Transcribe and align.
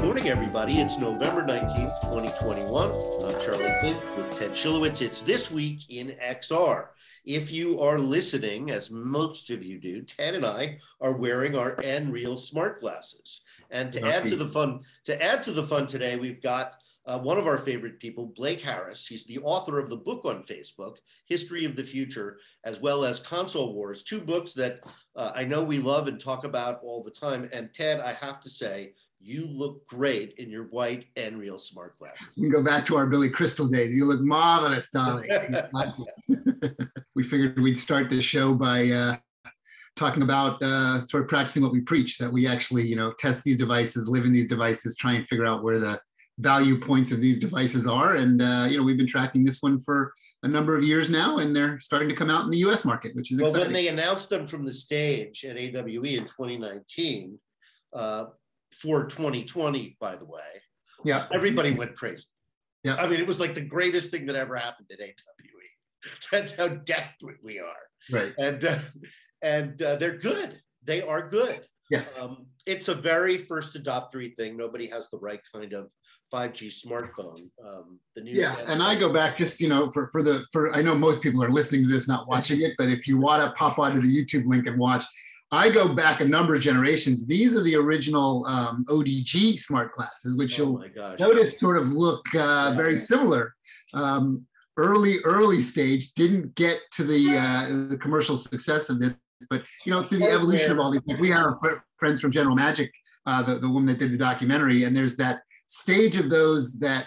morning, 0.00 0.28
everybody. 0.28 0.80
It's 0.80 0.96
November 0.96 1.42
19th, 1.42 2.00
2021. 2.02 2.90
I'm 2.90 3.42
Charlie 3.42 3.74
Fink 3.80 4.16
with 4.16 4.38
Ted 4.38 4.52
Schilowitz. 4.52 5.02
It's 5.02 5.22
This 5.22 5.50
Week 5.50 5.80
in 5.88 6.16
XR. 6.22 6.86
If 7.24 7.50
you 7.50 7.80
are 7.80 7.98
listening, 7.98 8.70
as 8.70 8.92
most 8.92 9.50
of 9.50 9.62
you 9.62 9.80
do, 9.80 10.02
Ted 10.02 10.36
and 10.36 10.46
I 10.46 10.78
are 11.00 11.16
wearing 11.16 11.56
our 11.56 11.74
Nreal 11.76 12.38
smart 12.38 12.80
glasses. 12.80 13.42
And 13.70 13.92
to 13.92 14.06
add 14.06 14.26
to 14.28 14.36
the 14.36 14.46
fun, 14.46 14.82
to 15.04 15.20
add 15.20 15.42
to 15.42 15.52
the 15.52 15.64
fun 15.64 15.86
today, 15.86 16.16
we've 16.16 16.40
got 16.40 16.74
uh, 17.08 17.18
one 17.18 17.38
of 17.38 17.46
our 17.46 17.58
favorite 17.58 17.98
people, 17.98 18.26
Blake 18.36 18.60
Harris. 18.60 19.06
He's 19.06 19.24
the 19.24 19.38
author 19.38 19.78
of 19.78 19.88
the 19.88 19.96
book 19.96 20.24
on 20.24 20.42
Facebook, 20.42 20.96
History 21.24 21.64
of 21.64 21.74
the 21.74 21.82
Future, 21.82 22.38
as 22.64 22.80
well 22.80 23.04
as 23.04 23.18
Console 23.18 23.74
Wars, 23.74 24.02
two 24.02 24.20
books 24.20 24.52
that 24.52 24.80
uh, 25.16 25.32
I 25.34 25.44
know 25.44 25.64
we 25.64 25.78
love 25.78 26.06
and 26.06 26.20
talk 26.20 26.44
about 26.44 26.80
all 26.82 27.02
the 27.02 27.10
time. 27.10 27.48
And 27.52 27.72
Ted, 27.74 28.00
I 28.00 28.12
have 28.12 28.40
to 28.42 28.50
say, 28.50 28.92
you 29.20 29.46
look 29.46 29.86
great 29.86 30.34
in 30.38 30.50
your 30.50 30.64
white 30.64 31.06
Nreal 31.16 31.60
smart 31.60 31.98
glasses. 31.98 32.28
We 32.36 32.44
can 32.44 32.52
go 32.52 32.62
back 32.62 32.86
to 32.86 32.96
our 32.96 33.06
Billy 33.06 33.28
Crystal 33.28 33.66
days. 33.66 33.94
You 33.94 34.04
look 34.04 34.20
marvelous, 34.20 34.90
darling. 34.90 35.28
we 37.14 37.22
figured 37.22 37.58
we'd 37.58 37.78
start 37.78 38.10
the 38.10 38.22
show 38.22 38.54
by 38.54 38.88
uh, 38.88 39.16
talking 39.96 40.22
about 40.22 40.62
uh, 40.62 41.04
sort 41.04 41.24
of 41.24 41.28
practicing 41.28 41.62
what 41.62 41.72
we 41.72 41.80
preach, 41.80 42.18
that 42.18 42.32
we 42.32 42.46
actually, 42.46 42.86
you 42.86 42.96
know, 42.96 43.12
test 43.18 43.42
these 43.42 43.58
devices, 43.58 44.08
live 44.08 44.24
in 44.24 44.32
these 44.32 44.48
devices, 44.48 44.96
try 44.96 45.14
and 45.14 45.26
figure 45.26 45.46
out 45.46 45.62
where 45.62 45.78
the 45.78 46.00
value 46.38 46.78
points 46.78 47.10
of 47.10 47.20
these 47.20 47.40
devices 47.40 47.86
are. 47.86 48.14
And, 48.14 48.40
uh, 48.40 48.66
you 48.70 48.78
know, 48.78 48.84
we've 48.84 48.96
been 48.96 49.08
tracking 49.08 49.44
this 49.44 49.60
one 49.60 49.80
for 49.80 50.12
a 50.44 50.48
number 50.48 50.76
of 50.76 50.84
years 50.84 51.10
now, 51.10 51.38
and 51.38 51.54
they're 51.54 51.80
starting 51.80 52.08
to 52.08 52.14
come 52.14 52.30
out 52.30 52.44
in 52.44 52.50
the 52.50 52.58
US 52.58 52.84
market, 52.84 53.16
which 53.16 53.32
is 53.32 53.40
well, 53.40 53.50
exciting. 53.50 53.72
when 53.72 53.82
they 53.82 53.88
announced 53.88 54.30
them 54.30 54.46
from 54.46 54.64
the 54.64 54.72
stage 54.72 55.44
at 55.44 55.56
AWE 55.56 56.16
in 56.16 56.24
2019, 56.24 57.38
uh, 57.92 58.26
for 58.72 59.06
2020, 59.06 59.96
by 60.00 60.16
the 60.16 60.26
way, 60.26 60.40
yeah, 61.04 61.26
everybody 61.32 61.72
went 61.72 61.96
crazy. 61.96 62.24
Yeah. 62.84 62.96
I 62.96 63.06
mean, 63.06 63.20
it 63.20 63.26
was 63.26 63.40
like 63.40 63.54
the 63.54 63.60
greatest 63.60 64.10
thing 64.10 64.26
that 64.26 64.36
ever 64.36 64.56
happened 64.56 64.88
at 64.92 65.00
AWE. 65.00 66.10
That's 66.32 66.54
how 66.54 66.68
desperate 66.68 67.38
we 67.42 67.58
are. 67.58 67.66
Right. 68.10 68.34
And 68.38 68.64
uh, 68.64 68.78
and 69.42 69.80
uh, 69.82 69.96
they're 69.96 70.16
good. 70.16 70.60
They 70.84 71.02
are 71.02 71.28
good. 71.28 71.60
Yes. 71.90 72.18
Um, 72.18 72.46
it's 72.66 72.88
a 72.88 72.94
very 72.94 73.38
first 73.38 73.74
adoptery 73.82 74.36
thing. 74.36 74.56
Nobody 74.56 74.86
has 74.88 75.08
the 75.08 75.18
right 75.18 75.40
kind 75.54 75.72
of 75.72 75.90
5G 76.32 76.70
smartphone. 76.86 77.48
Um, 77.66 77.98
the 78.14 78.22
new 78.22 78.32
yeah, 78.32 78.56
and 78.66 78.82
I 78.82 78.94
go 78.98 79.12
back 79.12 79.38
just 79.38 79.60
you 79.60 79.68
know 79.68 79.90
for 79.90 80.08
for 80.08 80.22
the 80.22 80.44
for 80.52 80.74
I 80.74 80.82
know 80.82 80.94
most 80.94 81.22
people 81.22 81.42
are 81.42 81.50
listening 81.50 81.82
to 81.84 81.88
this, 81.88 82.08
not 82.08 82.28
watching 82.28 82.60
it, 82.60 82.72
but 82.76 82.88
if 82.88 83.08
you 83.08 83.18
want 83.18 83.42
to 83.42 83.50
pop 83.52 83.78
onto 83.78 84.00
the 84.00 84.08
YouTube 84.08 84.46
link 84.46 84.66
and 84.66 84.78
watch, 84.78 85.04
I 85.50 85.70
go 85.70 85.88
back 85.88 86.20
a 86.20 86.24
number 86.24 86.54
of 86.54 86.60
generations. 86.60 87.26
These 87.26 87.56
are 87.56 87.62
the 87.62 87.74
original 87.76 88.44
um, 88.46 88.84
ODG 88.88 89.58
smart 89.58 89.92
glasses, 89.92 90.36
which 90.36 90.60
Oh 90.60 90.82
you'll 90.94 91.16
notice 91.18 91.58
sort 91.58 91.78
of 91.78 91.90
look 91.90 92.22
uh, 92.34 92.38
Yeah. 92.38 92.74
very 92.74 92.98
similar. 92.98 93.54
Um, 93.94 94.46
early 94.76 95.18
early 95.24 95.60
stage 95.62 96.12
didn't 96.14 96.54
get 96.54 96.80
to 96.92 97.04
the 97.04 97.38
uh, 97.38 97.88
the 97.88 97.96
commercial 97.96 98.36
success 98.36 98.90
of 98.90 99.00
this, 99.00 99.18
but 99.48 99.62
you 99.86 99.92
know 99.92 100.02
through 100.02 100.18
the 100.18 100.30
evolution 100.30 100.70
of 100.70 100.78
all 100.78 100.90
these, 100.90 101.02
like 101.06 101.18
we 101.18 101.30
have 101.30 101.54
fr- 101.62 101.78
friends 101.98 102.20
from 102.20 102.30
General 102.30 102.54
Magic, 102.54 102.90
uh, 103.26 103.42
the 103.42 103.58
the 103.58 103.68
woman 103.68 103.86
that 103.86 103.98
did 103.98 104.12
the 104.12 104.18
documentary, 104.18 104.84
and 104.84 104.94
there's 104.94 105.16
that 105.16 105.40
stage 105.66 106.16
of 106.16 106.28
those 106.30 106.78
that 106.80 107.06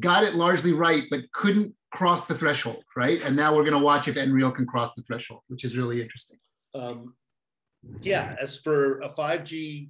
got 0.00 0.24
it 0.24 0.34
largely 0.34 0.72
right 0.72 1.04
but 1.10 1.30
couldn't 1.32 1.74
cross 1.94 2.24
the 2.26 2.34
threshold, 2.34 2.82
right? 2.96 3.20
And 3.20 3.36
now 3.36 3.54
we're 3.54 3.64
going 3.64 3.74
to 3.74 3.78
watch 3.78 4.08
if 4.08 4.14
Nreal 4.14 4.54
can 4.54 4.66
cross 4.66 4.94
the 4.94 5.02
threshold, 5.02 5.42
which 5.48 5.62
is 5.62 5.76
really 5.76 6.00
interesting. 6.00 6.38
Um, 6.74 7.14
yeah, 8.00 8.36
as 8.40 8.58
for 8.60 9.00
a 9.00 9.08
5G 9.08 9.88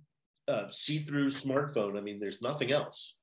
uh, 0.49 0.69
see-through 0.71 1.29
smartphone, 1.29 1.97
I 1.97 2.01
mean, 2.01 2.19
there's 2.21 2.43
nothing 2.43 2.73
else. 2.73 3.17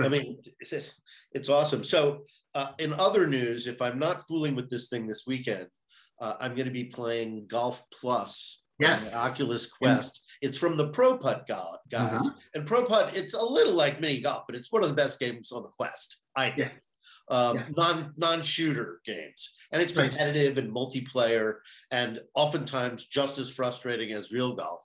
I 0.00 0.08
mean, 0.08 0.38
it's, 0.58 1.00
it's 1.32 1.48
awesome. 1.48 1.84
So, 1.84 2.24
uh, 2.54 2.72
in 2.78 2.92
other 2.94 3.26
news, 3.26 3.66
if 3.66 3.80
I'm 3.80 3.98
not 3.98 4.26
fooling 4.26 4.56
with 4.56 4.68
this 4.70 4.88
thing 4.88 5.06
this 5.06 5.24
weekend, 5.26 5.66
uh, 6.20 6.34
I'm 6.40 6.54
going 6.54 6.66
to 6.66 6.72
be 6.72 6.84
playing 6.84 7.46
Golf 7.48 7.82
Plus 7.92 8.62
on 8.82 8.90
Yes. 8.90 9.12
the 9.12 9.18
Oculus 9.20 9.66
Quest. 9.68 10.22
It's 10.40 10.58
from 10.58 10.76
the 10.76 10.88
Pro 10.88 11.16
Putt 11.16 11.46
guys, 11.48 11.76
Uh-huh. 11.94 12.30
and 12.54 12.66
Pro 12.66 12.84
Putt. 12.84 13.16
It's 13.16 13.34
a 13.34 13.42
little 13.42 13.74
like 13.74 14.00
mini 14.00 14.20
golf, 14.20 14.44
but 14.48 14.56
it's 14.56 14.72
one 14.72 14.82
of 14.82 14.88
the 14.88 14.94
best 14.96 15.20
games 15.20 15.52
on 15.52 15.62
the 15.62 15.68
Quest. 15.68 16.16
I 16.34 16.50
think. 16.50 16.72
Um, 17.30 17.56
Yeah. 17.56 17.66
non 17.76 18.12
non 18.16 18.42
shooter 18.42 19.00
games, 19.06 19.54
and 19.72 19.80
it's 19.80 19.96
Right. 19.96 20.10
competitive 20.10 20.58
and 20.58 20.70
multiplayer, 20.74 21.56
and 21.90 22.20
oftentimes 22.34 23.06
just 23.06 23.38
as 23.38 23.50
frustrating 23.50 24.12
as 24.12 24.30
real 24.30 24.54
golf. 24.54 24.84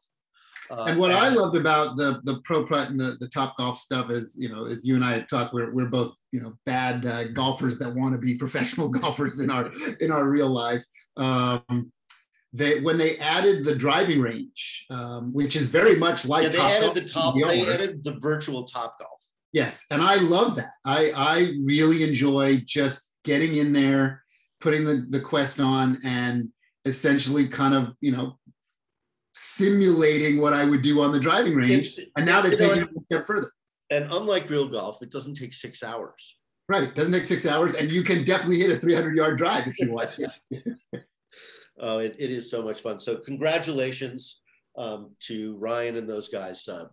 Uh, 0.71 0.85
And 0.87 0.99
what 0.99 1.11
I 1.11 1.29
loved 1.29 1.57
about 1.57 1.97
the 1.97 2.21
the 2.23 2.39
pro 2.45 2.65
putt 2.65 2.89
and 2.89 2.99
the, 2.99 3.17
the 3.19 3.27
top 3.29 3.57
golf 3.57 3.79
stuff 3.79 4.09
is, 4.11 4.37
you 4.39 4.49
know, 4.49 4.65
as 4.65 4.85
you 4.85 4.95
and 4.95 5.03
I 5.03 5.13
had 5.13 5.27
talked, 5.27 5.53
we're, 5.53 5.73
we're 5.73 5.89
both, 5.89 6.13
you 6.31 6.39
know, 6.41 6.53
bad 6.65 7.05
uh, 7.05 7.23
golfers 7.29 7.77
that 7.79 7.93
want 7.93 8.13
to 8.13 8.19
be 8.19 8.35
professional 8.43 8.87
golfers 8.87 9.39
in 9.39 9.49
our 9.49 9.71
in 9.99 10.11
our 10.11 10.29
real 10.29 10.49
lives. 10.49 10.85
Um, 11.17 11.91
they 12.53 12.79
when 12.81 12.97
they 12.97 13.17
added 13.17 13.65
the 13.65 13.75
driving 13.75 14.21
range, 14.21 14.85
um, 14.89 15.33
which 15.33 15.55
is 15.55 15.65
very 15.67 15.95
much 15.95 16.25
like 16.25 16.43
yeah, 16.43 16.49
they 16.49 16.57
Top 16.57 16.71
added 16.71 16.81
Golf 16.85 16.93
the 16.95 17.05
top. 17.05 17.35
VR. 17.35 17.47
They 17.47 17.73
added 17.73 18.03
the 18.03 18.13
virtual 18.19 18.63
top 18.65 18.97
golf. 18.99 19.18
Yes, 19.53 19.85
and 19.91 20.01
I 20.01 20.15
love 20.15 20.55
that. 20.57 20.71
I 20.85 21.11
I 21.11 21.51
really 21.63 22.03
enjoy 22.03 22.57
just 22.65 23.15
getting 23.23 23.55
in 23.55 23.73
there, 23.73 24.23
putting 24.61 24.85
the 24.85 25.07
the 25.09 25.19
quest 25.19 25.59
on, 25.59 25.99
and 26.03 26.49
essentially 26.85 27.47
kind 27.47 27.73
of 27.73 27.93
you 28.01 28.11
know 28.11 28.37
simulating 29.33 30.39
what 30.41 30.53
I 30.53 30.65
would 30.65 30.81
do 30.81 31.01
on 31.01 31.11
the 31.11 31.19
driving 31.19 31.55
range. 31.55 31.97
It's- 31.97 31.99
And 32.15 32.25
now 32.25 32.41
they're 32.41 32.51
know, 32.57 32.69
taking 32.75 32.81
it 32.83 32.89
a 32.97 33.03
step 33.05 33.27
further. 33.27 33.51
and 33.89 34.05
unlike 34.11 34.49
real 34.49 34.67
golf, 34.67 35.01
it 35.01 35.11
doesn't 35.11 35.35
take 35.35 35.53
six 35.53 35.81
hours. 35.83 36.37
Right. 36.67 36.83
It 36.83 36.93
doesn't 36.95 37.13
take 37.13 37.25
six 37.25 37.45
hours, 37.47 37.73
and 37.73 37.91
you 37.91 38.03
can 38.03 38.23
definitely 38.25 38.59
hit 38.59 38.69
a 38.69 38.77
300 38.77 39.15
yard 39.15 39.37
drive 39.37 39.67
if 39.67 39.79
you 39.79 39.91
want 39.91 40.11
to. 40.13 40.29
Oh, 41.81 41.99
it, 41.99 42.13
it 42.19 42.29
is 42.29 42.51
so 42.51 42.61
much 42.61 42.81
fun. 42.81 42.99
So 42.99 43.15
congratulations 43.15 44.41
um, 44.77 45.15
to 45.21 45.55
Ryan 45.55 45.95
and 45.95 46.09
those 46.09 46.27
guys. 46.27 46.67
Uh, 46.67 46.87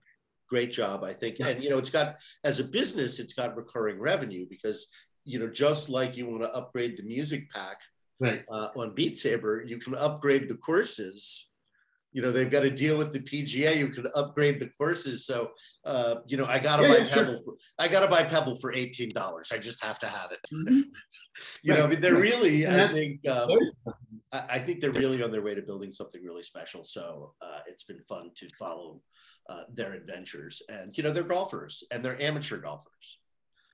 great 0.49 0.71
job, 0.71 1.05
I 1.05 1.13
think. 1.13 1.41
And 1.41 1.63
you 1.63 1.71
know, 1.71 1.79
it's 1.79 1.91
got 1.91 2.17
as 2.45 2.61
a 2.61 2.65
business, 2.65 3.19
it's 3.19 3.33
got 3.35 3.57
recurring 3.57 3.99
revenue 3.99 4.47
because 4.49 4.87
you 5.25 5.39
know, 5.41 5.49
just 5.49 5.89
like 5.89 6.17
you 6.17 6.27
want 6.29 6.45
to 6.45 6.51
upgrade 6.53 6.97
the 6.97 7.03
music 7.03 7.51
pack 7.51 7.79
Right. 8.19 8.45
uh, 8.51 8.69
on 8.77 8.95
Beat 8.95 9.19
Saber, 9.19 9.63
you 9.67 9.79
can 9.79 9.95
upgrade 9.95 10.49
the 10.49 10.55
courses. 10.55 11.49
You 12.13 12.23
know, 12.23 12.31
they've 12.31 12.51
got 12.51 12.61
to 12.61 12.71
deal 12.71 12.97
with 12.97 13.13
the 13.13 13.19
PGA. 13.19 13.77
You 13.77 13.89
can 13.89 14.07
upgrade 14.15 14.59
the 14.59 14.69
courses. 14.69 15.27
So, 15.27 15.51
uh, 15.85 16.15
you 16.27 16.39
know, 16.39 16.47
I 16.47 16.59
gotta 16.59 16.85
Yeah, 16.85 16.89
buy 16.89 16.99
yeah, 16.99 17.15
sure. 17.15 17.25
Pebble. 17.25 17.43
For, 17.45 17.55
I 17.79 17.89
gotta 17.89 18.09
buy 18.09 18.23
Pebble 18.23 18.57
for 18.57 18.73
eighteen 18.73 19.11
dollars. 19.11 19.51
I 19.53 19.59
just 19.59 19.85
have 19.85 19.99
to 19.99 20.07
have 20.07 20.31
it. 20.33 20.39
Mhm. 20.53 20.83
You 21.63 21.75
know, 21.75 21.85
I 21.85 21.89
mean, 21.89 22.01
they're 22.01 22.15
really. 22.19 22.67
I 22.67 22.89
think. 22.89 23.29
Um, 23.29 23.51
I, 24.33 24.45
I 24.57 24.59
think 24.59 24.81
they're 24.81 24.93
really 24.93 25.23
on 25.23 25.31
their 25.31 25.43
way 25.43 25.55
to 25.55 25.61
building 25.61 25.93
something 25.93 26.25
really 26.25 26.43
special. 26.43 26.83
So 26.85 27.35
uh, 27.43 27.59
it's 27.67 27.85
been 27.85 28.01
fun 28.09 28.31
to 28.37 28.49
follow 28.59 29.03
uh, 29.49 29.63
their 29.73 29.93
adventures. 29.95 30.63
And, 30.69 30.97
you 30.97 31.03
know, 31.05 31.11
they're 31.11 31.23
golfers 31.23 31.85
and 31.91 32.05
they're 32.05 32.21
amateur 32.21 32.59
golfers. 32.59 33.19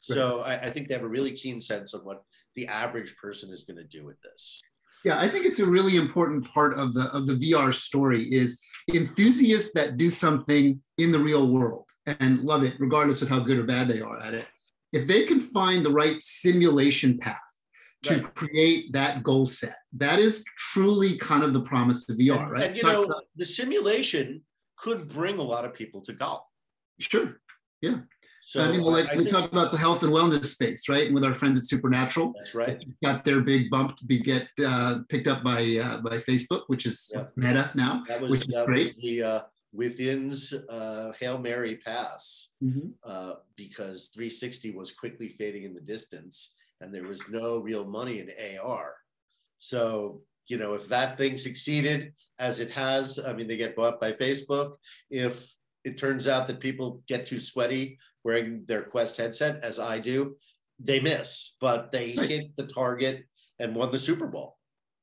So 0.05 0.41
I, 0.41 0.67
I 0.67 0.71
think 0.71 0.89
they 0.89 0.95
have 0.95 1.05
a 1.05 1.09
really 1.09 1.31
keen 1.31 1.61
sense 1.61 1.95
of 1.95 2.05
what 2.05 2.25
the 2.57 2.67
average 2.67 3.17
person 3.17 3.53
is 3.53 3.63
going 3.63 3.77
to 3.77 3.85
do 3.85 4.05
with 4.05 4.21
this. 4.23 4.61
Yeah, 5.05 5.19
I 5.19 5.29
think 5.29 5.47
it's 5.47 5.61
a 5.61 5.67
really 5.67 5.97
important 5.97 6.45
part 6.49 6.75
of 6.79 6.93
the 6.95 7.05
of 7.13 7.27
the 7.27 7.35
VR 7.35 7.73
story 7.73 8.25
is 8.33 8.61
enthusiasts 8.93 9.73
that 9.75 9.97
do 9.97 10.11
something 10.11 10.81
in 10.99 11.13
the 11.13 11.19
real 11.19 11.51
world 11.53 11.87
and 12.07 12.41
love 12.41 12.63
it, 12.65 12.75
regardless 12.81 13.23
of 13.23 13.29
how 13.29 13.39
good 13.41 13.59
or 13.59 13.65
bad 13.65 13.89
they 13.89 14.01
are 14.01 14.19
at 14.21 14.35
it. 14.35 14.47
If 14.93 15.07
they 15.07 15.25
can 15.25 15.41
find 15.41 15.85
the 15.85 15.91
right 15.91 16.21
simulation 16.23 17.19
path 17.19 17.37
to 18.05 18.15
Right. 18.15 18.35
create 18.35 18.93
that 18.93 19.23
goal 19.23 19.47
set, 19.47 19.77
that 19.99 20.19
is 20.19 20.45
truly 20.73 21.17
kind 21.17 21.45
of 21.45 21.53
the 21.55 21.63
promise 21.63 22.09
of 22.09 22.17
VR, 22.17 22.43
and, 22.43 22.51
right? 22.53 22.63
and, 22.65 22.77
you 22.77 22.83
Talk 22.83 22.93
know, 22.93 23.05
about- 23.05 23.25
the 23.37 23.45
simulation 23.47 24.43
could 24.83 25.09
bring 25.09 25.39
a 25.39 25.43
lot 25.55 25.65
of 25.65 25.73
people 25.81 26.01
to 26.03 26.13
golf. 26.13 26.47
sure. 27.01 27.29
Yeah. 27.81 27.99
So 28.45 28.61
I 28.61 28.73
mean, 28.73 28.81
like 28.81 29.09
I 29.09 29.17
we 29.17 29.25
talked 29.25 29.53
about 29.53 29.71
the 29.71 29.79
health 29.79 30.03
and 30.03 30.13
wellness 30.13 30.47
space, 30.47 30.89
right? 30.89 31.07
And 31.07 31.15
with 31.15 31.25
our 31.25 31.35
friends 31.41 31.57
at 31.61 31.65
Supernatural, 31.65 32.33
that's 32.37 32.55
right. 32.57 32.79
got 33.05 33.25
their 33.25 33.41
big 33.41 33.71
bump 33.71 33.97
to 33.99 34.05
be 34.05 34.19
get 34.21 34.49
uh, 34.65 34.99
picked 35.09 35.29
up 35.29 35.45
by 35.45 35.61
uh, 35.85 36.01
by 36.01 36.19
Facebook, 36.31 36.63
which 36.67 36.85
is 36.85 37.11
Yeah. 37.15 37.27
Meta 37.37 37.71
now. 37.77 38.03
That 38.09 38.21
was, 38.21 38.31
which 38.33 38.49
is 38.49 38.57
great. 38.67 38.87
was 38.87 38.97
the 38.97 39.23
uh, 39.23 39.41
Within's 39.81 40.53
uh, 40.53 41.13
Hail 41.21 41.39
Mary 41.39 41.77
pass. 41.77 42.51
uh, 43.05 43.35
because 43.57 44.09
360 44.09 44.73
was 44.73 44.91
quickly 44.93 45.29
fading 45.29 45.63
in 45.69 45.73
the 45.75 45.81
distance 45.81 46.53
and 46.81 46.93
there 46.93 47.07
was 47.07 47.23
no 47.29 47.59
real 47.59 47.85
money 47.85 48.19
in 48.23 48.29
AR. 48.59 48.95
So, 49.59 50.23
you 50.49 50.59
know, 50.59 50.75
if 50.75 50.89
that 50.89 51.19
thing 51.19 51.39
succeeded 51.39 52.13
as 52.39 52.61
it 52.61 52.71
has, 52.71 53.19
I 53.19 53.33
mean, 53.33 53.47
they 53.49 53.57
get 53.57 53.77
bought 53.77 54.01
by 54.01 54.13
Facebook. 54.13 54.77
If 55.11 55.55
it 55.85 55.99
turns 55.99 56.29
out 56.29 56.47
that 56.49 56.61
people 56.61 57.03
get 57.09 57.27
too 57.27 57.41
sweaty 57.41 57.99
wearing 58.25 58.65
their 58.67 58.83
Quest 58.83 59.17
headset, 59.17 59.63
as 59.65 59.79
I 59.79 59.99
do, 59.99 60.37
they 60.79 61.01
miss, 61.01 61.55
but 61.61 61.91
they 61.91 62.15
Right. 62.17 62.29
hit 62.29 62.57
the 62.57 62.67
target 62.67 63.25
and 63.59 63.75
won 63.75 63.91
the 63.91 63.99
Super 63.99 64.27
Bowl. 64.27 64.57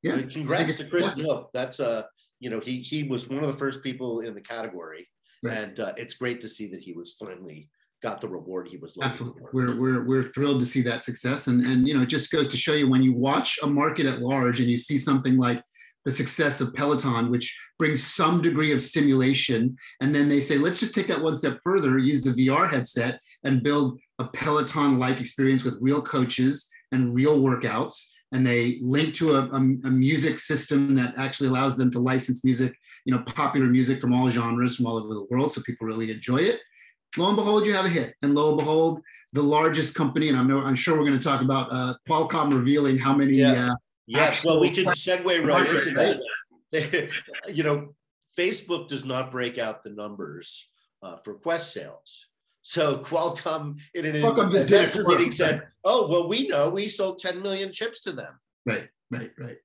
I 0.03 0.07
Yeah. 0.07 0.15
mean, 0.17 0.29
congrats 0.29 0.75
to 0.75 0.85
Chris 0.89 1.07
awesome. 1.07 1.45
That's 1.53 1.79
a, 1.79 2.07
you 2.39 2.49
know, 2.49 2.59
he 2.59 2.81
he 2.81 3.03
was 3.03 3.29
one 3.29 3.43
of 3.43 3.47
the 3.47 3.57
first 3.57 3.83
people 3.83 4.21
in 4.21 4.33
the 4.33 4.41
category, 4.41 5.09
right. 5.43 5.57
and 5.57 5.79
uh, 5.79 5.93
it's 5.97 6.13
great 6.15 6.41
to 6.41 6.49
see 6.49 6.67
that 6.69 6.81
he 6.81 6.93
was 6.93 7.13
finally 7.13 7.69
got 8.01 8.21
the 8.21 8.27
reward 8.27 8.67
he 8.67 8.77
was 8.77 8.95
looking 8.95 9.33
for. 9.33 9.49
We're, 9.51 9.75
we're, 9.75 10.03
we're 10.05 10.23
thrilled 10.23 10.59
to 10.59 10.65
see 10.65 10.81
that 10.83 11.03
success. 11.03 11.47
And, 11.47 11.65
and, 11.65 11.87
you 11.87 11.93
know, 11.93 12.03
it 12.03 12.09
just 12.09 12.31
goes 12.31 12.47
to 12.49 12.57
show 12.57 12.73
you 12.73 12.89
when 12.89 13.03
you 13.03 13.13
watch 13.13 13.59
a 13.61 13.67
market 13.67 14.05
at 14.05 14.21
large 14.21 14.59
and 14.59 14.69
you 14.69 14.77
see 14.77 14.97
something 14.97 15.37
like 15.37 15.61
the 16.05 16.11
success 16.11 16.61
of 16.61 16.73
Peloton, 16.73 17.29
which 17.29 17.57
brings 17.77 18.03
some 18.03 18.41
degree 18.41 18.71
of 18.71 18.81
simulation. 18.81 19.75
And 20.01 20.15
then 20.15 20.29
they 20.29 20.39
say, 20.39 20.57
let's 20.57 20.77
just 20.77 20.95
take 20.95 21.07
that 21.07 21.21
one 21.21 21.35
step 21.35 21.59
further, 21.63 21.97
use 21.97 22.23
the 22.23 22.31
VR 22.31 22.69
headset 22.69 23.19
and 23.43 23.63
build 23.63 23.99
a 24.17 24.25
Peloton 24.25 24.97
like 24.97 25.19
experience 25.19 25.63
with 25.63 25.77
real 25.81 26.01
coaches 26.01 26.69
and 26.91 27.13
real 27.13 27.41
workouts. 27.41 28.11
And 28.31 28.45
they 28.45 28.79
link 28.81 29.15
to 29.15 29.35
a, 29.35 29.45
a, 29.49 29.57
a, 29.57 29.91
music 29.91 30.37
system 30.37 30.95
that 30.95 31.15
actually 31.17 31.49
allows 31.49 31.77
them 31.77 31.89
to 31.91 31.99
license 31.99 32.45
music, 32.45 32.73
you 33.05 33.13
know, 33.13 33.23
popular 33.23 33.65
music 33.65 33.99
from 33.99 34.13
all 34.13 34.29
genres 34.29 34.75
from 34.75 34.85
all 34.85 34.97
over 34.97 35.15
the 35.15 35.25
world. 35.31 35.51
So 35.51 35.61
people 35.65 35.87
really 35.87 36.11
enjoy 36.11 36.37
it 36.37 36.59
lo 37.17 37.27
and 37.27 37.35
behold, 37.35 37.65
you 37.65 37.73
have 37.73 37.85
a 37.85 37.89
hit. 37.89 38.15
And 38.21 38.35
lo 38.35 38.49
and 38.49 38.57
behold, 38.57 39.01
the 39.33 39.43
largest 39.43 39.95
company, 39.95 40.29
and 40.29 40.37
I'm, 40.37 40.47
no, 40.47 40.59
I'm 40.59 40.75
sure 40.75 40.97
we're 40.97 41.05
going 41.05 41.19
to 41.19 41.23
talk 41.23 41.41
about 41.41 41.69
uh, 41.71 41.93
Qualcomm 42.07 42.53
revealing 42.53 42.97
how 42.97 43.13
many. 43.13 43.35
Yeah. 43.35 43.71
Uh, 43.71 43.75
yes, 44.07 44.45
well, 44.45 44.59
we 44.59 44.71
can 44.71 44.85
segue 44.85 45.45
right 45.45 45.69
into 45.69 45.91
that. 45.91 47.09
you 47.53 47.63
know, 47.63 47.95
Facebook 48.37 48.87
does 48.87 49.05
not 49.05 49.31
break 49.31 49.57
out 49.57 49.83
the 49.83 49.89
numbers 49.89 50.69
uh, 51.03 51.17
for 51.17 51.35
Quest 51.35 51.73
sales. 51.73 52.27
So 52.61 52.97
Qualcomm 52.99 53.79
in 53.93 54.05
an 54.05 54.15
Qualcomm 54.15 54.55
investor 54.55 55.03
meeting 55.03 55.31
said, 55.31 55.63
"Oh, 55.83 56.07
well, 56.07 56.27
we 56.27 56.47
know 56.47 56.69
we 56.69 56.87
sold 56.87 57.19
10 57.19 57.41
million 57.41 57.71
chips 57.71 58.01
to 58.01 58.11
them." 58.11 58.39
Right, 58.65 58.89
right, 59.09 59.31
right. 59.37 59.57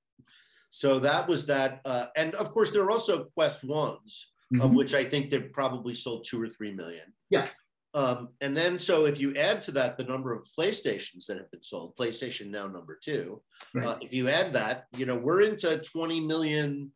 So 0.71 0.99
that 0.99 1.27
was 1.27 1.45
that, 1.45 1.81
uh, 1.85 2.07
and 2.17 2.35
of 2.35 2.51
course 2.51 2.71
there 2.71 2.83
are 2.83 2.91
also 2.91 3.25
Quest 3.35 3.63
ones, 3.63 4.31
mm-hmm. 4.53 4.61
of 4.61 4.71
which 4.71 4.93
I 4.93 5.03
think 5.03 5.29
they've 5.29 5.51
probably 5.51 5.95
sold 5.95 6.25
two 6.25 6.41
or 6.41 6.49
three 6.49 6.73
million. 6.73 7.13
Yeah. 7.29 7.47
Um, 7.93 8.29
and 8.41 8.55
then, 8.55 8.77
so 8.77 9.05
if 9.05 9.21
you 9.21 9.35
add 9.37 9.61
to 9.63 9.71
that 9.71 9.97
the 9.97 10.03
number 10.03 10.33
of 10.33 10.45
PlayStations 10.59 11.27
that 11.27 11.37
have 11.37 11.49
been 11.49 11.63
sold, 11.63 11.95
PlayStation 11.95 12.47
now 12.47 12.67
number 12.67 12.99
two, 13.01 13.41
right. 13.73 13.87
uh, 13.87 13.97
if 14.01 14.11
you 14.11 14.27
add 14.27 14.51
that, 14.51 14.87
you 14.97 15.05
know, 15.05 15.15
we're 15.15 15.41
into 15.41 15.77
20 15.77 16.19
million, 16.19 16.91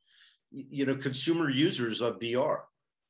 you 0.52 0.86
know, 0.86 0.96
consumer 0.96 1.50
users 1.50 2.02
of 2.02 2.20
VR. 2.20 2.62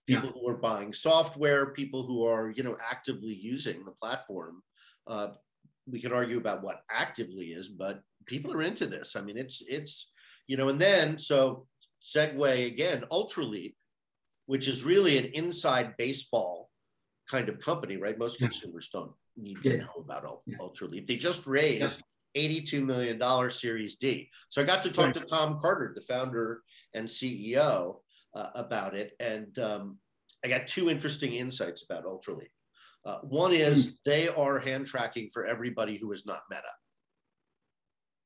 People 0.06 0.32
yeah. 0.34 0.42
who 0.42 0.48
are 0.50 0.58
buying 0.58 0.94
software, 0.94 1.68
people 1.68 2.04
who 2.04 2.26
are, 2.26 2.52
you 2.52 2.64
know, 2.64 2.78
actively 2.92 3.34
using 3.34 3.86
the 3.86 3.92
platform. 3.92 4.62
Uh, 5.08 5.30
we 5.88 6.00
can 6.00 6.14
argue 6.14 6.38
about 6.38 6.64
what 6.64 6.82
actively 6.92 7.48
is, 7.48 7.68
but 7.68 8.02
people 8.26 8.54
are 8.54 8.62
into 8.62 8.86
this. 8.86 9.16
I 9.16 9.22
mean, 9.22 9.38
it's 9.38 9.64
it's 9.68 10.12
you 10.48 10.58
know, 10.58 10.70
and 10.70 10.80
then 10.80 11.18
so 11.18 11.68
segue 12.04 12.68
again, 12.68 13.04
Ultraleap, 13.12 13.74
which 14.50 14.68
is 14.68 14.84
really 14.84 15.20
an 15.20 15.26
inside 15.26 15.94
baseball 16.00 16.72
kind 17.30 17.50
of 17.50 17.60
company, 17.60 17.98
right? 17.98 18.18
Most 18.18 18.40
consumers 18.40 18.90
don't 18.92 19.12
need 19.38 19.62
to 19.62 19.78
know 19.78 19.94
about 20.00 20.42
Ultraleap. 20.60 21.06
They 21.06 21.18
just 21.18 21.46
raised 21.46 22.02
$82 22.36 22.84
million 22.84 23.52
Series 23.52 23.98
D. 23.98 24.28
So 24.50 24.60
I 24.60 24.66
got 24.66 24.82
to 24.82 24.92
talk 24.92 25.14
to 25.14 25.20
Tom 25.20 25.60
Carter, 25.62 25.92
the 25.94 26.02
founder 26.02 26.64
and 26.96 27.08
CEO, 27.08 27.98
uh, 28.34 28.48
about 28.56 28.96
it. 28.96 29.12
And 29.20 29.58
um, 29.60 30.00
I 30.44 30.48
got 30.48 30.66
two 30.66 30.90
interesting 30.90 31.34
insights 31.34 31.84
about 31.88 32.06
Ultraleap. 32.06 32.50
Uh, 33.06 33.20
one 33.20 33.54
is 33.54 33.86
mm-hmm. 33.86 33.96
they 34.06 34.30
are 34.30 34.58
hand 34.58 34.88
tracking 34.88 35.30
for 35.32 35.46
everybody 35.46 35.96
who 35.96 36.12
is 36.12 36.26
not 36.26 36.42
Meta. 36.50 36.64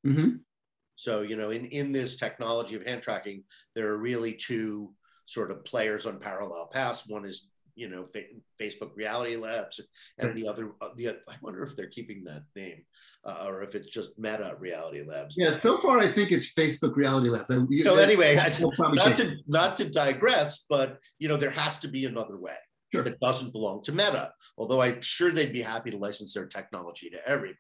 Mm-hmm. 0.08 0.36
So, 0.96 1.22
you 1.22 1.36
know, 1.36 1.50
in, 1.50 1.66
in 1.66 1.92
this 1.92 2.16
technology 2.16 2.76
of 2.76 2.86
hand 2.86 3.02
tracking, 3.02 3.44
there 3.76 3.90
are 3.90 3.98
really 3.98 4.31
two 4.31 4.94
sort 5.33 5.51
of 5.51 5.65
players 5.65 6.06
on 6.06 6.19
parallel 6.19 6.69
paths. 6.71 7.07
One 7.07 7.25
is 7.25 7.47
you 7.75 7.89
know 7.89 8.07
Facebook 8.59 8.91
Reality 8.95 9.35
Labs, 9.35 9.81
and 10.19 10.35
the 10.35 10.47
other 10.47 10.71
uh, 10.81 10.89
the 10.95 11.09
I 11.09 11.35
wonder 11.41 11.63
if 11.63 11.75
they're 11.75 11.88
keeping 11.88 12.24
that 12.25 12.44
name 12.56 12.83
uh, 13.25 13.45
or 13.45 13.63
if 13.63 13.75
it's 13.75 13.89
just 13.89 14.18
Meta 14.18 14.56
Reality 14.59 15.03
Labs. 15.03 15.35
Yeah, 15.38 15.59
so 15.59 15.77
far 15.80 15.97
I 15.97 16.07
think 16.07 16.31
it's 16.31 16.53
Facebook 16.53 16.95
Reality 16.95 17.30
Labs. 17.30 17.50
I, 17.50 17.57
so 17.83 17.95
anyway, 17.95 18.38
I, 18.38 18.51
not 18.94 19.18
to 19.18 19.35
not 19.47 19.75
to 19.77 19.89
digress, 19.89 20.65
but 20.69 21.00
you 21.19 21.27
know 21.27 21.38
there 21.38 21.51
has 21.51 21.80
to 21.80 21.88
be 21.88 22.06
another 22.06 22.38
way 22.38 22.56
sure. 22.91 23.03
that 23.03 23.19
doesn't 23.19 23.51
belong 23.51 23.83
to 23.83 23.91
Meta. 23.91 24.31
Although 24.57 24.81
I'm 24.81 25.01
sure 25.01 25.31
they'd 25.31 25.53
be 25.53 25.62
happy 25.62 25.91
to 25.91 25.97
license 25.97 26.33
their 26.33 26.45
technology 26.45 27.09
to 27.09 27.27
everybody. 27.27 27.57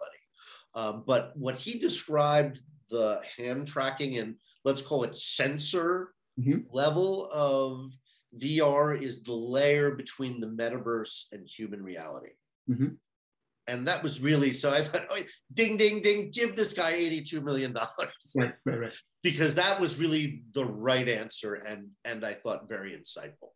Um, 0.75 1.03
but 1.05 1.31
what 1.35 1.55
he 1.55 1.79
described 1.79 2.59
the 2.89 3.21
hand 3.37 3.67
tracking 3.67 4.17
and 4.17 4.35
let's 4.65 4.81
call 4.81 5.03
it 5.03 5.17
sensor 5.17 6.09
mm-hmm. 6.39 6.59
level 6.71 7.29
of 7.31 7.91
VR 8.41 8.99
is 9.01 9.23
the 9.23 9.33
layer 9.33 9.91
between 9.91 10.39
the 10.39 10.47
metaverse 10.47 11.25
and 11.31 11.47
human 11.47 11.81
reality. 11.81 12.31
Mm-hmm. 12.69 12.95
And 13.67 13.87
that 13.87 14.03
was 14.03 14.21
really 14.21 14.51
so. 14.51 14.71
I 14.71 14.83
thought, 14.83 15.07
oh, 15.09 15.21
ding, 15.53 15.77
ding, 15.77 16.01
ding, 16.01 16.31
give 16.31 16.55
this 16.55 16.73
guy 16.73 16.93
$82 16.93 17.43
million. 17.43 17.73
Right, 18.35 18.53
right, 18.65 18.79
right. 18.79 18.93
Because 19.21 19.55
that 19.55 19.79
was 19.79 19.99
really 19.99 20.43
the 20.53 20.65
right 20.65 21.07
answer 21.07 21.53
and, 21.53 21.89
and 22.03 22.25
I 22.25 22.33
thought 22.33 22.67
very 22.67 22.91
insightful. 22.91 23.51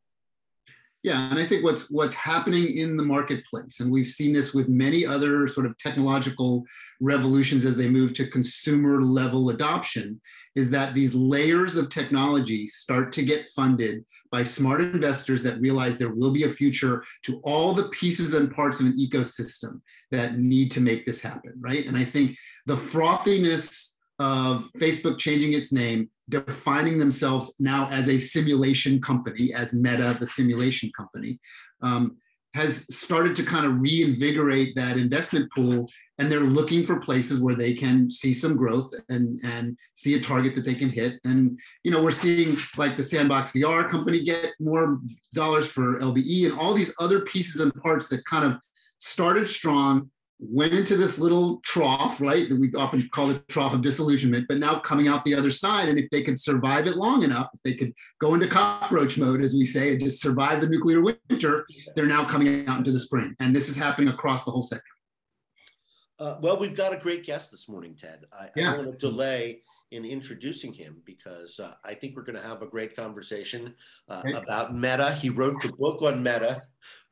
Yeah, 1.08 1.30
and 1.30 1.40
I 1.40 1.46
think 1.46 1.64
what's 1.64 1.90
what's 1.90 2.16
happening 2.16 2.78
in 2.78 2.98
the 2.98 3.04
marketplace, 3.04 3.80
and 3.80 3.90
we've 3.90 4.08
seen 4.08 4.34
this 4.34 4.54
with 4.54 4.68
many 4.68 5.06
other 5.06 5.48
sort 5.48 5.66
of 5.66 5.78
technological 5.78 6.66
revolutions 7.00 7.64
as 7.64 7.78
they 7.78 7.88
move 7.88 8.14
to 8.16 8.28
consumer 8.28 9.02
level 9.02 9.50
adoption, 9.50 10.20
is 10.58 10.70
that 10.72 10.94
these 10.94 11.16
layers 11.16 11.78
of 11.78 11.88
technology 11.88 12.68
start 12.68 13.14
to 13.14 13.24
get 13.24 13.48
funded 13.56 14.04
by 14.34 14.44
smart 14.44 14.82
investors 14.82 15.42
that 15.44 15.62
realize 15.62 15.98
there 15.98 16.14
will 16.14 16.34
be 16.34 16.44
a 16.44 16.50
future 16.50 17.06
to 17.24 17.40
all 17.46 17.74
the 17.74 17.88
pieces 17.88 18.34
and 18.34 18.54
parts 18.54 18.82
of 18.82 18.88
an 18.88 18.98
ecosystem 19.00 19.80
that 20.12 20.38
need 20.38 20.70
to 20.72 20.82
make 20.82 21.06
this 21.06 21.22
happen, 21.22 21.54
right? 21.62 21.86
And 21.86 21.96
I 21.96 22.04
think 22.04 22.36
the 22.66 22.76
frothiness 22.76 23.97
of 24.20 24.72
Facebook 24.78 25.20
changing 25.20 25.54
its 25.54 25.72
name, 25.72 26.10
defining 26.30 26.98
themselves 26.98 27.54
now 27.60 27.88
as 27.90 28.10
a 28.10 28.20
simulation 28.20 29.02
company, 29.02 29.54
as 29.54 29.74
Meta, 29.74 30.16
the 30.20 30.28
simulation 30.28 30.92
company, 30.98 31.40
um, 31.82 32.18
has 32.54 32.88
started 32.94 33.36
to 33.36 33.44
kind 33.44 33.66
of 33.66 33.80
reinvigorate 33.80 34.76
that 34.76 34.98
investment 34.98 35.52
pool. 35.52 35.88
And 36.18 36.32
they're 36.32 36.40
looking 36.40 36.84
for 36.84 37.00
places 37.00 37.40
where 37.40 37.54
they 37.54 37.76
can 37.76 38.10
see 38.10 38.34
some 38.34 38.56
growth 38.56 38.92
and, 39.10 39.40
and 39.44 39.78
see 39.94 40.16
a 40.16 40.20
target 40.20 40.56
that 40.56 40.66
they 40.66 40.74
can 40.74 40.90
hit. 40.90 41.20
And, 41.24 41.60
you 41.84 41.92
know, 41.92 42.02
we're 42.02 42.10
seeing 42.10 42.58
like 42.76 42.98
the 42.98 43.04
Sandbox 43.04 43.52
VR 43.52 43.90
company 43.92 44.24
get 44.24 44.54
more 44.60 45.00
dollars 45.34 45.70
for 45.70 46.00
LBE 46.00 46.50
and 46.50 46.60
all 46.60 46.74
these 46.74 46.94
other 47.00 47.22
pieces 47.22 47.62
and 47.62 47.74
parts 47.76 48.08
that 48.10 48.26
kind 48.26 48.46
of 48.46 48.58
started 48.98 49.48
strong 49.48 50.10
went 50.40 50.74
into 50.74 50.96
this 50.96 51.18
little 51.18 51.60
trough, 51.64 52.22
right? 52.22 52.48
That 52.48 52.60
we 52.60 52.72
often 52.74 53.08
call 53.14 53.28
the 53.28 53.40
trough 53.48 53.74
of 53.74 53.82
disillusionment, 53.82 54.48
but 54.48 54.58
now 54.58 54.80
coming 54.80 55.08
out 55.08 55.26
the 55.26 55.34
other 55.34 55.50
side. 55.50 55.90
And 55.90 55.98
if 55.98 56.10
they 56.12 56.22
could 56.22 56.40
survive 56.40 56.86
it 56.86 56.96
long 56.96 57.24
enough, 57.24 57.50
if 57.54 57.62
they 57.64 57.74
could 57.74 57.94
go 58.22 58.34
into 58.34 58.48
cockroach 58.48 59.18
mode, 59.18 59.42
as 59.42 59.54
we 59.54 59.66
say, 59.66 59.92
and 59.92 60.00
just 60.00 60.22
survive 60.22 60.62
the 60.62 60.70
nuclear 60.70 61.02
winter, 61.02 61.66
they're 61.96 62.06
now 62.06 62.24
coming 62.24 62.68
out 62.68 62.80
into 62.80 62.92
the 62.92 63.00
spring. 63.00 63.36
And 63.40 63.56
this 63.56 63.68
is 63.68 63.76
happening 63.76 64.10
across 64.10 64.46
the 64.46 64.52
whole 64.52 64.64
sector. 64.64 64.84
Uh, 66.20 66.38
well, 66.42 66.58
we've 66.58 66.76
got 66.76 66.94
a 66.94 66.98
great 66.98 67.24
guest 67.24 67.52
this 67.52 67.70
morning, 67.70 67.96
Ted. 67.96 68.26
I, 68.32 68.50
yeah. 68.56 68.74
I 68.74 68.76
don't 68.76 68.86
want 68.86 69.00
to 69.00 69.10
delay 69.10 69.62
in 69.92 70.04
introducing 70.04 70.74
him 70.74 71.02
because 71.06 71.60
uh, 71.60 71.74
I 71.84 71.94
think 71.94 72.16
we're 72.16 72.24
going 72.24 72.36
to 72.36 72.48
have 72.48 72.62
a 72.62 72.68
great 72.68 72.96
conversation 72.96 73.74
uh, 74.10 74.22
about 74.36 74.76
Meta. 74.76 75.14
He 75.14 75.30
wrote 75.30 75.62
the 75.62 75.72
book 75.72 76.02
on 76.02 76.22
Meta. 76.22 76.62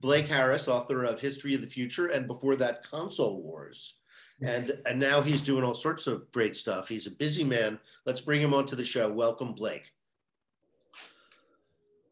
Blake 0.01 0.27
Harris, 0.27 0.67
author 0.67 1.03
of 1.03 1.20
History 1.20 1.55
of 1.55 1.62
the 1.62 1.67
Future, 1.67 2.08
and 2.08 2.27
before 2.27 2.55
that, 2.58 2.84
Console 2.84 3.41
Wars. 3.41 3.96
Yes. 4.39 4.70
And, 4.70 4.79
and 4.86 5.00
now 5.00 5.22
he's 5.22 5.41
doing 5.41 5.63
all 5.63 5.74
sorts 5.74 6.08
of 6.08 6.29
great 6.32 6.55
stuff. 6.58 6.89
He's 6.89 7.08
a 7.08 7.12
busy 7.12 7.44
man. 7.44 7.79
Let's 8.05 8.22
bring 8.22 8.41
him 8.41 8.53
onto 8.53 8.75
the 8.75 8.86
show. 8.86 9.10
Welcome, 9.10 9.53
Blake. 9.53 9.91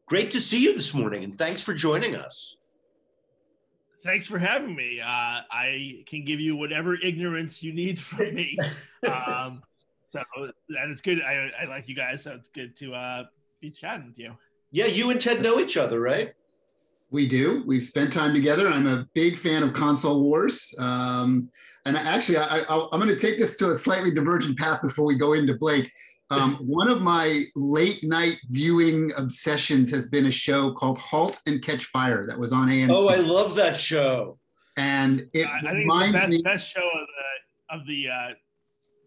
Great 0.08 0.32
to 0.32 0.39
see 0.39 0.63
you 0.63 0.74
this 0.74 0.93
morning, 0.93 1.24
and 1.24 1.38
thanks 1.38 1.62
for 1.62 1.74
joining 1.74 2.15
us. 2.15 2.58
Thanks 4.03 4.25
for 4.25 4.38
having 4.38 4.75
me. 4.75 5.00
Uh, 5.00 5.05
I 5.50 6.03
can 6.08 6.25
give 6.25 6.39
you 6.39 6.55
whatever 6.55 6.96
ignorance 6.96 7.63
you 7.63 7.74
need 7.74 8.00
from 8.00 8.34
me. 8.36 8.58
um, 9.08 9.63
so 10.13 10.22
that 10.70 10.89
is 10.89 11.01
good. 11.01 11.22
I, 11.22 11.50
I 11.62 11.65
like 11.65 11.89
you 11.89 11.96
guys, 11.96 12.24
so 12.24 12.34
it's 12.34 12.50
good 12.50 12.75
to 12.77 12.93
uh, 12.93 13.24
be 13.62 13.72
chatting 13.72 14.08
with 14.08 14.20
you. 14.20 14.34
Yeah, 14.72 14.86
you 14.86 15.10
and 15.10 15.20
Ted 15.20 15.41
know 15.41 15.60
each 15.60 15.75
other, 15.75 16.00
right? 16.00 16.34
We 17.10 17.27
do. 17.27 17.63
We've 17.65 17.84
spent 17.84 18.13
time 18.13 18.34
together. 18.34 18.67
I'm 18.67 18.88
a 18.88 19.08
big 19.13 19.38
fan 19.38 19.63
of 19.63 19.74
console 19.74 20.24
wars. 20.24 20.74
Um, 20.79 21.50
and 21.86 21.98
actually, 21.98 22.38
I, 22.38 22.60
am 22.70 23.00
going 23.00 23.08
to 23.08 23.20
take 23.20 23.38
this 23.38 23.58
to 23.58 23.72
a 23.72 23.75
slightly 23.75 24.12
divergent 24.12 24.58
path 24.58 24.82
before 24.82 25.05
we 25.05 25.15
go 25.15 25.34
into 25.34 25.55
Blake. 25.55 25.91
Um, 26.29 26.55
one 26.62 26.89
of 26.89 27.01
my 27.01 27.46
late 27.55 28.03
night 28.03 28.38
viewing 28.50 29.12
obsessions 29.17 29.91
has 29.91 30.08
been 30.08 30.27
a 30.27 30.32
show 30.32 30.74
called 30.74 30.98
Halt 31.00 31.39
and 31.46 31.62
Catch 31.63 31.86
Fire 31.86 32.25
that 32.27 32.38
was 32.38 32.51
on 32.51 32.67
AMC. 32.67 32.93
Oh, 32.96 33.10
I 33.10 33.17
love 33.17 33.55
that 33.55 33.77
show. 33.77 34.38
And 34.77 35.27
it 35.34 35.48
I 35.48 35.72
reminds 35.72 36.13
best, 36.13 36.29
me 36.29 36.41
best 36.41 36.72
show 36.72 36.82
of 36.82 37.08
the 37.08 37.75
of 37.75 37.88
the 37.88 38.10
uh, 38.10 38.34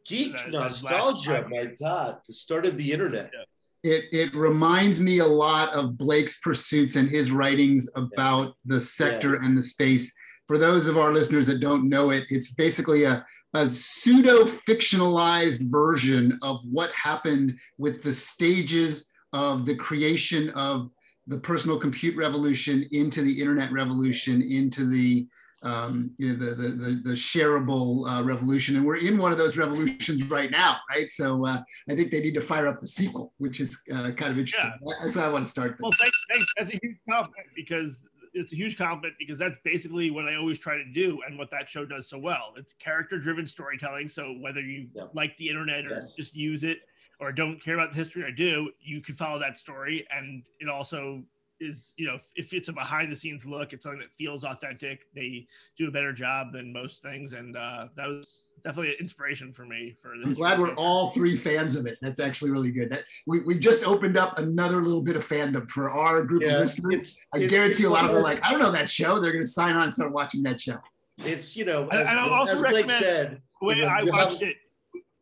geek 0.07 0.37
the, 0.45 0.53
nostalgia. 0.53 1.47
My 1.49 1.67
God, 1.79 2.19
the 2.27 2.35
start 2.35 2.67
of 2.67 2.77
the 2.77 2.93
internet. 2.93 3.31
Yeah 3.33 3.45
it 3.87 4.07
it 4.13 4.35
reminds 4.35 5.01
me 5.01 5.19
a 5.21 5.27
lot 5.27 5.73
of 5.73 5.97
Blake's 5.97 6.41
pursuits 6.41 6.97
and 6.97 7.09
his 7.09 7.31
writings 7.31 7.89
about 7.95 8.57
the 8.65 8.81
sector 8.81 9.37
and 9.37 9.57
the 9.57 9.63
space. 9.63 10.13
For 10.47 10.59
those 10.59 10.87
of 10.87 10.99
our 10.99 11.13
listeners 11.13 11.47
that 11.47 11.61
don't 11.61 11.89
know 11.89 12.11
it, 12.11 12.25
it's 12.29 12.53
basically 12.53 13.05
a 13.05 13.25
a 13.55 13.67
pseudo 13.67 14.45
fictionalized 14.45 15.71
version 15.71 16.39
of 16.43 16.59
what 16.71 16.91
happened 16.91 17.57
with 17.79 18.03
the 18.03 18.13
stages 18.13 19.11
of 19.33 19.65
the 19.65 19.77
creation 19.77 20.51
of 20.51 20.91
the 21.27 21.39
personal 21.39 21.79
compute 21.79 22.17
revolution 22.17 22.87
into 22.93 23.23
the 23.23 23.41
internet 23.41 23.73
revolution 23.73 24.43
into 24.43 24.85
the 24.85 25.27
um, 25.67 26.13
you 26.19 26.33
know, 26.33 26.47
the, 26.47 26.55
the, 26.55 26.69
the, 26.69 27.01
the, 27.05 27.13
shareable 27.13 28.09
uh, 28.09 28.23
revolution. 28.23 28.77
And 28.77 28.87
we're 28.87 28.97
in 28.97 29.19
one 29.19 29.33
of 29.33 29.39
those 29.39 29.57
revolutions 29.57 30.23
right 30.31 30.51
now, 30.51 30.77
right? 30.89 31.11
So 31.11 31.45
uh, 31.45 31.61
I 31.91 31.97
think 31.97 32.13
they 32.13 32.21
need 32.21 32.35
to 32.35 32.41
fire 32.41 32.69
up 32.69 32.79
the 32.79 32.87
sequel, 32.87 33.33
which 33.39 33.59
is 33.59 33.77
uh, 33.93 34.13
kind 34.13 34.31
of 34.31 34.39
interesting. 34.39 34.73
Yeah. 34.87 34.93
That's 35.03 35.17
why 35.17 35.25
I 35.25 35.29
want 35.29 35.45
to 35.45 35.51
start. 35.51 35.77
Well, 35.81 35.91
thank, 35.99 36.13
thank, 36.33 36.47
that's 36.57 36.71
a 36.71 36.79
huge 36.81 36.99
compliment 37.11 37.49
because 37.57 38.05
it's 38.33 38.53
a 38.53 38.57
huge 38.57 38.79
compliment 38.79 39.15
because 39.19 39.39
that's 39.39 39.59
basically 39.65 40.11
what 40.13 40.27
I 40.27 40.37
always 40.37 40.59
try 40.59 40.77
to 40.77 40.85
do 40.85 41.19
and 41.27 41.37
what 41.37 41.51
that 41.51 41.69
show 41.69 41.85
does 41.85 42.09
so 42.09 42.19
well. 42.19 42.53
It's 42.57 42.75
character 42.75 43.19
driven 43.19 43.47
storytelling. 43.47 44.09
So 44.09 44.37
whether 44.41 44.61
you 44.61 44.87
yep. 44.95 45.11
like 45.15 45.37
the 45.37 45.49
internet 45.49 45.85
or 45.87 45.91
yes. 45.91 46.15
just 46.15 46.37
use 46.37 46.63
it 46.63 46.79
or 47.19 47.33
don't 47.33 47.63
care 47.63 47.75
about 47.75 47.91
the 47.91 47.97
history 47.97 48.23
or 48.23 48.31
do, 48.31 48.71
you 48.81 49.01
can 49.01 49.17
follow 49.17 49.41
that 49.41 49.59
story. 49.59 50.07
And 50.17 50.47
it 50.61 50.69
also 50.69 51.25
is 51.61 51.93
you 51.97 52.07
know 52.07 52.19
if 52.35 52.53
it's 52.53 52.69
a 52.69 52.73
behind 52.73 53.11
the 53.11 53.17
scenes 53.17 53.47
look 53.47 53.73
it's 53.73 53.85
something 53.85 54.01
that 54.01 54.13
feels 54.13 54.45
authentic 54.45 55.07
they 55.15 55.47
do 55.77 55.89
a 55.89 55.91
better 55.91 56.13
job 56.13 56.53
than 56.53 56.73
most 56.73 57.03
things. 57.03 57.33
And 57.33 57.57
uh, 57.57 57.89
that 57.97 58.07
was 58.07 58.43
definitely 58.65 58.91
an 58.91 58.97
inspiration 59.01 59.53
for 59.53 59.65
me 59.65 59.95
for 60.01 60.13
i'm 60.13 60.35
glad 60.35 60.59
we're 60.59 60.75
all 60.75 61.11
three 61.11 61.37
fans 61.37 61.77
of 61.77 61.87
it. 61.87 61.99
That's 62.01 62.21
actually 62.21 62.51
really 62.51 62.73
good. 62.73 62.91
That 62.91 63.05
we, 63.27 63.41
we've 63.41 63.61
just 63.61 63.87
opened 63.87 64.17
up 64.17 64.39
another 64.39 64.83
little 64.83 65.03
bit 65.03 65.17
of 65.17 65.27
fandom 65.27 65.69
for 65.69 65.91
our 65.91 66.23
group 66.23 66.43
yeah, 66.43 66.55
of 66.55 66.61
listeners. 66.61 67.03
It's, 67.03 67.21
i 67.35 67.39
it's, 67.39 67.49
guarantee 67.49 67.75
it's, 67.75 67.85
a 67.85 67.91
lot 67.91 68.05
of 68.05 68.11
them 68.11 68.19
are 68.19 68.23
like 68.23 68.45
i 68.45 68.51
don't 68.51 68.61
know 68.61 68.73
that 68.73 68.91
show. 68.91 69.19
They're 69.19 69.33
going 69.33 69.43
to 69.43 69.49
sign 69.49 69.77
on 69.77 69.85
and 69.85 69.93
start 69.93 70.13
watching 70.13 70.43
that 70.45 70.61
show. 70.61 70.79
It's 71.19 71.57
you 71.57 71.65
know 71.65 71.89
as, 71.89 72.07
as 72.51 72.61
blake 72.61 72.91
said 72.91 73.41
when 73.61 73.83
i 73.83 74.03
watched 74.03 74.41
have, 74.41 74.51
it. 74.51 74.57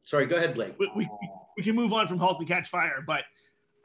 Sorry 0.04 0.26
go 0.26 0.36
ahead 0.36 0.54
blake. 0.54 0.74
We, 0.78 0.90
we, 0.96 1.06
we 1.56 1.62
can 1.62 1.74
move 1.74 1.92
on 1.92 2.08
from 2.08 2.18
halt 2.18 2.38
to 2.40 2.46
catch 2.46 2.68
fire 2.68 3.02
but 3.06 3.24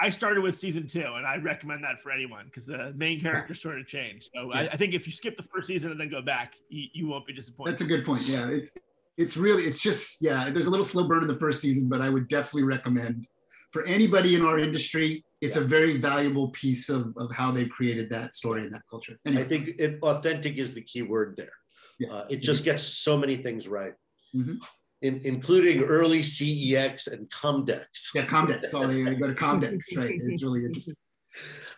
I 0.01 0.09
started 0.09 0.41
with 0.41 0.57
season 0.57 0.87
two, 0.87 1.05
and 1.15 1.25
I 1.25 1.37
recommend 1.37 1.83
that 1.83 2.01
for 2.01 2.11
anyone 2.11 2.45
because 2.45 2.65
the 2.65 2.93
main 2.95 3.19
character 3.19 3.53
sort 3.53 3.79
of 3.79 3.87
changed. 3.87 4.29
So 4.33 4.49
yeah. 4.53 4.61
I, 4.61 4.61
I, 4.61 4.77
think 4.77 4.93
if 4.93 5.05
you 5.05 5.11
skip 5.11 5.35
the 5.35 5.43
first 5.43 5.67
season 5.67 5.91
and 5.91 5.99
then 5.99 6.09
go 6.09 6.21
back, 6.21 6.55
you, 6.69 6.87
you, 6.93 7.07
won't 7.07 7.25
be 7.27 7.33
disappointed. 7.33 7.73
That's 7.73 7.81
a 7.81 7.85
good 7.85 8.05
point. 8.05 8.23
Yeah, 8.23 8.47
it's 8.47 8.77
it's 9.17 9.35
really 9.35 9.63
it's 9.63 9.77
just 9.77 10.21
yeah. 10.21 10.49
There's 10.51 10.67
a 10.67 10.69
little 10.69 10.85
slow 10.85 11.07
burn 11.07 11.23
in 11.23 11.27
the 11.27 11.37
first 11.37 11.59
season, 11.59 11.89
but 11.89 12.01
I 12.01 12.09
would 12.09 12.29
definitely 12.29 12.63
recommend 12.63 13.27
for 13.71 13.85
anybody 13.85 14.35
in 14.35 14.45
our 14.45 14.57
industry. 14.57 15.25
It's 15.41 15.55
yeah. 15.55 15.63
a 15.63 15.65
very 15.65 15.97
valuable 15.97 16.49
piece 16.49 16.89
of, 16.89 17.13
of 17.17 17.31
how 17.33 17.51
they 17.51 17.65
created 17.65 18.09
that 18.09 18.33
story 18.33 18.63
and 18.63 18.73
that 18.73 18.83
culture. 18.89 19.19
Anyway. 19.25 19.43
I 19.43 19.45
think 19.45 19.69
it, 19.79 19.99
authentic 20.01 20.57
is 20.57 20.73
the 20.73 20.81
key 20.81 21.01
word 21.01 21.35
there. 21.37 21.51
Yeah. 21.99 22.09
Uh, 22.11 22.25
it 22.29 22.41
just 22.41 22.63
gets 22.63 22.83
so 22.83 23.17
many 23.17 23.37
things 23.37 23.67
right. 23.67 23.93
Mm-hmm 24.35 24.55
in, 25.01 25.21
including 25.23 25.83
early 25.83 26.23
CES 26.23 27.07
and 27.07 27.29
Comdex. 27.29 27.85
Yeah, 28.13 28.25
Comdex. 28.25 28.69
So 28.69 28.85
they 28.85 29.15
go 29.15 29.27
to 29.27 29.33
Comdex, 29.33 29.95
right? 29.95 30.19
It's 30.23 30.43
really 30.43 30.65
interesting. 30.65 30.95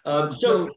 Um, 0.05 0.33
so, 0.33 0.69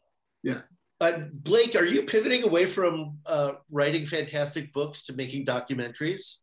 yeah. 0.43 0.61
Uh, 1.01 1.21
Blake, 1.33 1.75
are 1.75 1.85
you 1.85 2.03
pivoting 2.05 2.45
away 2.45 2.67
from 2.67 3.19
uh, 3.27 3.55
writing 3.71 4.07
fantastic 4.07 4.73
books 4.73 5.03
to 5.05 5.13
making 5.13 5.45
documentaries? 5.45 6.37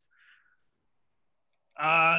Uh, 1.80 2.18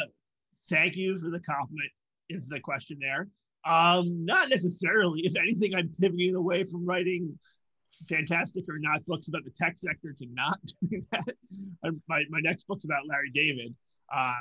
thank 0.68 0.96
you 0.96 1.18
for 1.18 1.30
the 1.30 1.40
compliment. 1.40 1.90
Is 2.28 2.48
the 2.48 2.60
question 2.60 2.98
there? 3.00 3.28
Um, 3.64 4.24
not 4.24 4.48
necessarily. 4.48 5.20
If 5.24 5.36
anything, 5.36 5.74
I'm 5.74 5.90
pivoting 6.00 6.34
away 6.34 6.64
from 6.64 6.84
writing 6.84 7.38
fantastic 8.08 8.64
or 8.68 8.78
not 8.78 9.04
books 9.06 9.28
about 9.28 9.44
the 9.44 9.50
tech 9.50 9.78
sector 9.78 10.14
to 10.18 10.26
not 10.32 10.58
doing 10.90 11.06
that. 11.12 11.34
my, 12.08 12.22
my 12.30 12.40
next 12.40 12.66
book's 12.66 12.84
about 12.84 13.06
Larry 13.08 13.30
David 13.30 13.74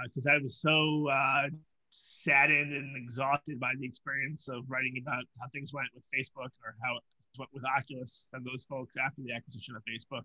because 0.05 0.27
uh, 0.27 0.31
I 0.31 0.37
was 0.41 0.59
so 0.59 1.07
uh, 1.09 1.47
saddened 1.91 2.73
and 2.73 2.97
exhausted 2.97 3.59
by 3.59 3.71
the 3.79 3.85
experience 3.85 4.47
of 4.47 4.63
writing 4.67 4.95
about 5.01 5.23
how 5.39 5.47
things 5.53 5.73
went 5.73 5.87
with 5.93 6.03
Facebook 6.13 6.51
or 6.63 6.75
how 6.83 6.97
it 6.97 7.03
went 7.37 7.49
with 7.53 7.63
Oculus 7.65 8.25
and 8.33 8.45
those 8.45 8.65
folks 8.65 8.95
after 9.03 9.21
the 9.21 9.33
acquisition 9.33 9.75
of 9.75 9.83
Facebook. 9.83 10.23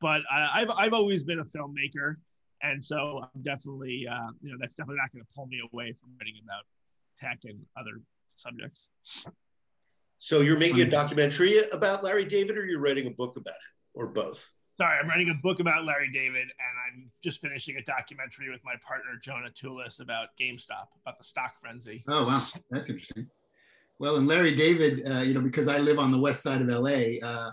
But 0.00 0.22
I, 0.30 0.60
have 0.60 0.70
I've 0.70 0.92
always 0.92 1.24
been 1.24 1.40
a 1.40 1.44
filmmaker. 1.44 2.16
And 2.62 2.82
so 2.82 3.22
I'm 3.22 3.42
definitely, 3.42 4.06
uh, 4.10 4.30
you 4.40 4.50
know, 4.50 4.56
that's 4.58 4.74
definitely 4.74 4.96
not 4.96 5.12
going 5.12 5.24
to 5.24 5.28
pull 5.34 5.46
me 5.46 5.60
away 5.72 5.94
from 6.00 6.10
writing 6.18 6.40
about 6.42 6.64
tech 7.20 7.38
and 7.44 7.60
other 7.78 8.00
subjects. 8.34 8.88
So 10.18 10.40
you're 10.40 10.58
making 10.58 10.80
a 10.80 10.90
documentary 10.90 11.68
about 11.70 12.02
Larry 12.02 12.24
David, 12.24 12.56
or 12.56 12.66
you're 12.66 12.80
writing 12.80 13.06
a 13.06 13.10
book 13.10 13.36
about 13.36 13.54
it, 13.54 13.98
or 13.98 14.06
both? 14.08 14.50
Sorry, 14.78 14.98
I'm 14.98 15.08
writing 15.08 15.30
a 15.30 15.42
book 15.42 15.60
about 15.60 15.84
Larry 15.84 16.10
David, 16.12 16.42
and 16.42 16.50
I'm 16.86 17.10
just 17.22 17.40
finishing 17.40 17.76
a 17.76 17.82
documentary 17.84 18.50
with 18.50 18.60
my 18.64 18.74
partner 18.86 19.12
Jonah 19.22 19.50
Tulis 19.50 20.00
about 20.00 20.28
GameStop, 20.40 20.88
about 21.02 21.18
the 21.18 21.24
stock 21.24 21.58
frenzy. 21.58 22.04
Oh 22.08 22.26
wow, 22.26 22.46
that's 22.70 22.90
interesting. 22.90 23.28
Well, 23.98 24.16
and 24.16 24.26
Larry 24.26 24.54
David, 24.54 25.06
uh, 25.10 25.20
you 25.20 25.32
know, 25.32 25.40
because 25.40 25.68
I 25.68 25.78
live 25.78 25.98
on 25.98 26.12
the 26.12 26.18
west 26.18 26.42
side 26.42 26.60
of 26.60 26.68
LA. 26.68 27.18
Uh, 27.22 27.50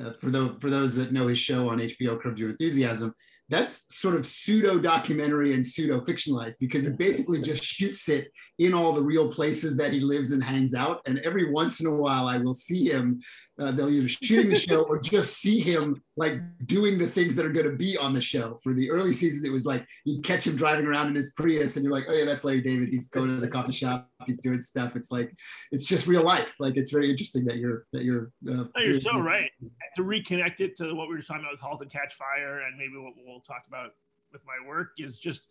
uh, 0.00 0.12
for 0.20 0.30
those 0.30 0.56
for 0.60 0.70
those 0.70 0.94
that 0.96 1.12
know 1.12 1.28
his 1.28 1.38
show 1.38 1.68
on 1.68 1.78
HBO, 1.78 2.20
Curb 2.20 2.38
Your 2.38 2.50
Enthusiasm, 2.50 3.14
that's 3.50 3.94
sort 3.94 4.14
of 4.14 4.24
pseudo 4.24 4.78
documentary 4.78 5.52
and 5.52 5.64
pseudo 5.64 6.00
fictionalized 6.00 6.56
because 6.60 6.86
it 6.86 6.96
basically 6.96 7.42
just 7.42 7.62
shoots 7.62 8.08
it 8.08 8.28
in 8.58 8.72
all 8.72 8.92
the 8.92 9.02
real 9.02 9.30
places 9.30 9.76
that 9.76 9.92
he 9.92 10.00
lives 10.00 10.30
and 10.30 10.42
hangs 10.42 10.74
out. 10.74 11.00
And 11.06 11.18
every 11.20 11.52
once 11.52 11.80
in 11.80 11.86
a 11.86 11.94
while, 11.94 12.26
I 12.26 12.38
will 12.38 12.54
see 12.54 12.88
him. 12.88 13.20
Uh, 13.60 13.70
they'll 13.70 13.90
either 13.90 14.08
shooting 14.08 14.50
the 14.50 14.56
show 14.56 14.82
or 14.82 14.98
just 14.98 15.40
see 15.40 15.60
him 15.60 16.02
like 16.16 16.40
doing 16.66 16.98
the 16.98 17.06
things 17.06 17.36
that 17.36 17.44
are 17.44 17.52
going 17.52 17.68
to 17.68 17.76
be 17.76 17.96
on 17.96 18.12
the 18.14 18.20
show. 18.20 18.58
For 18.62 18.72
the 18.72 18.90
early 18.90 19.12
seasons, 19.12 19.44
it 19.44 19.52
was 19.52 19.66
like 19.66 19.86
you'd 20.04 20.24
catch 20.24 20.46
him 20.46 20.56
driving 20.56 20.86
around 20.86 21.08
in 21.08 21.14
his 21.14 21.32
Prius, 21.32 21.76
and 21.76 21.84
you're 21.84 21.92
like, 21.92 22.06
oh 22.08 22.12
yeah, 22.12 22.24
that's 22.24 22.44
Larry 22.44 22.62
David. 22.62 22.88
He's 22.88 23.08
going 23.08 23.34
to 23.34 23.40
the 23.40 23.48
coffee 23.48 23.72
shop. 23.72 24.08
He's 24.26 24.38
doing 24.38 24.60
stuff. 24.60 24.96
It's 24.96 25.10
like 25.10 25.32
it's 25.70 25.84
just 25.84 26.06
real 26.06 26.22
life. 26.22 26.54
Like 26.58 26.76
it's 26.76 26.90
very 26.90 27.10
interesting 27.10 27.44
that 27.44 27.58
you're 27.58 27.86
that 27.92 28.04
you're. 28.04 28.30
Uh, 28.48 28.64
oh, 28.76 28.80
you're 28.80 29.00
so 29.00 29.18
right. 29.18 29.50
To 29.96 30.02
reconnect 30.02 30.60
it 30.60 30.76
to 30.78 30.94
what 30.94 31.08
we 31.08 31.14
were 31.14 31.22
talking 31.22 31.42
about 31.42 31.52
with 31.52 31.60
*Halt 31.60 31.82
and 31.82 31.90
Catch 31.90 32.14
Fire*, 32.14 32.60
and 32.60 32.76
maybe 32.76 32.96
what 32.96 33.12
we'll 33.16 33.33
talk 33.40 33.64
about 33.68 33.90
with 34.32 34.42
my 34.46 34.66
work 34.66 34.90
is 34.98 35.18
just 35.18 35.46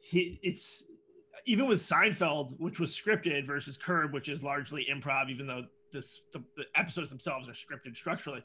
he. 0.00 0.38
It's 0.42 0.84
even 1.46 1.66
with 1.66 1.80
Seinfeld, 1.80 2.58
which 2.58 2.80
was 2.80 2.90
scripted, 2.90 3.46
versus 3.46 3.76
Curb, 3.76 4.12
which 4.12 4.28
is 4.28 4.42
largely 4.42 4.86
improv, 4.92 5.30
even 5.30 5.46
though 5.46 5.64
this 5.92 6.20
the, 6.32 6.42
the 6.56 6.64
episodes 6.76 7.10
themselves 7.10 7.48
are 7.48 7.52
scripted 7.52 7.96
structurally. 7.96 8.42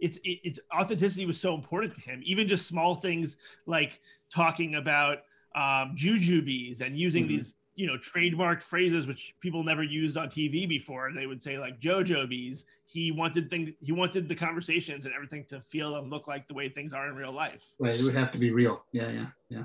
It's 0.00 0.18
it, 0.18 0.40
its 0.44 0.60
authenticity 0.74 1.26
was 1.26 1.38
so 1.38 1.54
important 1.54 1.94
to 1.94 2.00
him. 2.00 2.20
Even 2.24 2.48
just 2.48 2.66
small 2.66 2.94
things 2.94 3.36
like 3.66 4.00
talking 4.32 4.76
about 4.76 5.18
um, 5.54 5.94
jujubes 5.96 6.80
and 6.80 6.96
using 6.96 7.24
mm-hmm. 7.24 7.36
these 7.36 7.54
you 7.80 7.86
know 7.86 7.96
trademarked 7.96 8.62
phrases 8.62 9.06
which 9.06 9.34
people 9.40 9.64
never 9.64 9.82
used 9.82 10.18
on 10.18 10.28
TV 10.28 10.68
before. 10.68 11.10
They 11.14 11.26
would 11.26 11.42
say 11.42 11.58
like 11.58 11.80
JoJo 11.80 12.28
bees. 12.28 12.66
He 12.84 13.10
wanted 13.10 13.48
things. 13.48 13.70
He 13.80 13.92
wanted 13.92 14.28
the 14.28 14.34
conversations 14.34 15.06
and 15.06 15.14
everything 15.14 15.46
to 15.48 15.62
feel 15.62 15.96
and 15.96 16.10
look 16.10 16.28
like 16.28 16.46
the 16.46 16.52
way 16.52 16.68
things 16.68 16.92
are 16.92 17.08
in 17.08 17.14
real 17.14 17.32
life. 17.32 17.64
Right. 17.78 17.98
It 17.98 18.02
would 18.02 18.14
have 18.14 18.32
to 18.32 18.38
be 18.38 18.50
real. 18.50 18.84
Yeah. 18.92 19.10
Yeah. 19.10 19.26
Yeah. 19.48 19.64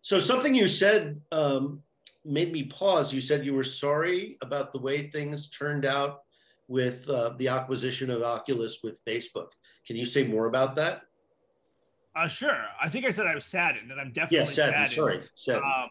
So 0.00 0.20
something 0.20 0.54
you 0.54 0.68
said 0.68 1.20
um, 1.32 1.82
made 2.24 2.52
me 2.52 2.62
pause. 2.64 3.12
You 3.12 3.20
said 3.20 3.44
you 3.44 3.54
were 3.54 3.64
sorry 3.64 4.38
about 4.42 4.72
the 4.72 4.78
way 4.78 5.08
things 5.10 5.50
turned 5.50 5.84
out 5.84 6.20
with 6.68 7.08
uh, 7.10 7.30
the 7.38 7.48
acquisition 7.48 8.10
of 8.10 8.22
Oculus 8.22 8.78
with 8.84 9.04
Facebook. 9.04 9.48
Can 9.84 9.96
you 9.96 10.06
say 10.06 10.24
more 10.24 10.46
about 10.46 10.76
that? 10.76 11.02
Uh, 12.14 12.28
sure. 12.28 12.64
I 12.80 12.88
think 12.88 13.04
I 13.04 13.10
said 13.10 13.26
I 13.26 13.34
was 13.34 13.44
saddened, 13.44 13.90
and 13.90 14.00
I'm 14.00 14.12
definitely 14.12 14.48
yeah, 14.48 14.52
saddened. 14.52 14.90
saddened. 14.90 14.92
Sorry, 14.92 15.20
saddened. 15.34 15.64
Um, 15.64 15.88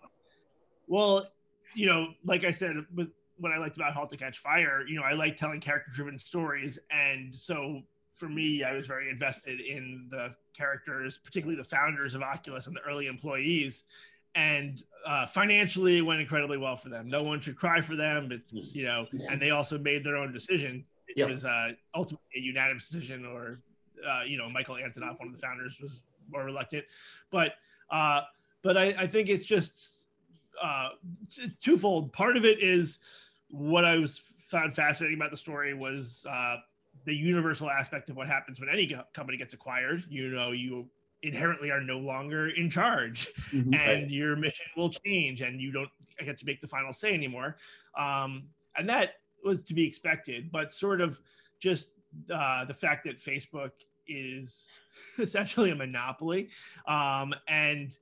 well, 0.88 1.28
you 1.76 1.86
know, 1.86 2.08
like 2.24 2.44
I 2.44 2.52
said, 2.52 2.86
with 2.96 3.10
what 3.38 3.52
I 3.52 3.58
liked 3.58 3.76
about 3.76 3.94
*Halt 3.94 4.10
to 4.12 4.18
Catch 4.18 4.40
Fire*, 4.40 4.86
you 4.88 4.96
know, 4.96 5.04
I 5.04 5.14
like 5.14 5.38
telling 5.38 5.60
character-driven 5.60 6.18
stories, 6.18 6.80
and 6.90 7.34
so 7.36 7.82
for 8.16 8.30
me, 8.30 8.64
I 8.64 8.74
was 8.74 8.88
very 8.88 9.10
invested 9.10 9.60
in 9.60 10.08
the 10.10 10.34
characters, 10.58 11.20
particularly 11.24 11.58
the 11.58 11.68
founders 11.68 12.16
of 12.16 12.22
Oculus 12.22 12.68
and 12.68 12.76
the 12.76 12.82
early 12.82 13.08
employees. 13.08 13.84
And 14.36 14.84
uh, 15.06 15.28
financially, 15.28 15.98
it 15.98 16.02
went 16.02 16.22
incredibly 16.22 16.58
well 16.58 16.76
for 16.76 16.90
them. 16.90 17.08
No 17.08 17.24
one 17.24 17.40
should 17.40 17.56
cry 17.56 17.82
for 17.82 17.96
them. 17.96 18.32
It's 18.32 18.74
you 18.76 18.84
know, 18.84 19.06
and 19.30 19.42
they 19.42 19.52
also 19.52 19.78
made 19.78 20.04
their 20.04 20.18
own 20.18 20.34
decision. 20.34 20.86
It 21.08 21.20
yep. 21.20 21.30
was 21.30 21.46
uh, 21.46 21.70
ultimately 21.94 22.26
a 22.38 22.40
unanimous 22.40 22.90
decision, 22.90 23.26
or 23.26 23.60
uh, 24.06 24.24
you 24.26 24.38
know, 24.38 24.48
Michael 24.50 24.76
Antonov, 24.76 25.20
one 25.20 25.28
of 25.28 25.34
the 25.34 25.40
founders, 25.40 25.80
was 25.82 26.02
more 26.30 26.44
reluctant. 26.44 26.84
But 27.32 27.54
uh, 27.90 28.22
but 28.62 28.78
I, 28.78 28.96
I 28.98 29.08
think 29.08 29.30
it's 29.30 29.46
just 29.46 30.05
uh, 30.62 30.90
twofold. 31.62 32.14
Part 32.14 32.38
of 32.38 32.46
it 32.46 32.62
is 32.62 33.00
what 33.50 33.86
I 33.86 33.98
was 33.98 34.22
found 34.48 34.76
fascinating 34.76 35.18
about 35.18 35.32
the 35.32 35.38
story 35.38 35.74
was 35.74 36.26
uh, 36.30 36.58
the 37.06 37.16
universal 37.16 37.70
aspect 37.70 38.10
of 38.10 38.16
what 38.16 38.28
happens 38.28 38.60
when 38.60 38.70
any 38.70 38.96
company 39.14 39.38
gets 39.38 39.54
acquired. 39.54 40.04
You 40.10 40.30
know, 40.30 40.52
you 40.52 40.88
inherently 41.24 41.72
are 41.72 41.82
no 41.82 41.98
longer 41.98 42.50
in 42.50 42.70
charge, 42.70 43.28
mm-hmm. 43.52 43.74
and 43.74 44.12
your 44.12 44.36
mission 44.36 44.66
will 44.78 44.90
change, 44.90 45.42
and 45.42 45.60
you 45.60 45.72
don't 45.72 45.90
get 46.24 46.38
to 46.38 46.46
make 46.46 46.62
the 46.62 46.68
final 46.68 46.94
say 46.94 47.14
anymore. 47.14 47.58
Um, 47.98 48.44
and 48.78 48.88
that 48.90 49.16
was 49.44 49.64
to 49.64 49.74
be 49.74 49.86
expected. 49.86 50.52
But 50.52 50.74
sort 50.74 51.02
of 51.02 51.20
just 51.60 51.88
uh, 52.34 52.66
the 52.66 52.74
fact 52.74 53.06
that 53.06 53.18
Facebook 53.18 53.72
is 54.08 54.78
essentially 55.20 55.72
a 55.72 55.76
monopoly, 55.76 56.50
um, 56.88 57.34
and 57.48 57.98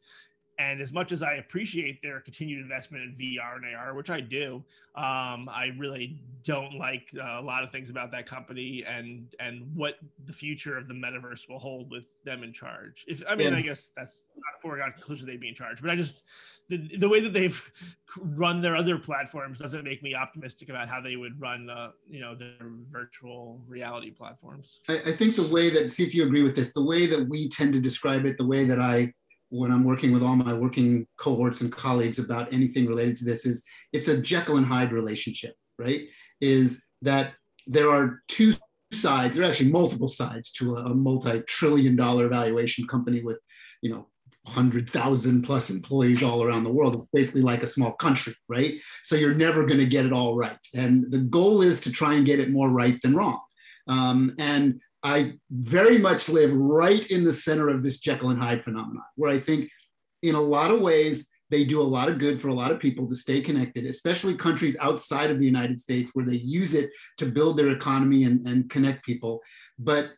and 0.60 0.82
as 0.82 0.94
much 0.94 1.12
as 1.12 1.24
I 1.24 1.36
appreciate 1.36 2.02
their 2.02 2.20
continued 2.20 2.62
investment 2.62 3.04
in 3.04 3.16
VR 3.16 3.56
and 3.56 3.76
AR, 3.76 3.94
which 3.94 4.10
I 4.10 4.20
do, 4.22 4.64
um, 4.96 5.50
I 5.50 5.72
really 5.78 6.20
don't 6.44 6.78
like 6.78 7.10
uh, 7.18 7.40
a 7.40 7.42
lot 7.42 7.64
of 7.64 7.72
things 7.72 7.90
about 7.90 8.12
that 8.12 8.28
company 8.28 8.84
and 8.88 9.34
and 9.40 9.64
what 9.76 9.96
the 10.26 10.34
future 10.34 10.78
of 10.78 10.88
the 10.88 10.94
metaverse 10.94 11.50
will 11.50 11.60
hold 11.60 11.90
with 11.90 12.06
them 12.24 12.44
in 12.44 12.54
charge. 12.54 13.06
If 13.08 13.24
I 13.28 13.36
mean, 13.36 13.52
yeah. 13.52 13.58
I 13.58 13.62
guess 13.62 13.92
that's 13.96 14.24
not 14.36 14.60
a 14.60 14.62
foregone 14.62 14.92
conclusion 14.92 15.26
they'd 15.26 15.40
be 15.40 15.50
in 15.50 15.56
charge, 15.56 15.82
but 15.82 15.90
I 15.90 15.96
just 15.96 16.22
the, 16.70 16.98
the 16.98 17.10
way 17.10 17.20
that 17.20 17.34
they've 17.34 17.72
run 18.18 18.62
their 18.62 18.76
other 18.76 18.98
platforms 18.98 19.58
doesn't 19.58 19.84
make 19.84 20.04
me 20.04 20.16
optimistic 20.16 20.70
about 20.70 20.88
how 20.88 21.02
they 21.02 21.16
would 21.16 21.40
run, 21.40 21.70
uh, 21.70 21.92
you 22.10 22.22
know, 22.22 22.36
their 22.36 22.72
virtual 22.92 23.62
reality 23.68 24.12
platforms. 24.12 24.80
I, 24.88 25.00
I 25.08 25.12
think 25.14 25.36
the 25.36 25.48
way 25.48 25.70
that 25.72 25.92
see 25.92 26.06
if 26.06 26.14
you 26.14 26.26
agree 26.26 26.44
with 26.44 26.56
this, 26.56 26.74
the 26.74 26.84
way 26.84 27.06
that 27.08 27.28
we 27.28 27.50
tend 27.50 27.74
to 27.74 27.82
describe 27.82 28.26
it, 28.26 28.38
the 28.38 28.46
way 28.46 28.66
that 28.66 28.80
I 28.80 29.14
when 29.54 29.72
I'm 29.72 29.84
working 29.84 30.12
with 30.12 30.24
all 30.24 30.36
my 30.36 30.54
working 30.54 31.06
cohorts 31.18 31.62
and 31.62 31.72
colleagues 31.72 32.18
about 32.18 32.52
anything 32.52 32.88
related 32.88 33.18
to 33.18 33.26
this 33.26 33.46
is 33.46 33.64
it's 33.92 34.08
a 34.08 34.20
Jekyll 34.20 34.58
and 34.58 34.66
Hyde 34.66 34.92
relationship, 34.92 35.54
right? 35.78 36.02
Is 36.42 36.88
that 37.04 37.34
there 37.68 37.92
are 37.92 38.24
two 38.28 38.56
sides, 38.92 39.36
there 39.36 39.46
are 39.46 39.50
actually 39.50 39.72
multiple 39.72 40.08
sides 40.08 40.52
to 40.54 40.78
a, 40.78 40.86
a 40.86 40.96
multi-trillion 40.96 41.96
dollar 41.96 42.28
valuation 42.30 42.88
company 42.88 43.22
with, 43.22 43.40
you 43.84 43.92
know, 43.92 44.08
100,000 44.46 45.44
plus 45.44 45.70
employees 45.70 46.24
all 46.24 46.44
around 46.44 46.64
the 46.64 46.74
world, 46.74 47.08
basically 47.14 47.42
like 47.42 47.62
a 47.62 47.68
small 47.68 47.92
country, 47.94 48.34
right? 48.50 48.74
So 49.04 49.16
you're 49.16 49.36
never 49.36 49.68
going 49.68 49.80
to 49.80 49.86
get 49.86 50.06
it 50.06 50.12
all 50.12 50.36
right. 50.36 50.58
And 50.74 51.12
the 51.12 51.20
goal 51.20 51.62
is 51.62 51.80
to 51.82 51.92
try 51.92 52.16
and 52.16 52.26
get 52.26 52.40
it 52.40 52.52
more 52.52 52.70
right 52.70 53.00
than 53.04 53.16
wrong. 53.16 53.40
Um, 53.88 54.36
and 54.40 54.82
I 55.04 55.34
very 55.52 55.98
much 55.98 56.30
live 56.30 56.54
right 56.54 57.06
in 57.12 57.24
the 57.24 57.34
center 57.34 57.70
of 57.70 57.84
this 57.84 58.00
Jekyll 58.00 58.30
and 58.30 58.40
Hyde 58.40 58.64
phenomenon, 58.64 59.04
where 59.16 59.32
I 59.32 59.40
think 59.40 59.70
in 60.22 60.36
a 60.36 60.42
lot 60.42 60.72
of 60.72 60.80
ways 60.82 61.30
they 61.50 61.64
do 61.64 61.82
a 61.82 61.84
lot 61.84 62.10
of 62.10 62.18
good 62.18 62.42
for 62.42 62.48
a 62.48 62.54
lot 62.54 62.72
of 62.72 62.80
people 62.80 63.08
to 63.08 63.16
stay 63.16 63.42
connected, 63.42 63.86
especially 63.86 64.36
countries 64.36 64.78
outside 64.82 65.30
of 65.30 65.38
the 65.38 65.46
United 65.46 65.80
States 65.80 66.12
where 66.14 66.26
they 66.26 66.38
use 66.38 66.74
it 66.74 66.90
to 67.18 67.26
build 67.26 67.58
their 67.58 67.72
economy 67.72 68.24
and, 68.24 68.48
and 68.48 68.70
connect 68.70 69.06
people. 69.06 69.42
But 69.78 70.14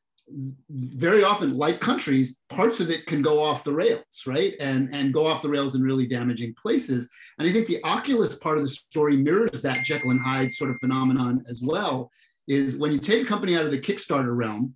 very 0.69 1.23
often, 1.23 1.57
like 1.57 1.79
countries, 1.79 2.39
parts 2.49 2.79
of 2.79 2.89
it 2.89 3.05
can 3.05 3.21
go 3.21 3.43
off 3.43 3.63
the 3.63 3.73
rails, 3.73 4.23
right? 4.25 4.53
And, 4.59 4.93
and 4.93 5.13
go 5.13 5.25
off 5.27 5.41
the 5.41 5.49
rails 5.49 5.75
in 5.75 5.83
really 5.83 6.07
damaging 6.07 6.55
places. 6.61 7.11
And 7.37 7.47
I 7.47 7.51
think 7.51 7.67
the 7.67 7.83
Oculus 7.83 8.35
part 8.35 8.57
of 8.57 8.63
the 8.63 8.69
story 8.69 9.17
mirrors 9.17 9.61
that 9.61 9.83
Jekyll 9.83 10.11
and 10.11 10.21
Hyde 10.21 10.53
sort 10.53 10.71
of 10.71 10.77
phenomenon 10.79 11.43
as 11.49 11.61
well, 11.61 12.09
is 12.47 12.77
when 12.77 12.91
you 12.91 12.99
take 12.99 13.23
a 13.23 13.27
company 13.27 13.55
out 13.55 13.65
of 13.65 13.71
the 13.71 13.79
Kickstarter 13.79 14.35
realm 14.35 14.75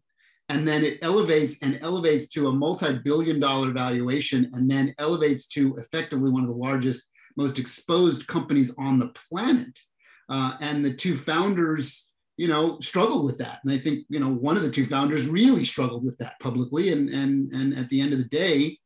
and 0.50 0.68
then 0.68 0.84
it 0.84 0.98
elevates 1.04 1.62
and 1.62 1.80
elevates 1.82 2.28
to 2.30 2.48
a 2.48 2.52
multi-billion 2.52 3.40
dollar 3.40 3.72
valuation 3.72 4.50
and 4.54 4.70
then 4.70 4.94
elevates 4.98 5.48
to 5.48 5.76
effectively 5.78 6.32
one 6.32 6.44
of 6.44 6.50
the 6.50 6.56
largest 6.56 7.10
most 7.38 7.60
exposed 7.60 8.28
companies 8.28 8.74
on 8.78 9.00
the 9.00 9.14
planet. 9.30 9.80
Uh, 10.28 10.56
and 10.60 10.84
the 10.84 10.94
two 10.94 11.16
founders 11.16 12.14
you 12.38 12.48
know 12.48 12.80
struggled 12.80 13.26
with 13.26 13.38
that. 13.38 13.60
And 13.64 13.74
i 13.74 13.78
think 13.78 14.06
you 14.10 14.20
know 14.20 14.30
one 14.30 14.58
of 14.58 14.64
the 14.64 14.72
two 14.72 14.88
founders 14.88 15.28
really 15.28 15.66
struggled 15.66 16.04
with 16.04 16.18
that 16.18 16.40
publicly. 16.40 16.92
And 16.92 17.10
and 17.10 17.52
and 17.54 17.78
at 17.78 17.90
the 17.90 18.02
end 18.02 18.14
of 18.14 18.20
the 18.20 18.26
day 18.26 18.78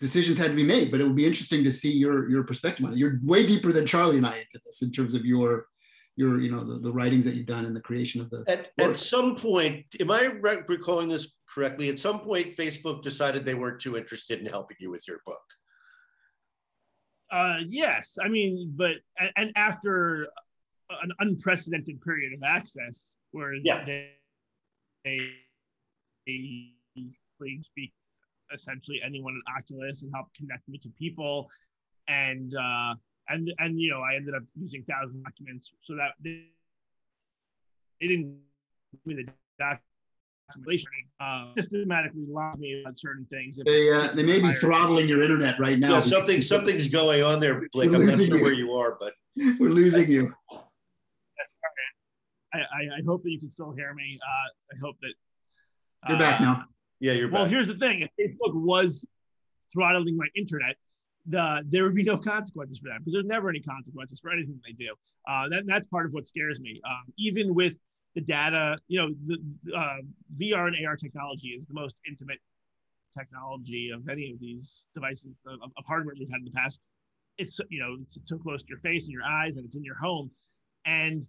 decisions 0.00 0.36
had 0.36 0.50
to 0.50 0.56
be 0.56 0.62
made. 0.62 0.90
But 0.90 1.00
it 1.00 1.04
would 1.04 1.16
be 1.16 1.26
interesting 1.26 1.62
to 1.64 1.70
see 1.70 1.92
your 1.92 2.28
your 2.28 2.42
perspective 2.42 2.84
on 2.84 2.92
it. 2.92 2.98
You're 2.98 3.20
way 3.22 3.46
deeper 3.46 3.70
than 3.70 3.86
charlie 3.86 4.16
and 4.16 4.26
i 4.26 4.38
into 4.38 4.60
this 4.64 4.82
in 4.82 4.90
terms 4.90 5.14
of 5.14 5.24
your 5.24 5.66
your 6.16 6.40
you 6.40 6.50
know 6.50 6.64
the, 6.64 6.78
the 6.78 6.92
writings 6.92 7.24
that 7.26 7.34
you've 7.34 7.46
done 7.46 7.66
and 7.66 7.76
the 7.76 7.80
creation 7.80 8.20
of 8.20 8.30
the 8.30 8.44
at, 8.48 8.70
at 8.78 8.98
some 8.98 9.36
point 9.36 9.84
am 10.00 10.10
i 10.10 10.24
re- 10.24 10.62
recalling 10.66 11.08
this 11.08 11.34
correctly? 11.52 11.88
At 11.88 11.98
some 11.98 12.20
point 12.20 12.56
facebook 12.56 13.02
decided 13.02 13.44
they 13.44 13.54
weren't 13.54 13.80
too 13.80 13.96
interested 13.96 14.40
in 14.40 14.46
helping 14.46 14.76
you 14.80 14.90
with 14.90 15.06
your 15.08 15.20
book. 15.24 15.42
Uh 17.30 17.58
yes. 17.68 18.16
I 18.22 18.28
mean 18.28 18.72
but 18.76 18.96
and 19.36 19.52
after 19.56 20.28
an 21.02 21.12
unprecedented 21.20 22.00
period 22.02 22.32
of 22.32 22.42
access 22.42 23.12
where 23.32 23.54
yeah. 23.54 23.84
they, 23.84 24.10
they, 25.04 25.18
they 26.26 27.60
speak 27.62 27.92
essentially 28.54 29.00
anyone 29.04 29.40
at 29.48 29.58
oculus 29.58 30.02
and 30.02 30.12
help 30.14 30.28
connect 30.36 30.68
me 30.68 30.78
to 30.78 30.88
people. 30.90 31.50
And 32.08 32.54
uh 32.54 32.94
and 33.28 33.52
and 33.58 33.80
you 33.80 33.90
know 33.90 34.00
I 34.00 34.16
ended 34.16 34.34
up 34.34 34.42
using 34.54 34.82
thousand 34.84 35.22
documents 35.24 35.72
so 35.82 35.94
that 35.96 36.12
they, 36.22 36.44
they 38.00 38.08
didn't 38.08 38.38
give 38.92 39.16
me 39.16 39.24
the 39.24 39.32
documentation 39.58 40.90
uh, 41.20 41.52
systematically 41.54 42.24
lock 42.28 42.58
me 42.58 42.84
on 42.86 42.96
certain 42.96 43.26
things. 43.30 43.58
They 43.64 43.90
uh, 43.90 44.12
they 44.14 44.22
may 44.22 44.38
be 44.38 44.52
throttling 44.52 45.08
your 45.08 45.22
internet 45.22 45.58
right 45.58 45.78
now. 45.78 45.94
Yeah, 45.94 46.00
something 46.00 46.42
something's 46.42 46.88
going 46.88 47.22
on 47.22 47.40
there, 47.40 47.62
Blake. 47.72 47.92
I'm 47.92 48.06
not 48.06 48.18
sure 48.18 48.42
where 48.42 48.52
you 48.52 48.72
are, 48.72 48.96
but 48.98 49.14
we're 49.58 49.70
losing 49.70 50.08
you. 50.10 50.32
I, 52.54 52.58
I, 52.58 52.98
I, 52.98 53.02
hope 53.04 53.22
that 53.24 53.30
you 53.30 53.38
can 53.38 53.50
still 53.50 53.72
hear 53.72 53.92
me. 53.92 54.18
Uh, 54.22 54.76
I 54.76 54.78
hope 54.80 54.96
that 55.02 55.12
uh, 56.04 56.10
you're 56.10 56.18
back 56.18 56.40
now. 56.40 56.64
Yeah, 57.00 57.12
you're 57.12 57.28
back. 57.28 57.34
well. 57.34 57.44
Back. 57.44 57.52
Here's 57.52 57.66
the 57.66 57.74
thing: 57.74 58.08
if 58.16 58.36
Facebook 58.38 58.54
was 58.54 59.06
throttling 59.74 60.16
my 60.16 60.26
internet, 60.34 60.76
the 61.28 61.62
there 61.66 61.84
would 61.84 61.94
be 61.94 62.02
no 62.02 62.16
consequences 62.16 62.78
for 62.78 62.88
that 62.88 62.98
because 62.98 63.12
there's 63.12 63.26
never 63.26 63.48
any 63.48 63.60
consequences 63.60 64.20
for 64.20 64.30
anything 64.30 64.60
they 64.64 64.72
do. 64.72 64.94
Uh, 65.28 65.48
that 65.48 65.64
that's 65.66 65.86
part 65.86 66.06
of 66.06 66.12
what 66.12 66.26
scares 66.26 66.60
me. 66.60 66.80
Um, 66.88 67.12
even 67.16 67.54
with 67.54 67.76
the 68.14 68.20
data, 68.20 68.78
you 68.88 68.98
know, 68.98 69.14
the 69.26 69.76
uh, 69.76 69.98
VR 70.40 70.68
and 70.68 70.86
AR 70.86 70.96
technology 70.96 71.48
is 71.48 71.66
the 71.66 71.74
most 71.74 71.94
intimate 72.08 72.38
technology 73.18 73.90
of 73.90 74.08
any 74.08 74.30
of 74.30 74.40
these 74.40 74.84
devices 74.94 75.32
of, 75.46 75.70
of 75.76 75.84
hardware 75.86 76.14
we've 76.18 76.30
had 76.30 76.38
in 76.38 76.44
the 76.44 76.50
past. 76.50 76.80
It's 77.38 77.60
you 77.68 77.80
know 77.80 77.96
it's 78.02 78.18
so 78.24 78.38
close 78.38 78.62
to 78.62 78.68
your 78.68 78.78
face 78.78 79.04
and 79.04 79.12
your 79.12 79.24
eyes, 79.24 79.56
and 79.56 79.66
it's 79.66 79.76
in 79.76 79.84
your 79.84 79.96
home. 79.96 80.30
And 80.84 81.26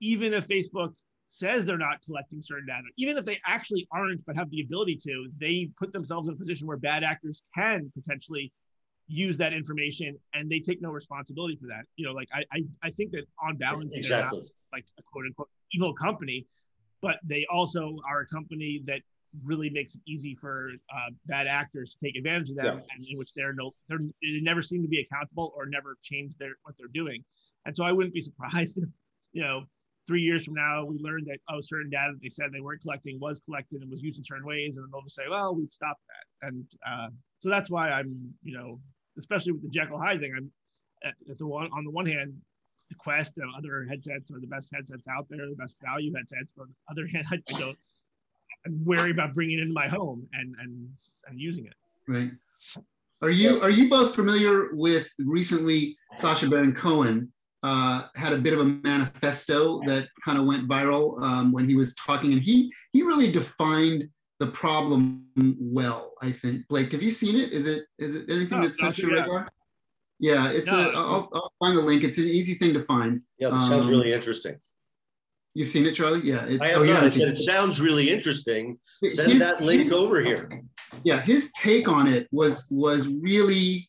even 0.00 0.32
if 0.34 0.48
Facebook 0.48 0.94
says 1.28 1.64
they're 1.64 1.78
not 1.78 2.02
collecting 2.04 2.42
certain 2.42 2.66
data, 2.66 2.82
even 2.96 3.16
if 3.16 3.24
they 3.24 3.38
actually 3.46 3.88
aren't, 3.90 4.24
but 4.26 4.36
have 4.36 4.50
the 4.50 4.60
ability 4.60 4.96
to, 4.96 5.28
they 5.38 5.70
put 5.78 5.92
themselves 5.92 6.28
in 6.28 6.34
a 6.34 6.36
position 6.36 6.66
where 6.66 6.76
bad 6.76 7.02
actors 7.02 7.42
can 7.54 7.90
potentially 7.94 8.52
use 9.12 9.36
that 9.36 9.52
information 9.52 10.16
and 10.34 10.50
they 10.50 10.58
take 10.58 10.80
no 10.80 10.90
responsibility 10.90 11.56
for 11.56 11.66
that. 11.66 11.84
You 11.96 12.06
know, 12.06 12.12
like 12.12 12.28
I 12.32 12.44
I, 12.52 12.64
I 12.82 12.90
think 12.90 13.12
that 13.12 13.24
on 13.42 13.56
balance, 13.56 13.94
exactly. 13.94 14.40
Not, 14.40 14.48
like 14.72 14.84
a 14.98 15.02
quote 15.02 15.26
unquote 15.26 15.48
evil 15.72 15.92
company, 15.94 16.46
but 17.02 17.18
they 17.22 17.46
also 17.50 17.98
are 18.08 18.20
a 18.20 18.26
company 18.26 18.82
that 18.86 19.00
really 19.44 19.70
makes 19.70 19.94
it 19.94 20.00
easy 20.06 20.34
for 20.34 20.70
uh, 20.94 21.10
bad 21.26 21.46
actors 21.46 21.90
to 21.90 22.06
take 22.06 22.16
advantage 22.16 22.50
of 22.50 22.56
them, 22.56 22.78
yeah. 22.78 22.94
and 22.94 23.06
in 23.08 23.18
which 23.18 23.32
they're 23.34 23.52
no, 23.52 23.72
they're 23.88 23.98
they 23.98 24.40
never 24.40 24.62
seem 24.62 24.82
to 24.82 24.88
be 24.88 25.00
accountable 25.00 25.52
or 25.56 25.66
never 25.66 25.96
change 26.02 26.36
their 26.38 26.52
what 26.62 26.74
they're 26.78 26.88
doing. 26.88 27.22
And 27.66 27.76
so 27.76 27.84
I 27.84 27.92
wouldn't 27.92 28.14
be 28.14 28.20
surprised 28.20 28.78
if 28.82 28.88
you 29.32 29.42
know 29.42 29.64
three 30.06 30.22
years 30.22 30.44
from 30.44 30.54
now 30.54 30.84
we 30.84 30.98
learned 30.98 31.26
that 31.26 31.38
oh 31.48 31.60
certain 31.60 31.90
data 31.90 32.12
that 32.12 32.22
they 32.22 32.28
said 32.28 32.46
they 32.52 32.60
weren't 32.60 32.82
collecting 32.82 33.20
was 33.20 33.40
collected 33.44 33.82
and 33.82 33.90
was 33.90 34.02
used 34.02 34.18
in 34.18 34.24
certain 34.24 34.46
ways, 34.46 34.76
and 34.76 34.84
then 34.84 34.90
they'll 34.92 35.02
just 35.02 35.16
say 35.16 35.24
well 35.28 35.54
we've 35.54 35.72
stopped 35.72 36.00
that. 36.08 36.48
And 36.48 36.64
uh, 36.86 37.08
so 37.40 37.50
that's 37.50 37.70
why 37.70 37.90
I'm 37.90 38.34
you 38.42 38.56
know 38.56 38.80
especially 39.18 39.52
with 39.52 39.62
the 39.62 39.68
Jekyll 39.68 39.98
Hyde 39.98 40.20
thing. 40.20 40.34
I'm 40.36 40.50
at, 41.04 41.38
the 41.38 41.46
one 41.46 41.68
on 41.72 41.84
the 41.84 41.90
one 41.90 42.06
hand, 42.06 42.34
the 42.88 42.94
Quest 42.96 43.34
and 43.36 43.50
other 43.56 43.86
headsets 43.88 44.30
are 44.30 44.40
the 44.40 44.46
best 44.46 44.70
headsets 44.72 45.06
out 45.08 45.26
there, 45.28 45.48
the 45.48 45.56
best 45.56 45.76
value 45.82 46.12
headsets. 46.14 46.50
But 46.56 46.62
on 46.62 46.68
the 46.68 46.92
other 46.92 47.06
hand, 47.12 47.26
I 47.30 47.52
don't. 47.58 47.78
I'm 48.64 48.84
wary 48.84 49.10
about 49.10 49.34
bringing 49.34 49.58
it 49.58 49.62
into 49.62 49.74
my 49.74 49.88
home 49.88 50.28
and 50.32 50.54
and 50.60 50.88
and 51.26 51.40
using 51.40 51.66
it. 51.66 51.74
Right. 52.06 52.30
Are 53.20 53.30
you 53.30 53.60
are 53.62 53.70
you 53.70 53.88
both 53.88 54.14
familiar 54.14 54.70
with 54.72 55.08
recently 55.18 55.96
Sacha 56.16 56.48
Baron 56.48 56.74
Cohen 56.74 57.32
uh, 57.62 58.08
had 58.16 58.32
a 58.32 58.38
bit 58.38 58.52
of 58.52 58.60
a 58.60 58.64
manifesto 58.64 59.80
that 59.86 60.08
kind 60.24 60.38
of 60.38 60.46
went 60.46 60.68
viral 60.68 61.20
um, 61.22 61.52
when 61.52 61.68
he 61.68 61.76
was 61.76 61.94
talking, 61.94 62.32
and 62.32 62.42
he 62.42 62.72
he 62.92 63.02
really 63.02 63.30
defined 63.30 64.08
the 64.42 64.50
problem 64.50 65.24
well. 65.60 66.14
I 66.20 66.32
think 66.32 66.66
Blake, 66.68 66.90
have 66.90 67.02
you 67.02 67.12
seen 67.12 67.36
it? 67.36 67.52
Is 67.52 67.68
it 67.68 67.84
is 68.00 68.16
it 68.16 68.24
anything 68.28 68.58
oh, 68.58 68.62
that's 68.62 68.76
touched 68.76 68.98
your 68.98 69.12
radar? 69.12 69.48
Yeah, 70.18 70.50
it's 70.50 70.68
no, 70.68 70.90
a. 70.90 70.92
I'll, 70.92 71.28
I'll 71.32 71.52
find 71.60 71.76
the 71.76 71.80
link. 71.80 72.02
It's 72.02 72.18
an 72.18 72.24
easy 72.24 72.54
thing 72.54 72.74
to 72.74 72.80
find. 72.80 73.20
Yeah, 73.38 73.50
that 73.50 73.60
sounds 73.60 73.84
um, 73.84 73.88
really 73.88 74.12
interesting. 74.12 74.56
You've 75.54 75.68
seen 75.68 75.86
it, 75.86 75.94
Charlie? 75.94 76.22
Yeah. 76.24 76.44
It's, 76.46 76.60
I 76.60 76.68
have 76.68 76.78
oh, 76.78 76.84
not. 76.84 76.88
Yeah, 76.88 77.04
I 77.04 77.08
said 77.08 77.28
it 77.28 77.38
sounds 77.38 77.80
really 77.80 78.10
interesting. 78.10 78.78
Send 79.04 79.30
his, 79.30 79.38
that 79.38 79.60
link 79.60 79.84
his, 79.84 79.92
over 79.92 80.20
here. 80.20 80.50
Yeah, 81.04 81.20
his 81.20 81.52
take 81.52 81.86
on 81.86 82.08
it 82.08 82.26
was 82.32 82.66
was 82.68 83.06
really 83.06 83.88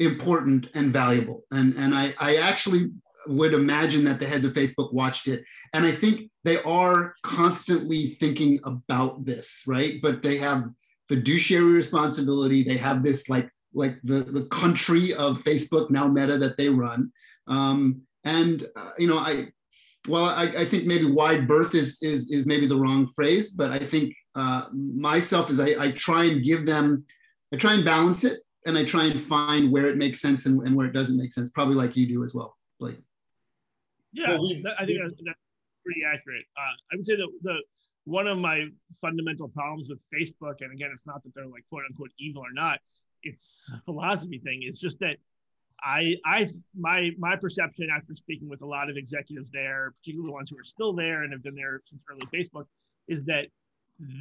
important 0.00 0.68
and 0.74 0.92
valuable, 0.92 1.44
and 1.52 1.74
and 1.74 1.94
I 1.94 2.12
I 2.18 2.36
actually 2.38 2.90
would 3.28 3.54
imagine 3.54 4.04
that 4.04 4.18
the 4.18 4.26
heads 4.26 4.44
of 4.44 4.52
Facebook 4.52 4.92
watched 4.92 5.28
it. 5.28 5.44
And 5.72 5.86
I 5.86 5.92
think 5.92 6.30
they 6.46 6.62
are 6.62 7.16
constantly 7.22 8.16
thinking 8.20 8.60
about 8.64 9.26
this, 9.26 9.64
right? 9.66 9.94
But 10.00 10.22
they 10.22 10.36
have 10.36 10.70
fiduciary 11.08 11.72
responsibility. 11.72 12.62
They 12.62 12.76
have 12.76 13.02
this 13.02 13.28
like 13.28 13.50
like 13.74 13.98
the, 14.04 14.20
the 14.20 14.46
country 14.46 15.12
of 15.12 15.42
Facebook, 15.42 15.90
now 15.90 16.06
Meta, 16.08 16.38
that 16.38 16.56
they 16.56 16.68
run. 16.70 17.12
Um, 17.48 18.00
and 18.24 18.64
uh, 18.76 18.90
you 18.96 19.08
know, 19.08 19.18
I 19.18 19.48
well, 20.08 20.26
I, 20.26 20.44
I, 20.44 20.64
think 20.64 20.86
maybe 20.86 21.10
wide 21.10 21.48
berth 21.48 21.74
is, 21.74 22.00
is, 22.00 22.30
is 22.30 22.46
maybe 22.46 22.68
the 22.68 22.76
wrong 22.76 23.08
phrase, 23.08 23.50
but 23.50 23.72
I 23.72 23.80
think 23.80 24.14
uh, 24.36 24.66
myself 24.72 25.50
is 25.50 25.58
I, 25.58 25.74
I 25.80 25.90
try 25.90 26.26
and 26.26 26.44
give 26.44 26.64
them, 26.64 27.04
I 27.52 27.56
try 27.56 27.74
and 27.74 27.84
balance 27.84 28.22
it 28.22 28.38
and 28.66 28.78
I 28.78 28.84
try 28.84 29.06
and 29.06 29.20
find 29.20 29.72
where 29.72 29.86
it 29.86 29.96
makes 29.96 30.20
sense 30.20 30.46
and, 30.46 30.62
and 30.62 30.76
where 30.76 30.86
it 30.86 30.92
doesn't 30.92 31.16
make 31.16 31.32
sense, 31.32 31.48
probably 31.48 31.74
like 31.74 31.96
you 31.96 32.06
do 32.06 32.22
as 32.22 32.34
well, 32.34 32.56
Blake. 32.78 33.00
Yeah, 34.12 34.28
well, 34.28 34.42
we, 34.42 34.64
I 34.78 34.86
think 34.86 35.00
that's, 35.02 35.20
that's 35.24 35.45
pretty 35.86 36.02
accurate. 36.04 36.44
Uh, 36.58 36.74
I 36.92 36.96
would 36.96 37.06
say 37.06 37.16
that 37.16 37.28
the 37.42 37.62
one 38.04 38.26
of 38.26 38.38
my 38.38 38.66
fundamental 39.00 39.48
problems 39.48 39.88
with 39.88 40.00
Facebook, 40.14 40.56
and 40.60 40.72
again, 40.72 40.90
it's 40.92 41.06
not 41.06 41.22
that 41.24 41.34
they're 41.34 41.46
like 41.46 41.64
quote 41.68 41.82
unquote 41.88 42.10
evil 42.18 42.42
or 42.42 42.52
not, 42.52 42.78
it's 43.22 43.70
a 43.72 43.80
philosophy 43.84 44.38
thing. 44.38 44.60
It's 44.62 44.80
just 44.80 44.98
that 45.00 45.16
I, 45.82 46.16
I, 46.24 46.48
my, 46.74 47.10
my 47.18 47.36
perception 47.36 47.88
after 47.94 48.14
speaking 48.14 48.48
with 48.48 48.62
a 48.62 48.66
lot 48.66 48.88
of 48.88 48.96
executives 48.96 49.50
there, 49.50 49.92
particularly 49.98 50.30
the 50.30 50.32
ones 50.32 50.50
who 50.50 50.58
are 50.58 50.64
still 50.64 50.92
there 50.94 51.22
and 51.22 51.32
have 51.32 51.42
been 51.42 51.54
there 51.54 51.82
since 51.84 52.00
early 52.10 52.26
Facebook, 52.32 52.66
is 53.08 53.24
that 53.24 53.46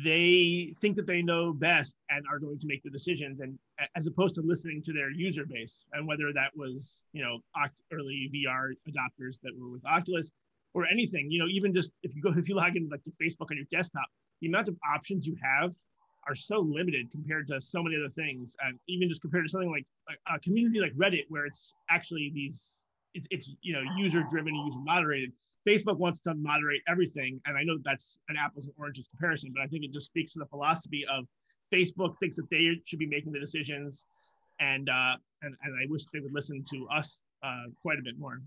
they 0.03 0.73
think 0.81 0.95
that 0.95 1.05
they 1.05 1.21
know 1.21 1.53
best 1.53 1.95
and 2.09 2.25
are 2.31 2.39
going 2.39 2.57
to 2.59 2.67
make 2.67 2.81
the 2.83 2.89
decisions, 2.89 3.39
and 3.41 3.59
as 3.95 4.07
opposed 4.07 4.35
to 4.35 4.41
listening 4.41 4.81
to 4.83 4.93
their 4.93 5.11
user 5.11 5.45
base, 5.45 5.85
and 5.93 6.07
whether 6.07 6.31
that 6.33 6.55
was 6.55 7.03
you 7.11 7.21
know 7.21 7.39
early 7.91 8.31
VR 8.33 8.71
adopters 8.87 9.37
that 9.43 9.51
were 9.59 9.69
with 9.69 9.85
Oculus 9.85 10.31
or 10.75 10.85
anything, 10.85 11.31
you 11.31 11.39
know, 11.39 11.47
even 11.47 11.73
just 11.73 11.91
if 12.03 12.13
you 12.15 12.21
go 12.21 12.29
if 12.37 12.47
you 12.47 12.55
log 12.55 12.75
in 12.75 12.87
like 12.89 13.03
to 13.05 13.11
Facebook 13.11 13.49
on 13.49 13.57
your 13.57 13.65
desktop, 13.71 14.05
the 14.41 14.47
amount 14.47 14.67
of 14.67 14.75
options 14.93 15.25
you 15.25 15.35
have 15.41 15.73
are 16.27 16.35
so 16.35 16.59
limited 16.59 17.09
compared 17.11 17.47
to 17.47 17.61
so 17.61 17.81
many 17.81 17.95
other 17.95 18.13
things, 18.13 18.55
and 18.63 18.77
even 18.87 19.09
just 19.09 19.21
compared 19.21 19.45
to 19.45 19.49
something 19.49 19.71
like 19.71 19.85
a 20.33 20.39
community 20.39 20.79
like 20.79 20.93
Reddit, 20.93 21.25
where 21.29 21.45
it's 21.45 21.73
actually 21.89 22.31
these, 22.33 22.83
it's, 23.13 23.27
it's 23.31 23.55
you 23.61 23.73
know 23.73 23.81
user 23.97 24.23
driven, 24.29 24.53
and 24.53 24.67
user 24.67 24.79
moderated. 24.83 25.31
Facebook 25.67 25.97
wants 25.97 26.19
to 26.19 26.33
moderate 26.35 26.81
everything, 26.87 27.41
and 27.45 27.57
I 27.57 27.63
know 27.63 27.77
that 27.77 27.83
that's 27.83 28.19
an 28.29 28.35
apples 28.37 28.65
and 28.65 28.73
oranges 28.77 29.07
comparison, 29.07 29.51
but 29.55 29.63
I 29.63 29.67
think 29.67 29.83
it 29.83 29.91
just 29.91 30.07
speaks 30.07 30.33
to 30.33 30.39
the 30.39 30.45
philosophy 30.45 31.05
of 31.09 31.25
Facebook 31.73 32.19
thinks 32.19 32.35
that 32.35 32.49
they 32.51 32.79
should 32.85 32.99
be 32.99 33.07
making 33.07 33.31
the 33.31 33.39
decisions, 33.39 34.05
and 34.59 34.89
uh, 34.89 35.15
and 35.41 35.55
and 35.63 35.73
I 35.81 35.85
wish 35.89 36.01
they 36.11 36.19
would 36.19 36.33
listen 36.33 36.65
to 36.71 36.87
us 36.89 37.19
uh, 37.43 37.65
quite 37.81 37.97
a 37.97 38.03
bit 38.03 38.19
more. 38.19 38.41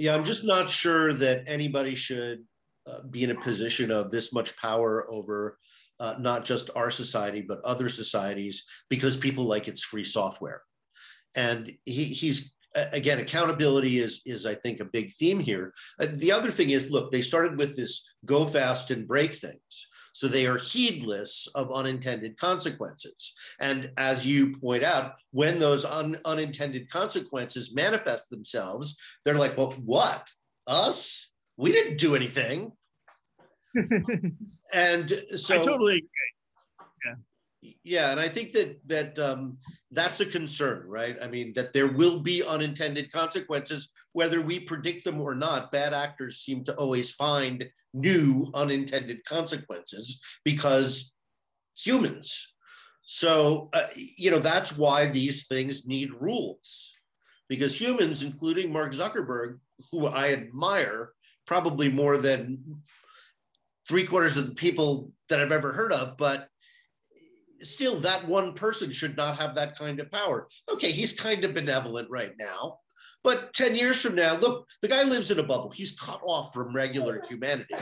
Yeah, 0.00 0.14
I'm 0.14 0.24
just 0.24 0.44
not 0.44 0.70
sure 0.70 1.12
that 1.12 1.42
anybody 1.46 1.94
should 1.94 2.44
uh, 2.86 3.02
be 3.10 3.22
in 3.22 3.32
a 3.32 3.40
position 3.42 3.90
of 3.90 4.10
this 4.10 4.32
much 4.32 4.56
power 4.56 5.04
over 5.10 5.58
uh, 6.00 6.14
not 6.18 6.42
just 6.42 6.70
our 6.74 6.90
society 6.90 7.42
but 7.46 7.60
other 7.66 7.90
societies 7.90 8.64
because 8.88 9.18
people 9.18 9.44
like 9.44 9.68
it's 9.68 9.84
free 9.84 10.04
software. 10.04 10.62
And 11.36 11.70
he, 11.84 12.04
he's 12.04 12.54
again 12.74 13.18
accountability 13.18 13.98
is 13.98 14.22
is 14.24 14.46
i 14.46 14.54
think 14.54 14.80
a 14.80 14.86
big 14.86 15.12
theme 15.12 15.38
here. 15.38 15.74
Uh, 16.00 16.06
the 16.14 16.32
other 16.32 16.50
thing 16.50 16.70
is 16.70 16.90
look 16.90 17.12
they 17.12 17.20
started 17.20 17.58
with 17.58 17.76
this 17.76 18.02
go 18.24 18.46
fast 18.46 18.90
and 18.90 19.06
break 19.06 19.34
things 19.34 19.88
so 20.20 20.28
they 20.28 20.46
are 20.46 20.58
heedless 20.58 21.48
of 21.54 21.72
unintended 21.72 22.36
consequences 22.36 23.32
and 23.58 23.90
as 23.96 24.26
you 24.26 24.54
point 24.58 24.84
out 24.84 25.14
when 25.30 25.58
those 25.58 25.86
un, 25.86 26.18
unintended 26.26 26.90
consequences 26.90 27.74
manifest 27.74 28.28
themselves 28.28 28.98
they're 29.24 29.34
like 29.34 29.56
well 29.56 29.72
what 29.84 30.28
us 30.66 31.30
we 31.60 31.72
didn't 31.72 31.98
do 31.98 32.16
anything. 32.16 32.72
and 34.72 35.22
so 35.36 35.60
I 35.60 35.64
totally 35.64 35.92
agree. 35.92 36.08
Yeah. 37.04 37.74
Yeah, 37.84 38.10
and 38.10 38.18
I 38.18 38.30
think 38.30 38.52
that 38.52 38.80
that 38.86 39.18
um, 39.18 39.58
that's 39.92 40.20
a 40.20 40.26
concern, 40.26 40.84
right? 40.86 41.16
I 41.20 41.26
mean, 41.26 41.52
that 41.54 41.72
there 41.72 41.88
will 41.88 42.20
be 42.20 42.44
unintended 42.44 43.10
consequences, 43.10 43.90
whether 44.12 44.40
we 44.40 44.60
predict 44.60 45.04
them 45.04 45.20
or 45.20 45.34
not. 45.34 45.72
Bad 45.72 45.92
actors 45.92 46.38
seem 46.38 46.62
to 46.64 46.74
always 46.76 47.12
find 47.12 47.68
new 47.92 48.50
unintended 48.54 49.24
consequences 49.24 50.20
because 50.44 51.12
humans. 51.76 52.54
So, 53.02 53.68
uh, 53.72 53.88
you 53.96 54.30
know, 54.30 54.38
that's 54.38 54.78
why 54.78 55.06
these 55.06 55.48
things 55.48 55.86
need 55.86 56.12
rules, 56.20 56.94
because 57.48 57.80
humans, 57.80 58.22
including 58.22 58.72
Mark 58.72 58.92
Zuckerberg, 58.92 59.58
who 59.90 60.06
I 60.06 60.32
admire, 60.32 61.12
probably 61.46 61.88
more 61.88 62.16
than 62.16 62.82
three 63.88 64.06
quarters 64.06 64.36
of 64.36 64.46
the 64.46 64.54
people 64.54 65.10
that 65.28 65.40
I've 65.40 65.50
ever 65.50 65.72
heard 65.72 65.92
of, 65.92 66.16
but 66.16 66.46
still 67.62 67.96
that 68.00 68.26
one 68.26 68.54
person 68.54 68.92
should 68.92 69.16
not 69.16 69.36
have 69.36 69.54
that 69.54 69.76
kind 69.76 70.00
of 70.00 70.10
power. 70.10 70.48
Okay, 70.70 70.92
he's 70.92 71.12
kind 71.12 71.44
of 71.44 71.54
benevolent 71.54 72.08
right 72.10 72.32
now, 72.38 72.78
but 73.22 73.52
10 73.52 73.76
years 73.76 74.00
from 74.00 74.14
now, 74.14 74.36
look, 74.36 74.66
the 74.82 74.88
guy 74.88 75.02
lives 75.02 75.30
in 75.30 75.38
a 75.38 75.42
bubble. 75.42 75.70
He's 75.70 75.98
cut 75.98 76.20
off 76.24 76.52
from 76.52 76.74
regular 76.74 77.22
humanity. 77.28 77.74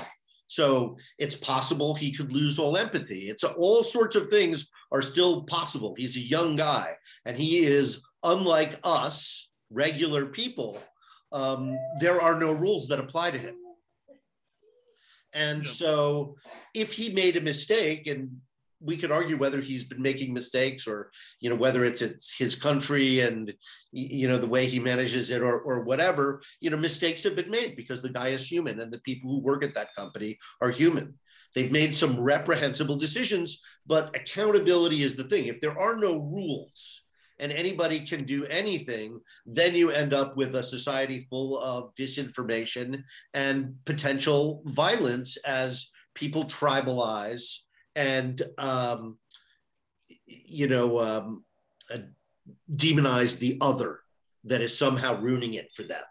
So 0.49 0.97
it's 1.19 1.37
possible 1.37 1.95
he 1.95 2.11
could 2.11 2.33
lose 2.33 2.59
all 2.59 2.77
empathy. 2.77 3.29
It's 3.29 3.45
all 3.45 3.85
sorts 3.85 4.17
of 4.17 4.31
things 4.31 4.71
are 4.91 5.03
still 5.03 5.45
possible. 5.45 5.95
He's 5.97 6.17
a 6.17 6.21
young 6.21 6.57
guy 6.57 6.95
and 7.27 7.37
he 7.37 7.59
is 7.59 8.03
unlike 8.23 8.81
us, 8.83 9.51
regular 9.71 10.27
people, 10.27 10.79
um, 11.33 11.79
there 12.01 12.21
are 12.21 12.39
no 12.39 12.53
rules 12.53 12.89
that 12.89 12.99
apply 12.99 13.33
to 13.33 13.39
him. 13.39 13.55
And 15.35 15.67
so 15.67 16.37
if 16.75 16.93
he 16.93 17.13
made 17.13 17.37
a 17.37 17.43
mistake, 17.43 18.07
and 18.07 18.41
we 18.81 18.97
could 18.97 19.11
argue 19.11 19.37
whether 19.37 19.61
he's 19.61 19.85
been 19.85 20.01
making 20.03 20.33
mistakes 20.33 20.87
or, 20.87 21.11
you 21.41 21.51
know, 21.51 21.57
whether 21.57 21.85
it's, 21.85 22.03
it's 22.03 22.37
his 22.37 22.55
country 22.55 23.21
and, 23.21 23.53
you 23.93 24.29
know, 24.29 24.39
the 24.39 24.47
way 24.47 24.67
he 24.67 24.79
manages 24.79 25.31
it 25.31 25.43
or, 25.43 25.61
or 25.61 25.83
whatever, 25.83 26.41
you 26.61 26.71
know, 26.71 26.77
mistakes 26.77 27.23
have 27.25 27.37
been 27.37 27.51
made 27.51 27.77
because 27.77 28.03
the 28.03 28.09
guy 28.09 28.29
is 28.29 28.47
human 28.47 28.81
and 28.81 28.93
the 28.93 29.01
people 29.01 29.31
who 29.31 29.41
work 29.41 29.65
at 29.65 29.75
that 29.75 29.95
company 29.95 30.39
are 30.61 30.71
human. 30.71 31.15
They've 31.55 31.73
made 31.73 31.97
some 31.97 32.21
reprehensible 32.21 32.97
decisions, 32.97 33.61
but 33.87 34.15
accountability 34.15 35.03
is 35.03 35.17
the 35.17 35.25
thing. 35.25 35.47
If 35.47 35.61
there 35.61 35.79
are 35.79 35.97
no 35.97 36.19
rules, 36.19 37.03
and 37.41 37.53
anybody 37.53 38.05
can 38.05 38.25
do 38.25 38.45
anything, 38.47 39.21
then 39.47 39.75
you 39.75 39.91
end 39.91 40.13
up 40.13 40.37
with 40.37 40.57
a 40.57 40.63
society 40.63 41.27
full 41.31 41.59
of 41.61 41.95
disinformation 41.95 43.03
and 43.33 43.77
potential 43.85 44.63
violence 44.67 45.37
as 45.39 45.91
people 46.15 46.45
tribalize 46.45 47.61
and, 47.95 48.41
um, 48.59 49.19
you 50.27 50.69
know, 50.69 50.99
um, 51.01 51.45
uh, 51.93 51.99
demonize 52.75 53.39
the 53.39 53.59
other 53.61 54.01
that 54.45 54.61
is 54.61 54.77
somehow 54.77 55.19
ruining 55.21 55.55
it 55.55 55.73
for 55.73 55.83
them. 55.83 56.03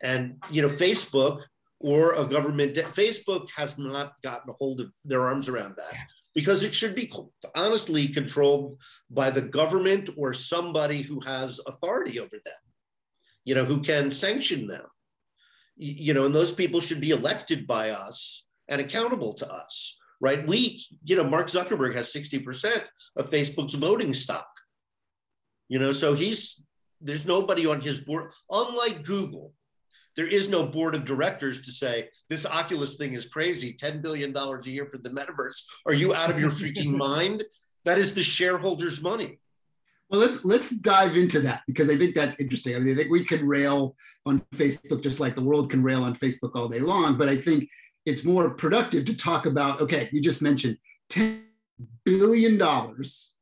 And, 0.00 0.36
you 0.50 0.62
know, 0.62 0.68
Facebook 0.68 1.42
or 1.80 2.14
a 2.14 2.24
government, 2.24 2.74
Facebook 2.74 3.50
has 3.56 3.78
not 3.78 4.14
gotten 4.22 4.50
a 4.50 4.54
hold 4.54 4.80
of 4.80 4.92
their 5.04 5.22
arms 5.22 5.48
around 5.48 5.74
that 5.76 5.94
because 6.34 6.62
it 6.62 6.74
should 6.74 6.94
be 6.94 7.12
honestly 7.56 8.08
controlled 8.08 8.78
by 9.10 9.30
the 9.30 9.42
government 9.42 10.10
or 10.16 10.32
somebody 10.32 11.02
who 11.02 11.20
has 11.20 11.60
authority 11.66 12.20
over 12.20 12.36
them, 12.44 12.54
you 13.44 13.54
know, 13.54 13.64
who 13.64 13.80
can 13.80 14.10
sanction 14.10 14.66
them. 14.66 14.84
You 15.76 16.12
know, 16.12 16.26
and 16.26 16.34
those 16.34 16.52
people 16.52 16.80
should 16.80 17.00
be 17.00 17.10
elected 17.10 17.66
by 17.66 17.90
us 17.90 18.46
and 18.68 18.80
accountable 18.80 19.32
to 19.34 19.52
us, 19.52 19.98
right? 20.20 20.46
We, 20.46 20.84
you 21.04 21.16
know, 21.16 21.24
Mark 21.24 21.48
Zuckerberg 21.48 21.94
has 21.94 22.12
60% 22.12 22.82
of 23.16 23.30
Facebook's 23.30 23.74
voting 23.74 24.14
stock. 24.14 24.48
You 25.68 25.78
know, 25.78 25.92
so 25.92 26.14
he's, 26.14 26.62
there's 27.00 27.26
nobody 27.26 27.66
on 27.66 27.80
his 27.80 28.00
board, 28.00 28.32
unlike 28.50 29.04
Google, 29.04 29.52
there 30.16 30.26
is 30.26 30.48
no 30.48 30.66
board 30.66 30.96
of 30.96 31.04
directors 31.04 31.62
to 31.62 31.70
say 31.70 32.08
this 32.28 32.44
Oculus 32.44 32.96
thing 32.96 33.14
is 33.14 33.26
crazy, 33.26 33.76
$10 33.80 34.02
billion 34.02 34.36
a 34.36 34.60
year 34.64 34.86
for 34.86 34.98
the 34.98 35.10
metaverse. 35.10 35.62
Are 35.86 35.94
you 35.94 36.12
out 36.12 36.28
of 36.28 36.40
your 36.40 36.50
freaking 36.50 36.96
mind? 36.96 37.44
That 37.84 37.98
is 37.98 38.14
the 38.14 38.24
shareholders' 38.24 39.00
money. 39.00 39.38
Well, 40.10 40.20
let's 40.20 40.44
let's 40.44 40.70
dive 40.70 41.16
into 41.16 41.38
that 41.40 41.62
because 41.66 41.88
I 41.90 41.96
think 41.96 42.14
that's 42.14 42.40
interesting. 42.40 42.74
I 42.74 42.78
mean, 42.80 42.94
I 42.94 42.96
think 42.96 43.12
we 43.12 43.24
can 43.24 43.46
rail 43.46 43.94
on 44.26 44.42
Facebook 44.56 45.02
just 45.02 45.20
like 45.20 45.34
the 45.34 45.44
world 45.44 45.70
can 45.70 45.82
rail 45.82 46.02
on 46.02 46.16
Facebook 46.16 46.52
all 46.56 46.66
day 46.66 46.80
long, 46.80 47.16
but 47.16 47.28
I 47.28 47.36
think 47.36 47.68
it's 48.08 48.24
more 48.24 48.50
productive 48.50 49.04
to 49.06 49.16
talk 49.16 49.46
about. 49.46 49.80
Okay, 49.80 50.08
you 50.12 50.20
just 50.20 50.42
mentioned 50.42 50.78
ten 51.08 51.44
billion 52.04 52.58
dollars 52.58 53.34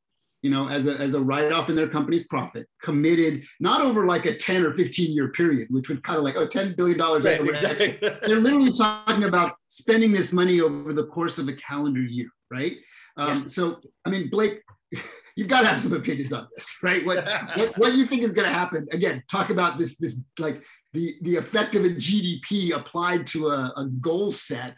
you 0.43 0.51
know, 0.51 0.69
as 0.69 0.87
a, 0.87 0.93
as 0.97 1.13
a 1.13 1.19
write-off 1.19 1.69
in 1.69 1.75
their 1.75 1.87
company's 1.87 2.27
profit, 2.27 2.67
committed 2.81 3.43
not 3.59 3.81
over 3.81 4.05
like 4.05 4.25
a 4.25 4.35
10 4.35 4.63
or 4.63 4.73
15 4.73 5.13
year 5.13 5.29
period, 5.29 5.67
which 5.71 5.89
would 5.89 6.03
kind 6.03 6.17
of 6.17 6.23
like, 6.23 6.35
oh, 6.35 6.47
$10 6.47 6.77
billion. 6.77 6.97
Right, 6.99 7.41
exactly. 7.41 7.97
They're 7.99 8.39
literally 8.39 8.71
talking 8.71 9.23
about 9.23 9.55
spending 9.67 10.11
this 10.11 10.31
money 10.31 10.61
over 10.61 10.93
the 10.93 11.07
course 11.07 11.37
of 11.37 11.47
a 11.47 11.53
calendar 11.53 12.01
year, 12.01 12.29
right? 12.51 12.77
Um, 13.17 13.41
yeah. 13.41 13.47
So, 13.47 13.81
I 14.05 14.09
mean, 14.09 14.29
Blake, 14.29 14.61
you've 15.35 15.47
got 15.47 15.61
to 15.61 15.67
have 15.67 15.81
some 15.81 15.93
opinions 15.93 16.31
on 16.31 16.47
this, 16.55 16.77
right? 16.83 17.03
What, 17.03 17.25
what, 17.55 17.77
what 17.77 17.93
you 17.95 18.05
think 18.05 18.21
is 18.21 18.33
going 18.33 18.47
to 18.47 18.53
happen? 18.53 18.87
Again, 18.91 19.23
talk 19.29 19.49
about 19.49 19.79
this, 19.79 19.97
this 19.97 20.23
like 20.37 20.63
the, 20.97 21.15
the 21.21 21.35
effect 21.35 21.75
of 21.75 21.85
a 21.85 21.89
GDP 21.89 22.75
applied 22.75 23.27
to 23.27 23.49
a, 23.49 23.71
a 23.77 23.85
goal 24.01 24.31
set. 24.31 24.73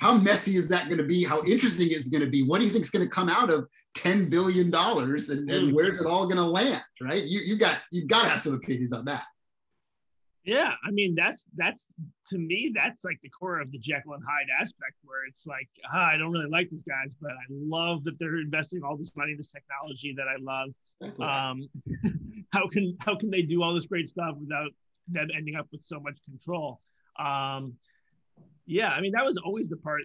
How 0.00 0.14
messy 0.14 0.56
is 0.56 0.68
that 0.68 0.86
going 0.86 0.98
to 0.98 1.04
be? 1.04 1.24
How 1.24 1.42
interesting 1.44 1.90
is 1.90 2.06
it 2.06 2.10
going 2.12 2.24
to 2.24 2.30
be? 2.30 2.44
What 2.44 2.60
do 2.60 2.66
you 2.66 2.70
think 2.70 2.84
is 2.84 2.90
going 2.90 3.04
to 3.04 3.10
come 3.10 3.28
out 3.28 3.50
of 3.50 3.66
ten 3.94 4.28
billion 4.30 4.70
dollars, 4.70 5.30
and, 5.30 5.50
and 5.50 5.70
mm. 5.70 5.74
where's 5.74 6.00
it 6.00 6.06
all 6.06 6.24
going 6.24 6.36
to 6.36 6.44
land? 6.44 6.82
Right? 7.00 7.24
You 7.24 7.40
you 7.40 7.56
got 7.56 7.78
you've 7.90 8.08
got 8.08 8.22
to 8.22 8.28
have 8.28 8.42
some 8.42 8.54
opinions 8.54 8.92
on 8.92 9.04
that. 9.06 9.24
Yeah, 10.44 10.72
I 10.86 10.90
mean 10.90 11.14
that's 11.14 11.46
that's 11.56 11.86
to 12.28 12.38
me 12.38 12.72
that's 12.74 13.02
like 13.02 13.18
the 13.22 13.30
core 13.30 13.60
of 13.60 13.72
the 13.72 13.78
Jekyll 13.78 14.12
and 14.12 14.22
Hyde 14.22 14.48
aspect, 14.60 14.94
where 15.02 15.26
it's 15.26 15.46
like 15.46 15.68
ah, 15.90 16.10
I 16.12 16.16
don't 16.18 16.32
really 16.32 16.50
like 16.50 16.70
these 16.70 16.84
guys, 16.84 17.16
but 17.20 17.30
I 17.30 17.46
love 17.50 18.04
that 18.04 18.18
they're 18.18 18.40
investing 18.40 18.82
all 18.84 18.96
this 18.96 19.12
money 19.16 19.32
in 19.32 19.38
this 19.38 19.52
technology 19.52 20.14
that 20.16 20.26
I 20.28 20.36
love. 20.40 20.70
Um, 21.18 21.68
how 22.52 22.68
can 22.68 22.96
how 23.00 23.16
can 23.16 23.30
they 23.30 23.42
do 23.42 23.62
all 23.62 23.74
this 23.74 23.86
great 23.86 24.08
stuff 24.08 24.36
without 24.38 24.70
them 25.08 25.28
ending 25.36 25.56
up 25.56 25.68
with 25.72 25.82
so 25.84 26.00
much 26.00 26.18
control? 26.24 26.80
Um, 27.18 27.74
yeah, 28.66 28.90
I 28.90 29.00
mean 29.00 29.12
that 29.12 29.24
was 29.24 29.36
always 29.36 29.68
the 29.68 29.76
part 29.76 30.02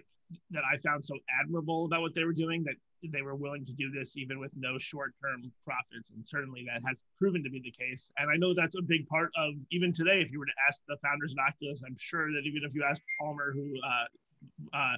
that 0.50 0.62
I 0.64 0.78
found 0.78 1.04
so 1.04 1.14
admirable 1.40 1.86
about 1.86 2.02
what 2.02 2.14
they 2.14 2.24
were 2.24 2.32
doing 2.32 2.62
that 2.64 2.74
they 3.02 3.22
were 3.22 3.34
willing 3.34 3.64
to 3.64 3.72
do 3.72 3.90
this 3.90 4.16
even 4.16 4.38
with 4.38 4.52
no 4.54 4.76
short-term 4.76 5.50
profits. 5.64 6.10
And 6.10 6.26
certainly 6.26 6.66
that 6.66 6.86
has 6.86 7.02
proven 7.18 7.42
to 7.42 7.50
be 7.50 7.60
the 7.60 7.70
case. 7.70 8.12
And 8.18 8.30
i 8.30 8.36
know 8.36 8.54
that's 8.54 8.76
a 8.76 8.82
big 8.82 9.06
part 9.08 9.30
of 9.36 9.54
even 9.70 9.92
today 9.92 10.20
if 10.20 10.30
you 10.30 10.38
were 10.38 10.46
to 10.46 10.58
ask 10.68 10.82
the 10.88 10.96
founders 11.02 11.32
of 11.32 11.38
oculus 11.46 11.82
i'm 11.86 11.96
sure 11.98 12.32
that 12.32 12.42
even 12.44 12.62
if 12.64 12.74
you 12.74 12.84
ask 12.88 13.00
palmer 13.18 13.52
who 13.52 13.72
uh, 13.86 14.76
uh, 14.76 14.96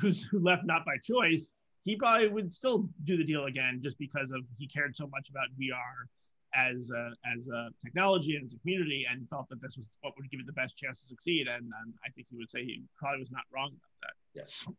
who's 0.00 0.22
who 0.24 0.38
left 0.38 0.64
not 0.64 0.84
by 0.84 0.96
choice 1.02 1.50
he 1.84 1.96
probably 1.96 2.28
would 2.28 2.54
still 2.54 2.88
do 3.04 3.16
the 3.16 3.24
deal 3.24 3.44
again 3.44 3.80
just 3.82 3.98
because 3.98 4.30
of 4.30 4.40
he 4.58 4.66
cared 4.66 4.96
so 4.96 5.06
much 5.08 5.28
about 5.30 5.46
vr 5.60 6.06
as 6.56 6.90
a, 6.90 7.10
as 7.36 7.48
a 7.48 7.68
technology 7.84 8.36
and 8.36 8.46
as 8.46 8.54
a 8.54 8.58
community 8.58 9.06
and 9.10 9.28
felt 9.28 9.48
that 9.50 9.60
this 9.60 9.76
was 9.76 9.98
what 10.00 10.14
would 10.16 10.30
give 10.30 10.40
it 10.40 10.46
the 10.46 10.52
best 10.52 10.76
chance 10.76 11.00
to 11.00 11.06
succeed. 11.06 11.46
And, 11.48 11.64
and 11.64 11.94
i 12.04 12.08
think 12.10 12.26
he 12.30 12.36
would 12.36 12.50
say 12.50 12.64
he 12.64 12.82
probably 12.98 13.20
was 13.20 13.30
not 13.30 13.42
wrong 13.52 13.68
about 13.68 13.92
that. 14.02 14.48
Yeah 14.66 14.72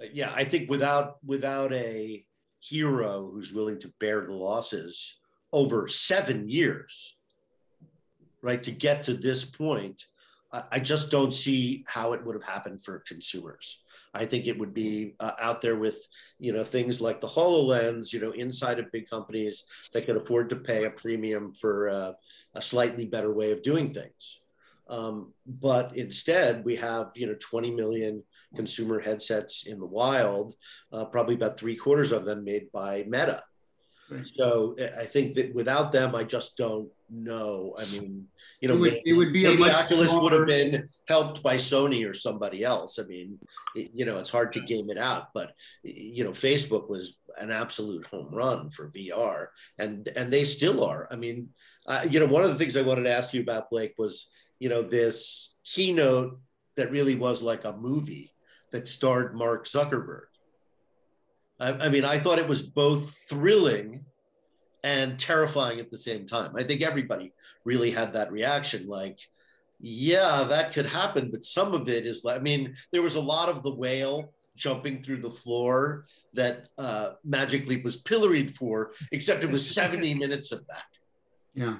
uh, 0.00 0.06
yeah, 0.12 0.32
I 0.34 0.44
think 0.44 0.70
without 0.70 1.16
without 1.24 1.72
a 1.72 2.24
hero 2.60 3.30
who's 3.30 3.52
willing 3.52 3.80
to 3.80 3.92
bear 4.00 4.26
the 4.26 4.34
losses 4.34 5.20
over 5.52 5.88
seven 5.88 6.48
years, 6.48 7.16
right, 8.42 8.62
to 8.62 8.70
get 8.70 9.04
to 9.04 9.14
this 9.14 9.44
point, 9.44 10.04
I 10.72 10.80
just 10.80 11.10
don't 11.10 11.32
see 11.32 11.84
how 11.86 12.14
it 12.14 12.24
would 12.24 12.34
have 12.34 12.42
happened 12.42 12.82
for 12.82 13.04
consumers. 13.06 13.82
I 14.14 14.24
think 14.24 14.46
it 14.46 14.58
would 14.58 14.74
be 14.74 15.14
uh, 15.20 15.32
out 15.40 15.60
there 15.60 15.76
with, 15.76 16.00
you 16.38 16.52
know, 16.52 16.64
things 16.64 17.00
like 17.00 17.20
the 17.20 17.28
HoloLens, 17.28 18.12
you 18.12 18.20
know, 18.20 18.32
inside 18.32 18.78
of 18.78 18.92
big 18.92 19.08
companies 19.08 19.64
that 19.92 20.06
can 20.06 20.16
afford 20.16 20.50
to 20.50 20.56
pay 20.56 20.84
a 20.84 20.90
premium 20.90 21.52
for 21.54 21.88
uh, 21.88 22.12
a 22.54 22.62
slightly 22.62 23.06
better 23.06 23.32
way 23.32 23.52
of 23.52 23.62
doing 23.62 23.92
things. 23.92 24.40
Um, 24.88 25.34
but 25.46 25.96
instead, 25.96 26.64
we 26.64 26.76
have, 26.76 27.10
you 27.14 27.26
know, 27.26 27.36
20 27.38 27.72
million 27.72 28.22
consumer 28.56 28.98
headsets 28.98 29.66
in 29.66 29.78
the 29.78 29.86
wild, 29.86 30.54
uh, 30.92 31.04
probably 31.04 31.34
about 31.34 31.58
three 31.58 31.76
quarters 31.76 32.12
of 32.12 32.24
them 32.24 32.44
made 32.44 32.72
by 32.72 33.04
Meta. 33.06 33.42
Right. 34.10 34.26
So 34.26 34.74
I 34.98 35.04
think 35.04 35.34
that 35.34 35.54
without 35.54 35.92
them, 35.92 36.14
I 36.14 36.24
just 36.24 36.56
don't 36.56 36.88
know. 37.10 37.74
I 37.78 37.84
mean, 37.86 38.26
you 38.60 38.68
know, 38.68 38.74
it 38.74 38.80
would, 38.80 38.92
maybe, 38.92 39.10
it 39.10 39.12
would 39.12 39.32
be 39.32 39.44
a 39.46 39.54
much 39.54 39.72
Oculus 39.72 40.10
would 40.10 40.32
have 40.32 40.46
been 40.46 40.88
helped 41.06 41.42
by 41.42 41.56
Sony 41.56 42.08
or 42.08 42.14
somebody 42.14 42.64
else. 42.64 42.98
I 42.98 43.02
mean, 43.04 43.38
it, 43.74 43.90
you 43.92 44.06
know, 44.06 44.18
it's 44.18 44.30
hard 44.30 44.52
to 44.54 44.60
game 44.60 44.88
it 44.90 44.98
out, 44.98 45.28
but 45.34 45.52
you 45.82 46.24
know, 46.24 46.30
Facebook 46.30 46.88
was 46.88 47.18
an 47.38 47.50
absolute 47.50 48.06
home 48.06 48.28
run 48.32 48.70
for 48.70 48.90
VR, 48.90 49.48
and 49.78 50.08
and 50.16 50.32
they 50.32 50.44
still 50.44 50.84
are. 50.84 51.06
I 51.10 51.16
mean, 51.16 51.50
uh, 51.86 52.06
you 52.08 52.18
know, 52.18 52.26
one 52.26 52.44
of 52.44 52.50
the 52.50 52.56
things 52.56 52.76
I 52.76 52.82
wanted 52.82 53.02
to 53.02 53.12
ask 53.12 53.34
you 53.34 53.42
about 53.42 53.70
Blake 53.70 53.94
was, 53.98 54.30
you 54.58 54.68
know, 54.68 54.82
this 54.82 55.54
keynote 55.64 56.38
that 56.76 56.90
really 56.90 57.14
was 57.14 57.42
like 57.42 57.64
a 57.64 57.76
movie 57.76 58.32
that 58.72 58.88
starred 58.88 59.34
Mark 59.34 59.66
Zuckerberg. 59.66 60.28
I, 61.60 61.72
I 61.72 61.88
mean, 61.88 62.04
I 62.04 62.18
thought 62.18 62.38
it 62.38 62.48
was 62.48 62.62
both 62.62 63.16
thrilling 63.28 64.04
and 64.84 65.18
terrifying 65.18 65.80
at 65.80 65.90
the 65.90 65.98
same 65.98 66.26
time. 66.26 66.52
I 66.56 66.62
think 66.62 66.82
everybody 66.82 67.32
really 67.64 67.90
had 67.90 68.12
that 68.12 68.32
reaction 68.32 68.86
like, 68.86 69.18
yeah, 69.80 70.44
that 70.48 70.72
could 70.72 70.86
happen, 70.86 71.30
but 71.30 71.44
some 71.44 71.74
of 71.74 71.88
it 71.88 72.06
is 72.06 72.24
like, 72.24 72.36
I 72.36 72.42
mean, 72.42 72.74
there 72.92 73.02
was 73.02 73.14
a 73.14 73.20
lot 73.20 73.48
of 73.48 73.62
the 73.62 73.74
whale 73.74 74.32
jumping 74.56 75.00
through 75.00 75.18
the 75.18 75.30
floor 75.30 76.06
that 76.34 76.68
uh, 76.78 77.10
Magic 77.24 77.66
Leap 77.68 77.84
was 77.84 77.96
pilloried 77.96 78.54
for, 78.56 78.92
except 79.12 79.44
it 79.44 79.50
was 79.50 79.72
70 79.72 80.14
minutes 80.18 80.52
of 80.52 80.66
that. 80.66 80.98
Yeah. 81.54 81.76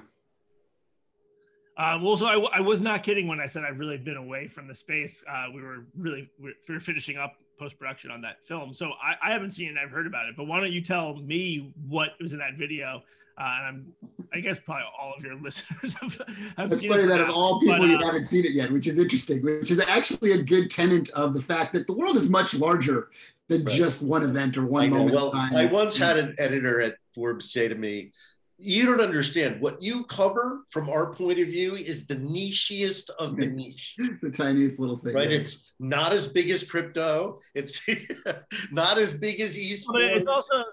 Uh, 1.77 1.97
well, 2.01 2.17
so 2.17 2.25
I, 2.25 2.57
I, 2.57 2.59
was 2.59 2.81
not 2.81 3.03
kidding 3.03 3.27
when 3.27 3.39
I 3.39 3.45
said 3.45 3.63
I've 3.63 3.79
really 3.79 3.97
been 3.97 4.17
away 4.17 4.47
from 4.47 4.67
the 4.67 4.75
space. 4.75 5.23
Uh, 5.29 5.45
we 5.53 5.61
were 5.61 5.85
really 5.97 6.29
we 6.37 6.53
were 6.67 6.81
finishing 6.81 7.15
up 7.15 7.35
post 7.59 7.77
production 7.77 8.09
on 8.09 8.21
that 8.21 8.37
film, 8.47 8.73
so 8.73 8.91
I, 9.03 9.29
I, 9.29 9.33
haven't 9.33 9.51
seen 9.51 9.69
it. 9.69 9.75
I've 9.77 9.91
heard 9.91 10.07
about 10.07 10.27
it, 10.27 10.35
but 10.37 10.45
why 10.45 10.59
don't 10.59 10.71
you 10.71 10.81
tell 10.81 11.15
me 11.17 11.73
what 11.87 12.11
was 12.21 12.33
in 12.33 12.39
that 12.39 12.55
video? 12.57 13.03
Uh, 13.37 13.55
and 13.57 13.67
I'm, 13.67 13.93
I 14.33 14.39
guess 14.39 14.57
probably 14.57 14.85
all 14.99 15.13
of 15.17 15.23
your 15.23 15.35
listeners 15.41 15.93
have, 15.95 16.21
have 16.57 16.71
It's 16.71 16.85
funny 16.85 17.05
that 17.05 17.21
of 17.21 17.29
all 17.29 17.59
people 17.59 17.79
but, 17.79 17.89
you 17.89 17.97
uh, 17.97 18.05
haven't 18.05 18.25
seen 18.25 18.45
it 18.45 18.51
yet, 18.51 18.71
which 18.71 18.87
is 18.87 18.99
interesting, 18.99 19.43
which 19.43 19.71
is 19.71 19.79
actually 19.79 20.33
a 20.33 20.41
good 20.41 20.69
tenant 20.69 21.09
of 21.09 21.33
the 21.33 21.41
fact 21.41 21.73
that 21.73 21.87
the 21.87 21.93
world 21.93 22.17
is 22.17 22.29
much 22.29 22.53
larger 22.53 23.09
than 23.47 23.63
right. 23.63 23.75
just 23.75 24.01
one 24.03 24.23
event 24.23 24.57
or 24.57 24.65
one 24.65 24.89
moment. 24.89 25.15
Well, 25.15 25.31
I 25.35 25.65
once 25.65 25.97
had 25.97 26.17
an 26.17 26.35
editor 26.37 26.81
at 26.81 26.95
Forbes 27.13 27.51
say 27.51 27.67
to 27.67 27.75
me, 27.75 28.11
you 28.59 28.85
don't 28.85 29.01
understand. 29.01 29.61
What 29.61 29.81
you 29.81 30.03
cover 30.05 30.65
from 30.69 30.89
our 30.89 31.13
point 31.13 31.39
of 31.39 31.47
view 31.47 31.75
is 31.75 32.05
the 32.05 32.15
nichiest 32.15 33.09
of 33.17 33.37
the 33.37 33.47
niche. 33.47 33.95
The 34.21 34.29
tiniest 34.29 34.79
little 34.79 34.97
thing 34.97 35.13
right? 35.13 35.31
it's 35.31 35.71
not 35.79 36.11
as 36.11 36.27
big 36.27 36.49
as 36.49 36.63
crypto. 36.63 37.39
It's 37.55 37.81
not 38.71 38.97
as 38.97 39.13
big 39.13 39.39
as 39.39 39.55
esports. 39.55 39.93
But 39.93 40.01
it's 40.01 40.27
also 40.27 40.63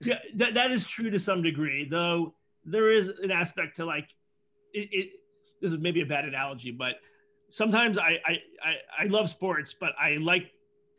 yeah 0.00 0.18
that, 0.34 0.54
that 0.54 0.70
is 0.70 0.86
true 0.86 1.10
to 1.10 1.18
some 1.18 1.42
degree 1.42 1.86
though 1.88 2.34
there 2.64 2.90
is 2.92 3.08
an 3.08 3.30
aspect 3.30 3.76
to 3.76 3.84
like 3.84 4.08
it, 4.72 4.88
it 4.92 5.10
this 5.60 5.72
is 5.72 5.78
maybe 5.78 6.00
a 6.02 6.06
bad 6.06 6.24
analogy 6.24 6.70
but 6.70 6.96
sometimes 7.50 7.98
I, 7.98 8.18
I 8.24 8.38
i 8.62 8.74
i 9.00 9.04
love 9.06 9.28
sports 9.28 9.74
but 9.78 9.92
i 10.00 10.18
like 10.20 10.52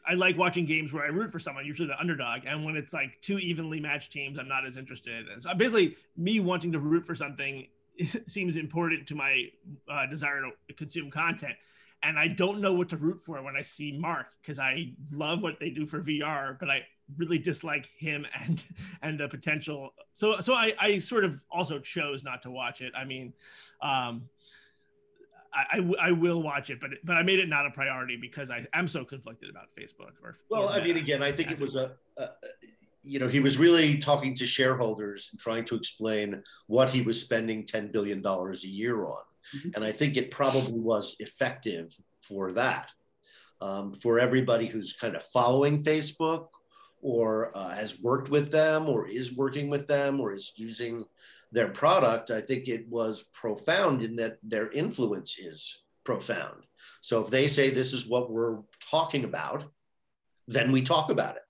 I 0.07 0.13
like 0.13 0.37
watching 0.37 0.65
games 0.65 0.91
where 0.91 1.03
I 1.03 1.07
root 1.07 1.31
for 1.31 1.39
someone, 1.39 1.65
usually 1.65 1.87
the 1.87 1.99
underdog. 1.99 2.41
And 2.45 2.65
when 2.65 2.75
it's 2.75 2.93
like 2.93 3.21
two 3.21 3.39
evenly 3.39 3.79
matched 3.79 4.11
teams, 4.11 4.39
I'm 4.39 4.47
not 4.47 4.65
as 4.65 4.77
interested. 4.77 5.27
And 5.27 5.41
so 5.41 5.53
basically, 5.53 5.95
me 6.17 6.39
wanting 6.39 6.71
to 6.71 6.79
root 6.79 7.05
for 7.05 7.15
something 7.15 7.67
seems 8.27 8.55
important 8.55 9.07
to 9.07 9.15
my 9.15 9.45
uh, 9.91 10.05
desire 10.07 10.41
to 10.41 10.73
consume 10.73 11.11
content. 11.11 11.53
And 12.01 12.17
I 12.17 12.27
don't 12.29 12.61
know 12.61 12.73
what 12.73 12.89
to 12.89 12.97
root 12.97 13.21
for 13.21 13.41
when 13.43 13.57
I 13.57 13.61
see 13.61 13.91
Mark 13.91 14.27
because 14.41 14.57
I 14.57 14.93
love 15.11 15.41
what 15.41 15.59
they 15.59 15.69
do 15.69 15.85
for 15.85 16.01
VR, 16.01 16.57
but 16.57 16.69
I 16.69 16.85
really 17.17 17.37
dislike 17.37 17.89
him 17.97 18.25
and 18.41 18.63
and 19.01 19.19
the 19.19 19.27
potential. 19.27 19.93
So 20.13 20.39
so 20.39 20.53
I, 20.53 20.73
I 20.79 20.99
sort 20.99 21.25
of 21.25 21.43
also 21.51 21.79
chose 21.79 22.23
not 22.23 22.41
to 22.43 22.51
watch 22.51 22.81
it. 22.81 22.93
I 22.95 23.03
mean, 23.03 23.33
um, 23.81 24.29
I, 25.53 25.91
I, 25.99 26.11
will 26.11 26.41
watch 26.43 26.69
it, 26.69 26.79
but 26.79 26.91
but 27.03 27.15
I 27.15 27.23
made 27.23 27.39
it 27.39 27.49
not 27.49 27.65
a 27.65 27.71
priority 27.71 28.17
because 28.17 28.51
I 28.51 28.65
am 28.73 28.87
so 28.87 29.03
conflicted 29.03 29.49
about 29.49 29.69
Facebook. 29.77 30.13
Or 30.23 30.35
well, 30.49 30.69
or 30.69 30.71
I 30.71 30.83
mean, 30.83 30.97
again, 30.97 31.23
I 31.23 31.31
think 31.31 31.51
it 31.51 31.59
was 31.59 31.75
a, 31.75 31.91
a, 32.17 32.27
you 33.03 33.19
know, 33.19 33.27
he 33.27 33.39
was 33.39 33.57
really 33.57 33.97
talking 33.97 34.35
to 34.35 34.45
shareholders 34.45 35.29
and 35.31 35.39
trying 35.39 35.65
to 35.65 35.75
explain 35.75 36.43
what 36.67 36.89
he 36.89 37.01
was 37.01 37.21
spending 37.21 37.65
ten 37.65 37.91
billion 37.91 38.21
dollars 38.21 38.63
a 38.63 38.67
year 38.67 39.05
on, 39.05 39.23
mm-hmm. 39.55 39.69
and 39.75 39.83
I 39.83 39.91
think 39.91 40.17
it 40.17 40.31
probably 40.31 40.79
was 40.79 41.15
effective 41.19 41.95
for 42.21 42.51
that. 42.53 42.89
Um, 43.61 43.93
for 43.93 44.19
everybody 44.19 44.67
who's 44.67 44.93
kind 44.93 45.15
of 45.17 45.23
following 45.23 45.83
Facebook 45.83 46.47
or 47.01 47.51
uh, 47.57 47.69
has 47.69 47.99
worked 47.99 48.29
with 48.29 48.51
them 48.51 48.87
or 48.87 49.07
is 49.07 49.35
working 49.35 49.69
with 49.69 49.85
them 49.87 50.19
or 50.19 50.33
is 50.33 50.53
using 50.55 51.03
their 51.51 51.69
product, 51.69 52.31
I 52.31 52.41
think 52.41 52.67
it 52.67 52.87
was 52.89 53.25
profound 53.33 54.01
in 54.01 54.15
that 54.17 54.37
their 54.43 54.71
influence 54.71 55.37
is 55.39 55.83
profound. 56.03 56.63
So 57.01 57.21
if 57.21 57.29
they 57.29 57.47
say 57.47 57.69
this 57.69 57.93
is 57.93 58.07
what 58.07 58.31
we're 58.31 58.59
talking 58.91 59.23
about, 59.23 59.65
then 60.47 60.71
we 60.71 60.81
talk 60.81 61.09
about 61.09 61.35
it. 61.35 61.41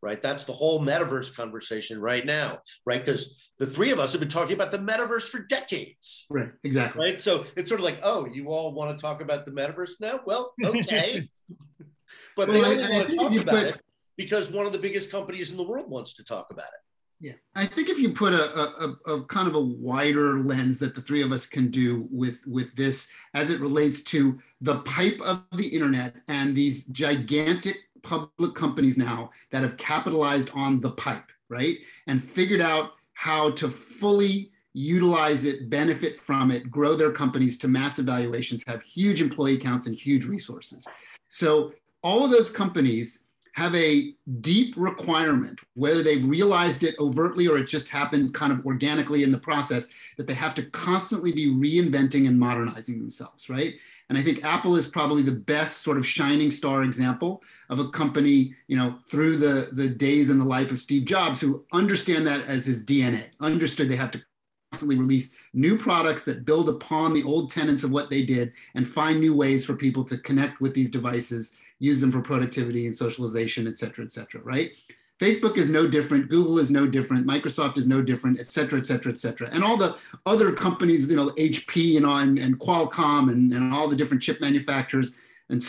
Right. 0.00 0.22
That's 0.22 0.44
the 0.44 0.52
whole 0.52 0.80
metaverse 0.80 1.34
conversation 1.34 2.00
right 2.00 2.24
now. 2.24 2.58
Right. 2.86 3.04
Because 3.04 3.36
the 3.58 3.66
three 3.66 3.90
of 3.90 3.98
us 3.98 4.12
have 4.12 4.20
been 4.20 4.28
talking 4.28 4.54
about 4.54 4.70
the 4.70 4.78
metaverse 4.78 5.28
for 5.28 5.40
decades. 5.40 6.24
Right. 6.30 6.50
Exactly. 6.62 7.04
Right. 7.04 7.20
So 7.20 7.46
it's 7.56 7.68
sort 7.68 7.80
of 7.80 7.84
like, 7.84 7.98
oh, 8.04 8.26
you 8.26 8.48
all 8.48 8.74
want 8.74 8.96
to 8.96 9.02
talk 9.02 9.20
about 9.20 9.44
the 9.44 9.50
metaverse 9.50 10.00
now? 10.00 10.20
Well, 10.24 10.54
okay. 10.64 11.28
but 12.36 12.48
well, 12.48 12.62
they 12.62 12.64
only 12.64 12.84
I, 12.84 12.90
want 12.90 13.10
to 13.10 13.16
talk 13.16 13.32
about 13.32 13.54
put, 13.54 13.66
it 13.66 13.80
because 14.16 14.52
one 14.52 14.66
of 14.66 14.72
the 14.72 14.78
biggest 14.78 15.10
companies 15.10 15.50
in 15.50 15.56
the 15.56 15.64
world 15.64 15.90
wants 15.90 16.14
to 16.14 16.24
talk 16.24 16.48
about 16.50 16.66
it. 16.66 16.80
Yeah, 17.20 17.32
I 17.56 17.66
think 17.66 17.88
if 17.88 17.98
you 17.98 18.10
put 18.10 18.32
a, 18.32 18.60
a, 18.60 19.12
a, 19.12 19.24
kind 19.24 19.48
of 19.48 19.56
a 19.56 19.60
wider 19.60 20.40
lens 20.40 20.78
that 20.78 20.94
the 20.94 21.00
three 21.00 21.22
of 21.22 21.32
us 21.32 21.46
can 21.46 21.68
do 21.68 22.06
with 22.12 22.38
with 22.46 22.74
this, 22.76 23.08
as 23.34 23.50
it 23.50 23.60
relates 23.60 24.02
to 24.04 24.38
the 24.60 24.78
pipe 24.80 25.20
of 25.22 25.42
the 25.54 25.66
internet 25.66 26.14
and 26.28 26.54
these 26.54 26.86
gigantic 26.86 27.76
public 28.02 28.54
companies 28.54 28.96
now 28.96 29.30
that 29.50 29.62
have 29.62 29.76
capitalized 29.76 30.50
on 30.54 30.80
the 30.80 30.92
pipe, 30.92 31.24
right, 31.48 31.78
and 32.06 32.22
figured 32.22 32.60
out 32.60 32.92
how 33.14 33.50
to 33.50 33.68
fully 33.68 34.52
utilize 34.72 35.44
it, 35.44 35.68
benefit 35.68 36.16
from 36.16 36.52
it, 36.52 36.70
grow 36.70 36.94
their 36.94 37.10
companies 37.10 37.58
to 37.58 37.66
massive 37.66 38.04
valuations, 38.04 38.62
have 38.68 38.82
huge 38.82 39.20
employee 39.20 39.58
counts 39.58 39.88
and 39.88 39.96
huge 39.96 40.24
resources. 40.24 40.86
So 41.26 41.72
all 42.02 42.24
of 42.24 42.30
those 42.30 42.50
companies 42.50 43.26
have 43.58 43.74
a 43.74 44.14
deep 44.40 44.72
requirement, 44.76 45.58
whether 45.74 46.00
they've 46.00 46.24
realized 46.24 46.84
it 46.84 46.94
overtly 47.00 47.48
or 47.48 47.58
it 47.58 47.64
just 47.64 47.88
happened 47.88 48.32
kind 48.32 48.52
of 48.52 48.64
organically 48.64 49.24
in 49.24 49.32
the 49.32 49.38
process, 49.38 49.88
that 50.16 50.28
they 50.28 50.34
have 50.34 50.54
to 50.54 50.62
constantly 50.70 51.32
be 51.32 51.48
reinventing 51.48 52.28
and 52.28 52.38
modernizing 52.38 53.00
themselves, 53.00 53.50
right? 53.50 53.74
And 54.08 54.16
I 54.16 54.22
think 54.22 54.44
Apple 54.44 54.76
is 54.76 54.86
probably 54.86 55.22
the 55.22 55.32
best 55.32 55.82
sort 55.82 55.98
of 55.98 56.06
shining 56.06 56.52
star 56.52 56.84
example 56.84 57.42
of 57.68 57.80
a 57.80 57.88
company, 57.88 58.54
you 58.68 58.76
know, 58.76 59.00
through 59.10 59.38
the, 59.38 59.70
the 59.72 59.88
days 59.88 60.30
in 60.30 60.38
the 60.38 60.44
life 60.44 60.70
of 60.70 60.78
Steve 60.78 61.04
Jobs, 61.04 61.40
who 61.40 61.64
understand 61.72 62.28
that 62.28 62.46
as 62.46 62.64
his 62.64 62.86
DNA, 62.86 63.24
understood 63.40 63.88
they 63.88 63.96
have 63.96 64.12
to 64.12 64.22
constantly 64.70 64.96
release 64.96 65.34
new 65.52 65.76
products 65.76 66.22
that 66.22 66.44
build 66.44 66.68
upon 66.68 67.12
the 67.12 67.24
old 67.24 67.50
tenets 67.50 67.82
of 67.82 67.90
what 67.90 68.08
they 68.08 68.22
did 68.22 68.52
and 68.76 68.86
find 68.86 69.18
new 69.18 69.34
ways 69.34 69.64
for 69.64 69.74
people 69.74 70.04
to 70.04 70.16
connect 70.18 70.60
with 70.60 70.74
these 70.74 70.92
devices 70.92 71.58
use 71.78 72.00
them 72.00 72.12
for 72.12 72.20
productivity 72.20 72.86
and 72.86 72.94
socialization, 72.94 73.66
et 73.66 73.78
cetera, 73.78 74.04
et 74.04 74.12
cetera, 74.12 74.40
right? 74.42 74.72
Facebook 75.18 75.56
is 75.56 75.68
no 75.68 75.86
different. 75.86 76.28
Google 76.28 76.58
is 76.58 76.70
no 76.70 76.86
different. 76.86 77.26
Microsoft 77.26 77.76
is 77.76 77.86
no 77.86 78.00
different, 78.00 78.38
et 78.38 78.48
cetera, 78.48 78.78
et 78.78 78.86
cetera, 78.86 79.10
et 79.10 79.18
cetera. 79.18 79.48
And 79.52 79.64
all 79.64 79.76
the 79.76 79.96
other 80.26 80.52
companies, 80.52 81.10
you 81.10 81.16
know, 81.16 81.30
HP 81.30 81.96
and, 81.96 82.06
and, 82.06 82.38
and 82.38 82.58
Qualcomm 82.58 83.32
and, 83.32 83.52
and 83.52 83.74
all 83.74 83.88
the 83.88 83.96
different 83.96 84.22
chip 84.22 84.40
manufacturers 84.40 85.16
and 85.48 85.60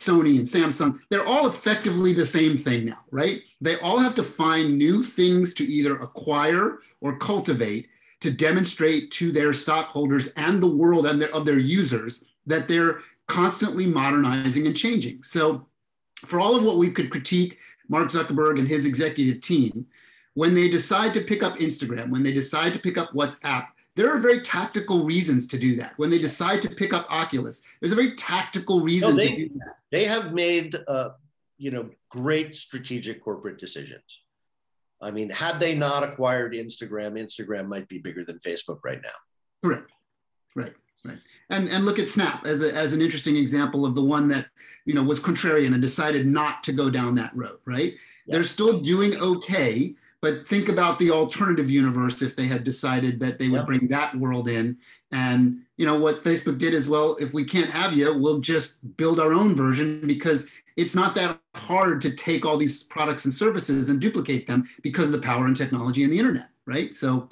Sony 0.00 0.38
and 0.38 0.46
Samsung, 0.46 0.98
they're 1.08 1.26
all 1.26 1.46
effectively 1.46 2.12
the 2.12 2.26
same 2.26 2.58
thing 2.58 2.84
now, 2.84 2.98
right? 3.12 3.42
They 3.60 3.78
all 3.78 3.98
have 3.98 4.14
to 4.16 4.24
find 4.24 4.76
new 4.76 5.04
things 5.04 5.54
to 5.54 5.64
either 5.64 5.96
acquire 5.98 6.80
or 7.00 7.16
cultivate 7.18 7.88
to 8.20 8.30
demonstrate 8.30 9.10
to 9.12 9.30
their 9.30 9.52
stockholders 9.52 10.28
and 10.36 10.62
the 10.62 10.66
world 10.66 11.06
and 11.06 11.20
their, 11.20 11.34
of 11.34 11.44
their 11.44 11.58
users 11.58 12.24
that 12.46 12.66
they're 12.66 13.00
constantly 13.28 13.86
modernizing 13.86 14.66
and 14.66 14.76
changing. 14.76 15.22
So, 15.22 15.66
for 16.24 16.40
all 16.40 16.56
of 16.56 16.62
what 16.62 16.78
we 16.78 16.90
could 16.90 17.10
critique 17.10 17.58
Mark 17.88 18.10
Zuckerberg 18.10 18.58
and 18.58 18.66
his 18.66 18.86
executive 18.86 19.40
team, 19.40 19.86
when 20.34 20.54
they 20.54 20.68
decide 20.68 21.14
to 21.14 21.20
pick 21.20 21.42
up 21.42 21.56
Instagram, 21.56 22.10
when 22.10 22.22
they 22.22 22.32
decide 22.32 22.72
to 22.72 22.78
pick 22.78 22.98
up 22.98 23.12
WhatsApp, 23.12 23.66
there 23.96 24.14
are 24.14 24.18
very 24.18 24.42
tactical 24.42 25.04
reasons 25.04 25.48
to 25.48 25.58
do 25.58 25.76
that. 25.76 25.94
When 25.96 26.10
they 26.10 26.18
decide 26.18 26.60
to 26.62 26.68
pick 26.68 26.92
up 26.92 27.06
Oculus, 27.10 27.62
there's 27.80 27.92
a 27.92 27.96
very 27.96 28.14
tactical 28.14 28.80
reason 28.80 29.16
no, 29.16 29.22
they, 29.22 29.28
to 29.28 29.36
do 29.36 29.48
that. 29.60 29.76
They 29.90 30.04
have 30.04 30.34
made, 30.34 30.76
uh, 30.86 31.10
you 31.56 31.70
know, 31.70 31.88
great 32.10 32.54
strategic 32.54 33.24
corporate 33.24 33.58
decisions. 33.58 34.22
I 35.00 35.10
mean, 35.10 35.30
had 35.30 35.60
they 35.60 35.74
not 35.74 36.02
acquired 36.02 36.52
Instagram, 36.52 37.12
Instagram 37.12 37.66
might 37.68 37.88
be 37.88 37.98
bigger 37.98 38.24
than 38.24 38.38
Facebook 38.38 38.80
right 38.84 39.00
now. 39.02 39.08
Correct. 39.62 39.90
Right. 40.54 40.74
Right. 41.06 41.18
And 41.50 41.68
and 41.68 41.84
look 41.84 41.98
at 41.98 42.08
Snap 42.08 42.46
as, 42.46 42.62
a, 42.62 42.74
as 42.74 42.92
an 42.92 43.00
interesting 43.00 43.36
example 43.36 43.86
of 43.86 43.94
the 43.94 44.04
one 44.04 44.28
that 44.28 44.46
you 44.84 44.94
know 44.94 45.02
was 45.02 45.20
contrarian 45.20 45.72
and 45.72 45.80
decided 45.80 46.26
not 46.26 46.64
to 46.64 46.72
go 46.72 46.90
down 46.90 47.14
that 47.16 47.36
road. 47.36 47.58
Right. 47.64 47.94
Yeah. 48.26 48.34
They're 48.34 48.44
still 48.44 48.80
doing 48.80 49.16
okay, 49.16 49.94
but 50.20 50.48
think 50.48 50.68
about 50.68 50.98
the 50.98 51.10
alternative 51.10 51.70
universe 51.70 52.22
if 52.22 52.34
they 52.34 52.46
had 52.46 52.64
decided 52.64 53.20
that 53.20 53.38
they 53.38 53.48
would 53.48 53.60
yeah. 53.60 53.66
bring 53.66 53.88
that 53.88 54.14
world 54.16 54.48
in. 54.48 54.76
And 55.12 55.62
you 55.76 55.86
know 55.86 55.98
what 55.98 56.24
Facebook 56.24 56.58
did 56.58 56.74
as 56.74 56.88
well. 56.88 57.16
If 57.20 57.32
we 57.32 57.44
can't 57.44 57.70
have 57.70 57.92
you, 57.92 58.16
we'll 58.18 58.40
just 58.40 58.96
build 58.96 59.20
our 59.20 59.32
own 59.32 59.54
version 59.54 60.06
because 60.06 60.48
it's 60.76 60.94
not 60.94 61.14
that 61.14 61.38
hard 61.54 62.02
to 62.02 62.10
take 62.10 62.44
all 62.44 62.58
these 62.58 62.82
products 62.82 63.24
and 63.24 63.32
services 63.32 63.88
and 63.88 64.00
duplicate 64.00 64.46
them 64.46 64.68
because 64.82 65.06
of 65.06 65.12
the 65.12 65.18
power 65.18 65.46
and 65.46 65.56
technology 65.56 66.02
and 66.02 66.12
the 66.12 66.18
internet. 66.18 66.48
Right. 66.66 66.92
So 66.92 67.28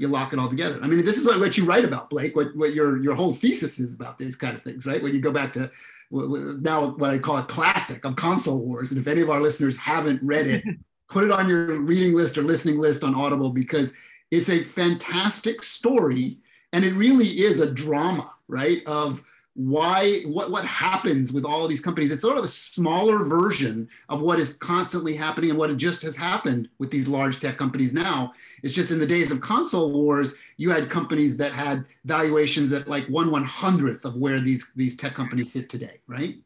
you 0.00 0.08
lock 0.08 0.32
it 0.32 0.38
all 0.38 0.48
together. 0.48 0.80
I 0.82 0.86
mean, 0.86 1.04
this 1.04 1.18
is 1.18 1.26
like 1.26 1.38
what 1.38 1.58
you 1.58 1.64
write 1.64 1.84
about, 1.84 2.08
Blake. 2.08 2.34
What 2.34 2.56
what 2.56 2.72
your 2.72 3.02
your 3.02 3.14
whole 3.14 3.34
thesis 3.34 3.78
is 3.78 3.94
about 3.94 4.18
these 4.18 4.34
kind 4.34 4.56
of 4.56 4.62
things, 4.62 4.86
right? 4.86 5.02
When 5.02 5.14
you 5.14 5.20
go 5.20 5.30
back 5.30 5.52
to 5.52 5.70
now 6.10 6.88
what 6.96 7.10
I 7.10 7.18
call 7.18 7.36
a 7.36 7.42
classic 7.44 8.04
of 8.04 8.16
console 8.16 8.58
wars, 8.58 8.90
and 8.90 9.00
if 9.00 9.06
any 9.06 9.20
of 9.20 9.30
our 9.30 9.40
listeners 9.40 9.76
haven't 9.76 10.22
read 10.22 10.46
it, 10.46 10.64
put 11.08 11.24
it 11.24 11.30
on 11.30 11.48
your 11.48 11.80
reading 11.80 12.14
list 12.14 12.38
or 12.38 12.42
listening 12.42 12.78
list 12.78 13.04
on 13.04 13.14
Audible 13.14 13.50
because 13.50 13.94
it's 14.30 14.48
a 14.48 14.64
fantastic 14.64 15.62
story, 15.62 16.38
and 16.72 16.84
it 16.84 16.94
really 16.94 17.26
is 17.26 17.60
a 17.60 17.70
drama, 17.70 18.30
right? 18.48 18.82
Of 18.86 19.22
why 19.60 20.22
what 20.22 20.50
what 20.50 20.64
happens 20.64 21.34
with 21.34 21.44
all 21.44 21.68
these 21.68 21.82
companies? 21.82 22.10
It's 22.10 22.22
sort 22.22 22.38
of 22.38 22.44
a 22.44 22.48
smaller 22.48 23.24
version 23.24 23.90
of 24.08 24.22
what 24.22 24.38
is 24.40 24.56
constantly 24.56 25.14
happening 25.14 25.50
and 25.50 25.58
what 25.58 25.76
just 25.76 26.00
has 26.02 26.16
happened 26.16 26.70
with 26.78 26.90
these 26.90 27.06
large 27.06 27.40
tech 27.40 27.58
companies 27.58 27.92
now. 27.92 28.32
It's 28.62 28.72
just 28.72 28.90
in 28.90 28.98
the 28.98 29.06
days 29.06 29.30
of 29.30 29.42
console 29.42 29.92
wars 29.92 30.34
you 30.56 30.70
had 30.70 30.88
companies 30.88 31.36
that 31.36 31.52
had 31.52 31.84
valuations 32.06 32.72
at 32.72 32.88
like 32.88 33.04
one 33.08 33.30
one 33.30 33.44
hundredth 33.44 34.06
of 34.06 34.16
where 34.16 34.40
these 34.40 34.72
these 34.76 34.96
tech 34.96 35.14
companies 35.14 35.52
sit 35.52 35.68
today 35.68 36.00
right? 36.06 36.36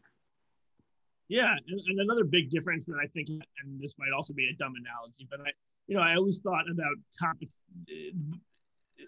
Yeah 1.29 1.55
and, 1.69 1.81
and 1.87 2.01
another 2.01 2.25
big 2.25 2.51
difference 2.51 2.85
that 2.87 2.99
i 3.03 3.07
think 3.07 3.29
and 3.29 3.81
this 3.81 3.95
might 3.99 4.13
also 4.15 4.35
be 4.35 4.49
a 4.49 4.57
dumb 4.57 4.75
analogy 4.79 5.27
but 5.31 5.41
i 5.41 5.51
you 5.87 5.97
know 5.97 6.03
i 6.03 6.15
always 6.15 6.39
thought 6.39 6.65
about 6.71 6.95
comp- 7.19 7.49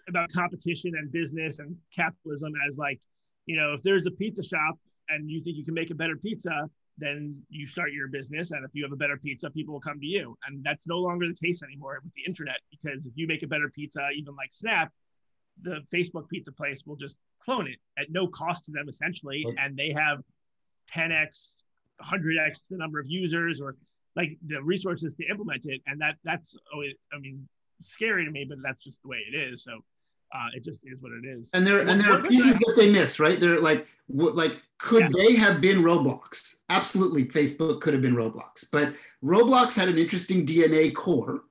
about 0.09 0.31
competition 0.31 0.93
and 0.95 1.11
business 1.11 1.59
and 1.59 1.75
capitalism 1.95 2.53
as 2.67 2.77
like 2.77 2.99
you 3.47 3.55
know, 3.55 3.73
if 3.73 3.81
there's 3.81 4.05
a 4.05 4.11
pizza 4.11 4.43
shop 4.43 4.77
and 5.09 5.31
you 5.31 5.41
think 5.41 5.57
you 5.57 5.65
can 5.65 5.73
make 5.73 5.89
a 5.89 5.95
better 5.95 6.15
pizza, 6.15 6.69
then 6.99 7.41
you 7.49 7.65
start 7.65 7.91
your 7.93 8.07
business. 8.07 8.51
And 8.51 8.63
if 8.65 8.71
you 8.73 8.83
have 8.83 8.91
a 8.91 8.97
better 8.97 9.17
pizza, 9.17 9.49
people 9.49 9.73
will 9.73 9.81
come 9.81 9.99
to 9.99 10.05
you. 10.05 10.37
And 10.45 10.63
that's 10.63 10.85
no 10.85 10.97
longer 10.97 11.27
the 11.27 11.47
case 11.47 11.63
anymore 11.63 11.99
with 12.03 12.13
the 12.13 12.23
internet 12.27 12.59
because 12.69 13.05
if 13.07 13.13
you 13.15 13.25
make 13.25 13.43
a 13.43 13.47
better 13.47 13.69
pizza, 13.73 14.07
even 14.15 14.35
like 14.35 14.51
Snap, 14.51 14.91
the 15.61 15.79
Facebook 15.93 16.27
pizza 16.29 16.51
place 16.51 16.83
will 16.85 16.95
just 16.95 17.15
clone 17.39 17.67
it 17.67 17.79
at 17.97 18.11
no 18.11 18.27
cost 18.27 18.65
to 18.65 18.71
them 18.71 18.89
essentially. 18.89 19.43
Okay. 19.47 19.55
And 19.59 19.77
they 19.77 19.91
have 19.91 20.19
10x, 20.93 21.53
100x 22.01 22.61
the 22.69 22.77
number 22.77 22.99
of 22.99 23.07
users 23.07 23.61
or 23.61 23.75
like 24.15 24.37
the 24.45 24.61
resources 24.61 25.15
to 25.15 25.25
implement 25.29 25.65
it. 25.65 25.81
And 25.87 26.01
that 26.01 26.15
that's, 26.23 26.55
I 27.13 27.19
mean, 27.19 27.47
scary 27.81 28.25
to 28.25 28.31
me, 28.31 28.45
but 28.47 28.57
that's 28.63 28.83
just 28.83 29.01
the 29.03 29.09
way 29.09 29.19
it 29.31 29.35
is. 29.35 29.63
So 29.63 29.79
uh, 30.33 30.47
it 30.53 30.63
just 30.63 30.81
is 30.83 31.01
what 31.01 31.11
it 31.11 31.25
is. 31.25 31.49
And 31.53 31.65
there 31.65 31.79
and 31.79 31.99
there 31.99 32.11
are 32.11 32.21
pieces 32.21 32.53
that 32.53 32.73
they 32.75 32.91
miss, 32.91 33.19
right? 33.19 33.39
They're 33.39 33.61
like, 33.61 33.87
what, 34.07 34.35
like, 34.35 34.61
could 34.79 35.03
yeah. 35.03 35.09
they 35.15 35.35
have 35.35 35.61
been 35.61 35.79
Roblox? 35.79 36.57
Absolutely, 36.69 37.25
Facebook 37.25 37.81
could 37.81 37.93
have 37.93 38.01
been 38.01 38.15
Roblox, 38.15 38.65
but 38.71 38.93
Roblox 39.23 39.75
had 39.75 39.89
an 39.89 39.97
interesting 39.97 40.45
DNA 40.45 40.93
core 40.93 41.41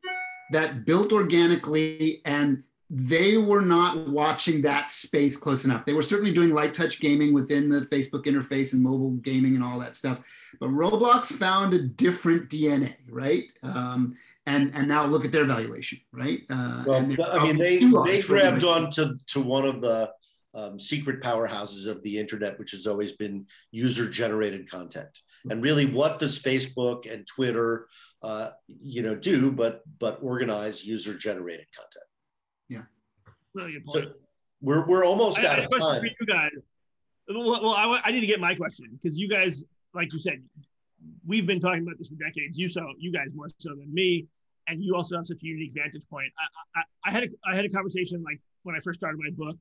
that 0.52 0.84
built 0.84 1.12
organically 1.12 2.20
and 2.24 2.62
they 2.88 3.36
were 3.36 3.62
not 3.62 4.08
watching 4.08 4.62
that 4.62 4.90
space 4.90 5.36
close 5.36 5.64
enough. 5.64 5.84
They 5.84 5.92
were 5.92 6.02
certainly 6.02 6.32
doing 6.32 6.50
light 6.50 6.72
touch 6.72 7.00
gaming 7.00 7.34
within 7.34 7.68
the 7.68 7.80
Facebook 7.80 8.26
interface 8.26 8.74
and 8.74 8.82
mobile 8.82 9.10
gaming 9.22 9.56
and 9.56 9.64
all 9.64 9.80
that 9.80 9.96
stuff. 9.96 10.20
But 10.60 10.68
Roblox 10.68 11.26
found 11.26 11.74
a 11.74 11.82
different 11.82 12.48
DNA, 12.48 12.94
right? 13.08 13.46
Um, 13.64 14.16
and 14.46 14.72
and 14.74 14.88
now 14.88 15.04
look 15.04 15.24
at 15.24 15.32
their 15.32 15.44
valuation, 15.44 15.98
right? 16.12 16.40
Uh, 16.48 16.84
well, 16.86 17.30
I 17.30 17.42
mean, 17.42 17.58
they 17.58 17.78
they 18.04 18.22
grabbed 18.22 18.64
on 18.64 18.90
to 18.92 19.16
to 19.28 19.40
one 19.40 19.66
of 19.66 19.80
the 19.80 20.10
um, 20.54 20.78
secret 20.78 21.20
powerhouses 21.20 21.86
of 21.86 22.02
the 22.02 22.18
internet, 22.18 22.58
which 22.58 22.70
has 22.70 22.86
always 22.86 23.12
been 23.12 23.46
user 23.72 24.08
generated 24.08 24.70
content. 24.70 25.10
And 25.50 25.62
really, 25.62 25.86
what 25.86 26.18
does 26.18 26.40
Facebook 26.40 27.12
and 27.12 27.26
Twitter, 27.26 27.86
uh, 28.22 28.50
you 28.80 29.02
know, 29.02 29.14
do 29.14 29.52
but 29.52 29.82
but 29.98 30.18
organize 30.22 30.84
user 30.84 31.14
generated 31.14 31.66
content? 31.76 32.04
Yeah. 32.68 32.82
Really 33.54 33.80
so 33.92 34.12
we're 34.60 34.86
we're 34.86 35.04
almost 35.04 35.40
I, 35.40 35.46
out 35.46 35.60
I 35.60 35.62
of 35.64 35.70
time. 35.70 36.00
For 36.00 36.06
you 36.06 36.26
guys. 36.26 36.50
Well, 37.28 37.62
well 37.62 37.74
I, 37.74 38.00
I 38.04 38.10
need 38.12 38.20
to 38.20 38.26
get 38.26 38.40
my 38.40 38.54
question 38.54 38.98
because 39.00 39.16
you 39.16 39.28
guys, 39.28 39.64
like 39.94 40.12
you 40.12 40.18
said, 40.18 40.42
we've 41.26 41.46
been 41.46 41.60
talking 41.60 41.82
about 41.82 41.98
this 41.98 42.08
for 42.08 42.16
decades. 42.16 42.58
You 42.58 42.68
so 42.68 42.86
you 42.98 43.12
guys 43.12 43.34
more 43.34 43.48
so 43.58 43.70
than 43.70 43.92
me, 43.92 44.26
and 44.68 44.82
you 44.82 44.94
also 44.94 45.16
have 45.16 45.26
such 45.26 45.42
a 45.42 45.46
unique 45.46 45.72
vantage 45.74 46.02
point. 46.10 46.30
I, 46.38 46.80
I, 46.80 47.08
I 47.08 47.12
had 47.12 47.24
a, 47.24 47.28
I 47.50 47.54
had 47.54 47.64
a 47.64 47.68
conversation 47.68 48.22
like 48.22 48.40
when 48.62 48.74
I 48.74 48.80
first 48.80 48.98
started 48.98 49.18
my 49.18 49.30
book, 49.30 49.56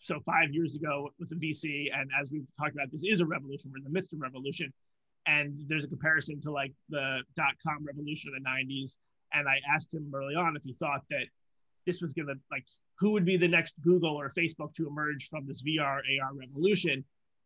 so 0.00 0.20
five 0.20 0.52
years 0.52 0.76
ago 0.76 1.10
with 1.18 1.30
the 1.30 1.36
VC, 1.36 1.88
and 1.94 2.10
as 2.20 2.30
we've 2.30 2.46
talked 2.58 2.74
about, 2.74 2.90
this 2.92 3.04
is 3.04 3.20
a 3.20 3.26
revolution. 3.26 3.70
We're 3.72 3.78
in 3.78 3.84
the 3.84 3.90
midst 3.90 4.12
of 4.12 4.20
revolution, 4.20 4.72
and 5.26 5.54
there's 5.68 5.84
a 5.84 5.88
comparison 5.88 6.40
to 6.42 6.50
like 6.50 6.72
the 6.88 7.20
dot 7.36 7.54
com 7.66 7.84
revolution 7.84 8.32
of 8.34 8.42
the 8.42 8.48
'90s. 8.48 8.96
And 9.32 9.48
I 9.48 9.60
asked 9.74 9.92
him 9.92 10.12
early 10.14 10.34
on 10.34 10.56
if 10.56 10.62
he 10.62 10.74
thought 10.74 11.02
that 11.10 11.26
this 11.86 12.00
was 12.00 12.12
going 12.12 12.28
to 12.28 12.34
like 12.50 12.64
who 12.98 13.12
would 13.12 13.24
be 13.24 13.36
the 13.36 13.48
next 13.48 13.74
Google 13.82 14.14
or 14.14 14.28
Facebook 14.28 14.74
to 14.76 14.86
emerge 14.86 15.28
from 15.28 15.46
this 15.46 15.62
VR 15.62 15.98
AR 15.98 16.34
revolution 16.34 17.04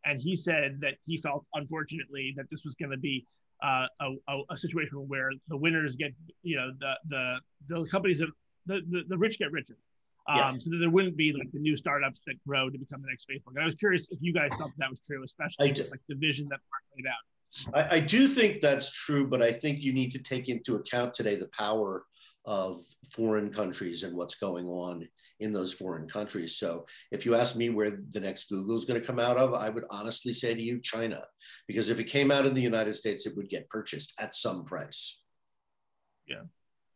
and 0.09 0.21
he 0.21 0.35
said 0.35 0.79
that 0.81 0.95
he 1.05 1.17
felt 1.17 1.45
unfortunately 1.55 2.33
that 2.37 2.47
this 2.51 2.65
was 2.65 2.75
going 2.75 2.91
to 2.91 2.99
be 2.99 3.27
uh, 3.63 3.87
a, 4.01 4.41
a, 4.51 4.57
situation 4.57 4.97
where 5.09 5.31
the 5.49 5.57
winners 5.57 5.97
get 5.97 6.13
you 6.43 6.57
know 6.57 6.71
the 6.79 6.95
the 7.09 7.41
the 7.69 7.85
companies 7.87 8.19
that 8.21 8.29
the, 8.67 8.81
the, 8.91 9.03
the 9.09 9.19
rich 9.19 9.39
get 9.39 9.51
richer. 9.53 9.77
Um, 10.29 10.37
yeah. 10.37 10.59
so 10.59 10.71
that 10.71 10.77
there 10.79 10.91
wouldn't 10.91 11.17
be 11.17 11.33
like 11.33 11.51
the 11.53 11.59
new 11.59 11.75
startups 11.75 12.21
that 12.27 12.35
grow 12.47 12.69
to 12.69 12.79
become 12.79 13.01
the 13.01 13.09
next 13.09 13.27
facebook. 13.29 13.55
And 13.55 13.61
i 13.61 13.65
was 13.65 13.75
curious 13.75 14.09
if 14.11 14.19
you 14.21 14.33
guys 14.33 14.51
thought 14.59 14.71
that 14.77 14.91
was 14.91 15.01
true 15.01 15.25
especially 15.25 15.73
like 15.91 16.01
the 16.09 16.15
vision 16.17 16.49
that 16.51 16.61
mark 16.71 16.83
laid 16.97 17.07
out. 17.07 17.91
I, 17.91 17.97
I 17.97 18.01
do 18.01 18.29
think 18.29 18.61
that's 18.61 18.93
true 18.93 19.27
but 19.27 19.41
i 19.41 19.51
think 19.51 19.81
you 19.81 19.95
need 19.95 20.13
to 20.13 20.19
take 20.19 20.51
into 20.51 20.77
account 20.77 21.15
today 21.15 21.37
the 21.37 21.49
power 21.59 22.05
of 22.45 22.79
foreign 23.11 23.51
countries 23.51 24.03
and 24.03 24.15
what's 24.15 24.35
going 24.35 24.67
on 24.69 25.09
in 25.41 25.53
those 25.53 25.73
foreign 25.73 26.09
countries. 26.09 26.57
So 26.57 26.87
if 27.11 27.25
you 27.25 27.35
ask 27.35 27.57
me 27.57 27.71
where 27.71 27.99
the 28.11 28.21
next 28.21 28.49
Google 28.49 28.77
is 28.77 28.85
going 28.85 29.01
to 29.01 29.07
come 29.07 29.19
out 29.19 29.37
of, 29.37 29.55
I 29.55 29.69
would 29.69 29.85
honestly 29.91 30.35
say 30.35 30.55
to 30.55 30.63
you, 30.63 30.81
China, 30.81 31.23
because 31.67 31.91
if 31.91 32.01
it 32.01 32.05
came 32.05 32.31
out 32.31 32.47
in 32.47 32.55
the 32.55 32.61
United 32.61 32.95
States, 32.95 33.27
it 33.27 33.37
would 33.37 33.49
get 33.49 33.69
purchased 33.69 34.15
at 34.19 34.35
some 34.35 34.65
price. 34.65 35.21
Yeah. 36.27 36.43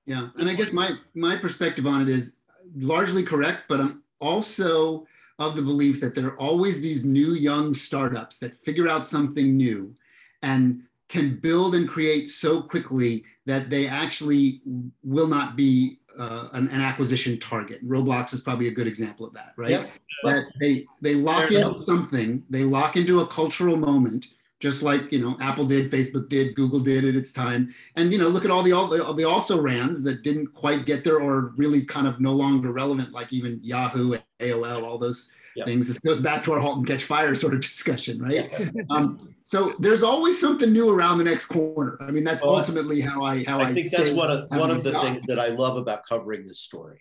Yeah. 0.07 0.29
And 0.37 0.49
I 0.49 0.55
guess 0.55 0.73
my 0.73 0.93
my 1.15 1.37
perspective 1.37 1.87
on 1.87 2.03
it 2.03 2.09
is 2.09 2.39
largely 2.77 3.23
correct, 3.23 3.63
but 3.69 3.81
I'm 3.81 4.03
also 4.21 5.07
of 5.39 5.57
the 5.57 5.63
belief 5.63 6.01
that 6.01 6.15
there 6.15 6.27
are 6.27 6.39
always 6.39 6.81
these 6.81 7.05
new 7.05 7.33
young 7.35 7.75
startups 7.75 8.39
that 8.39 8.55
figure 8.55 8.89
out 8.89 9.07
something 9.07 9.57
new 9.57 9.95
and 10.43 10.83
can 11.09 11.39
build 11.41 11.75
and 11.75 11.89
create 11.89 12.29
so 12.29 12.63
quickly 12.63 13.25
that 13.47 13.71
they 13.71 13.87
actually 13.87 14.63
will 15.03 15.27
not 15.27 15.57
be 15.57 15.99
uh, 16.19 16.49
an, 16.53 16.69
an, 16.69 16.81
acquisition 16.81 17.39
target. 17.39 17.87
Roblox 17.87 18.33
is 18.33 18.41
probably 18.41 18.69
a 18.69 18.73
good 18.73 18.87
example 18.87 19.27
of 19.27 19.33
that, 19.35 19.53
right? 19.57 19.71
Yeah. 19.71 19.87
That 20.25 20.45
they 20.61 20.87
they 21.01 21.15
lock 21.15 21.49
Fair 21.49 21.59
into 21.59 21.69
enough. 21.69 21.81
something, 21.81 22.43
they 22.51 22.63
lock 22.63 22.97
into 22.97 23.21
a 23.21 23.27
cultural 23.27 23.77
moment, 23.77 24.29
just 24.61 24.83
like 24.83 25.11
you 25.11 25.21
know 25.21 25.37
Apple 25.41 25.67
did, 25.67 25.91
Facebook 25.91 26.29
did, 26.29 26.55
Google 26.55 26.81
did 26.81 27.05
at 27.05 27.17
its 27.17 27.33
time, 27.33 27.75
and 27.97 28.13
you 28.13 28.19
know 28.19 28.29
look 28.29 28.45
at 28.45 28.51
all 28.51 28.63
the 28.63 28.73
all 28.73 28.87
the, 28.87 29.13
the 29.15 29.25
also 29.25 29.61
rans 29.61 30.03
that 30.05 30.23
didn't 30.23 30.49
quite 30.49 30.87
get 30.87 31.05
there 31.05 31.21
or 31.21 31.53
really 31.57 31.85
kind 31.85 32.07
of 32.07 32.21
no 32.21 32.33
longer 32.33 32.73
relevant, 32.73 33.13
like 33.13 33.33
even 33.33 33.59
Yahoo, 33.63 34.17
AOL, 34.41 34.85
all 34.85 34.99
those 34.99 35.31
Yep. 35.57 35.67
things. 35.67 35.87
This 35.87 35.99
goes 35.99 36.21
back 36.21 36.43
to 36.45 36.53
our 36.53 36.61
halt 36.61 36.79
and 36.79 36.87
catch 36.87 37.05
fire 37.05 37.35
sort 37.35 37.55
of 37.55 37.61
discussion, 37.61 38.21
right? 38.21 38.53
um, 38.91 39.35
so 39.43 39.75
there's 39.79 40.03
always 40.03 40.41
something 40.41 40.73
new 40.73 40.89
around 40.91 41.19
the 41.19 41.25
next 41.25 41.47
corner. 41.47 41.99
I 42.01 42.11
mean, 42.11 42.25
that's 42.25 42.43
well, 42.43 42.57
ultimately 42.57 43.01
how 43.01 43.23
I 43.23 43.45
how 43.45 43.61
I, 43.61 43.69
I 43.69 43.75
think 43.75 43.91
that's 43.91 44.11
one 44.11 44.31
of 44.31 44.51
one 44.51 44.71
of 44.71 44.83
the 44.83 44.93
job. 44.93 45.05
things 45.05 45.27
that 45.27 45.39
I 45.39 45.49
love 45.49 45.77
about 45.77 46.05
covering 46.09 46.47
this 46.47 46.61
story. 46.61 47.01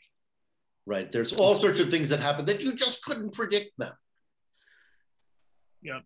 Right? 0.85 1.11
There's 1.11 1.33
all 1.33 1.55
sorts 1.55 1.79
of 1.79 1.89
things 1.89 2.09
that 2.09 2.19
happen 2.19 2.45
that 2.45 2.61
you 2.61 2.73
just 2.73 3.03
couldn't 3.03 3.33
predict 3.33 3.77
them. 3.77 3.93
Yeah. 5.81 5.99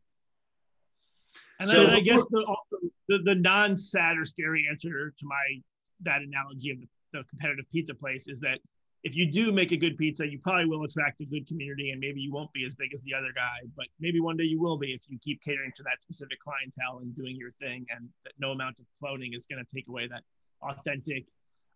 And 1.60 1.70
so, 1.70 1.86
then 1.86 1.96
I 1.96 2.02
guess 2.02 2.24
the, 2.30 2.40
also 2.40 2.88
the, 3.08 3.20
the 3.24 3.36
non-sad 3.36 4.18
or 4.18 4.26
scary 4.26 4.68
answer 4.70 5.14
to 5.18 5.26
my 5.26 5.62
that 6.04 6.22
analogy 6.22 6.72
of 6.72 6.82
the, 6.82 6.88
the 7.14 7.24
competitive 7.30 7.66
pizza 7.72 7.94
place 7.94 8.28
is 8.28 8.42
that 8.42 8.60
if 9.06 9.16
you 9.16 9.32
do 9.32 9.52
make 9.52 9.72
a 9.72 9.78
good 9.78 9.98
pizza, 10.00 10.28
you 10.28 10.40
probably 10.40 10.66
will 10.66 10.84
attract 10.84 11.22
a 11.22 11.26
good 11.26 11.48
community 11.48 11.92
and 11.92 12.00
maybe 12.00 12.20
you 12.20 12.34
won't 12.34 12.52
be 12.54 12.66
as 12.66 12.74
big 12.74 12.92
as 12.92 13.02
the 13.04 13.14
other 13.14 13.30
guy, 13.36 13.60
but 13.78 13.86
maybe 14.00 14.20
one 14.20 14.36
day 14.36 14.46
you 14.46 14.60
will 14.60 14.80
be 14.80 14.94
if 14.94 15.04
you 15.08 15.20
keep 15.24 15.40
catering 15.44 15.72
to 15.76 15.84
that 15.84 16.02
specific 16.02 16.40
clientele 16.44 17.02
and 17.02 17.16
doing 17.16 17.36
your 17.38 17.52
thing 17.62 17.86
and 17.96 18.10
that 18.24 18.34
no 18.40 18.50
amount 18.50 18.80
of 18.80 18.86
cloning 19.02 19.38
is 19.38 19.46
going 19.46 19.64
to 19.64 19.76
take 19.76 19.88
away 19.88 20.08
that 20.08 20.24
authentic, 20.64 21.24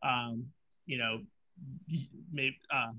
um, 0.02 0.44
you 0.88 0.98
know, 0.98 1.20
maybe, 2.34 2.58
uh, 2.74 2.94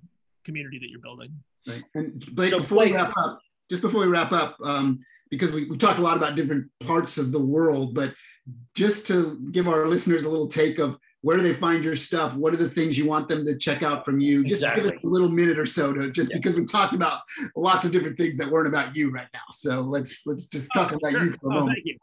community 0.45 0.79
that 0.79 0.91
you're 0.91 1.01
building. 1.01 1.33
Right. 1.67 1.83
And 1.97 2.25
Blake, 2.37 2.53
so 2.53 2.61
before 2.61 2.85
we 2.85 2.93
wrap 2.93 3.13
up, 3.17 3.41
just 3.69 3.83
before 3.83 4.03
we 4.03 4.07
wrap 4.07 4.31
up, 4.31 4.57
um, 4.63 5.01
because 5.29 5.51
we, 5.51 5.65
we 5.65 5.77
talk 5.77 5.99
a 5.99 6.03
lot 6.03 6.17
about 6.17 6.37
different 6.37 6.71
parts 6.87 7.19
of 7.19 7.33
the 7.33 7.41
world, 7.41 7.97
but 7.97 8.15
just 8.77 9.09
to 9.09 9.41
give 9.51 9.67
our 9.67 9.89
listeners 9.89 10.23
a 10.23 10.29
little 10.29 10.49
take 10.49 10.79
of 10.79 10.99
where 11.23 11.37
do 11.37 11.43
they 11.43 11.53
find 11.53 11.85
your 11.85 11.97
stuff? 11.97 12.35
What 12.35 12.55
are 12.55 12.57
the 12.57 12.69
things 12.69 12.97
you 12.97 13.07
want 13.07 13.29
them 13.29 13.45
to 13.45 13.57
check 13.57 13.83
out 13.83 14.05
from 14.05 14.21
you? 14.21 14.43
Just 14.45 14.63
exactly. 14.63 14.85
give 14.85 14.93
us 14.93 15.05
a 15.05 15.09
little 15.09 15.29
minute 15.29 15.59
or 15.59 15.67
so 15.67 15.93
to 15.93 16.11
just 16.11 16.31
yeah. 16.31 16.39
because 16.39 16.57
we 16.57 16.65
talked 16.65 16.95
about 16.95 17.21
lots 17.57 17.85
of 17.85 17.93
different 17.93 18.17
things 18.17 18.37
that 18.39 18.51
weren't 18.51 18.69
about 18.69 18.97
you 18.97 19.11
right 19.11 19.29
now. 19.35 19.41
So 19.53 19.83
let's 19.83 20.27
let's 20.27 20.47
just 20.47 20.71
talk 20.73 20.93
oh, 20.93 20.97
about 20.97 21.13
sure. 21.13 21.25
you 21.25 21.33
for 21.33 21.51
a 21.51 21.53
oh, 21.53 21.61
moment. 21.61 21.77
Thank 21.77 21.87
you. 21.87 21.99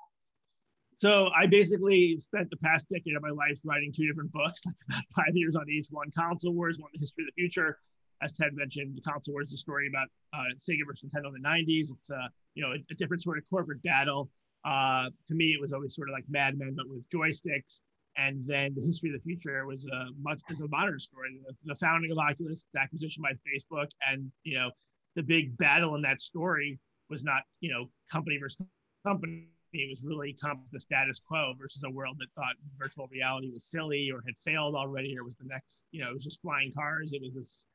So 1.00 1.30
I 1.40 1.46
basically 1.46 2.20
spent 2.20 2.50
the 2.50 2.58
past 2.58 2.88
decade 2.92 3.16
of 3.16 3.22
my 3.22 3.30
life 3.30 3.60
writing 3.64 3.92
two 3.92 4.08
different 4.08 4.32
books, 4.32 4.62
like 4.66 4.76
about 4.90 5.04
five 5.16 5.36
years 5.36 5.56
on 5.56 5.70
each. 5.70 5.88
One 5.90 6.12
console 6.18 6.54
wars, 6.54 6.80
one 6.80 6.90
the 6.94 7.00
history 7.00 7.24
of 7.24 7.28
the 7.36 7.42
future. 7.42 7.80
As 8.22 8.32
Ted 8.34 8.50
mentioned, 8.54 8.98
the 8.98 9.02
console 9.02 9.34
wars 9.34 9.48
is 9.48 9.54
a 9.54 9.58
story 9.58 9.88
about 9.88 10.08
uh, 10.34 10.50
Sega 10.58 10.86
versus 10.88 11.10
Nintendo 11.10 11.28
in 11.36 11.42
the 11.42 11.48
'90s. 11.48 11.92
It's 11.92 12.10
a 12.12 12.30
you 12.54 12.64
know 12.64 12.72
a, 12.72 12.78
a 12.92 12.96
different 12.96 13.24
sort 13.24 13.38
of 13.38 13.44
corporate 13.50 13.82
battle. 13.82 14.30
Uh, 14.66 15.10
to 15.28 15.36
me, 15.36 15.46
it 15.54 15.62
was 15.62 15.72
always 15.72 15.96
sort 15.96 16.10
of 16.10 16.14
like 16.14 16.26
Mad 16.30 16.58
Men, 16.58 16.76
but 16.76 16.88
with 16.90 17.08
joysticks. 17.10 17.82
And 18.18 18.44
then 18.48 18.74
the 18.76 18.84
history 18.84 19.10
of 19.10 19.22
the 19.22 19.24
future 19.24 19.66
was 19.66 19.86
a 19.86 20.08
much 20.22 20.42
as 20.50 20.62
a 20.62 20.68
modern 20.68 21.00
story. 21.00 21.40
The 21.66 21.76
founding 21.76 22.12
of 22.12 22.18
Oculus, 22.18 22.66
acquisition 22.78 23.22
by 23.22 23.34
Facebook, 23.48 23.88
and 24.10 24.32
you 24.44 24.58
know 24.58 24.72
the 25.16 25.24
big 25.24 25.58
battle 25.58 25.96
in 25.96 26.02
that 26.02 26.20
story 26.20 26.80
was 27.10 27.24
not 27.24 27.44
you 27.62 27.72
know 27.72 27.90
company 28.12 28.38
versus 28.38 28.58
company. 29.06 29.48
It 29.74 29.90
was 29.90 30.04
really 30.04 30.36
the 30.72 30.80
status 30.80 31.20
quo 31.20 31.54
versus 31.60 31.84
a 31.84 31.90
world 31.90 32.18
that 32.20 32.28
thought 32.36 32.56
virtual 32.80 33.08
reality 33.12 33.52
was 33.52 33.66
silly 33.66 34.10
or 34.12 34.24
had 34.26 34.36
failed 34.44 34.76
already 34.76 35.16
or 35.18 35.24
was 35.24 35.36
the 35.36 35.46
next. 35.46 35.84
You 35.92 36.02
know, 36.02 36.10
it 36.10 36.14
was 36.14 36.24
just 36.24 36.42
flying 36.42 36.72
cars. 36.74 37.14
It 37.14 37.22
was 37.22 37.36
this 37.36 37.66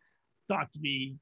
thought 0.49 0.73
to 0.73 0.79
be 0.79 1.17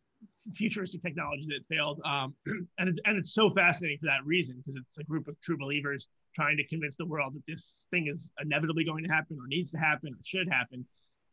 futuristic 0.52 1.02
technology 1.02 1.46
that 1.48 1.66
failed. 1.66 2.00
Um, 2.04 2.34
and, 2.78 2.88
it's, 2.88 3.00
and 3.04 3.16
it's 3.18 3.34
so 3.34 3.50
fascinating 3.50 3.98
for 3.98 4.06
that 4.06 4.24
reason 4.24 4.56
because 4.58 4.76
it's 4.76 4.98
a 4.98 5.04
group 5.04 5.28
of 5.28 5.38
true 5.40 5.58
believers 5.58 6.08
trying 6.34 6.56
to 6.56 6.66
convince 6.66 6.96
the 6.96 7.06
world 7.06 7.34
that 7.34 7.42
this 7.46 7.86
thing 7.90 8.06
is 8.06 8.30
inevitably 8.40 8.84
going 8.84 9.04
to 9.06 9.12
happen 9.12 9.38
or 9.40 9.46
needs 9.46 9.70
to 9.72 9.78
happen 9.78 10.12
or 10.12 10.18
should 10.24 10.48
happen. 10.48 10.86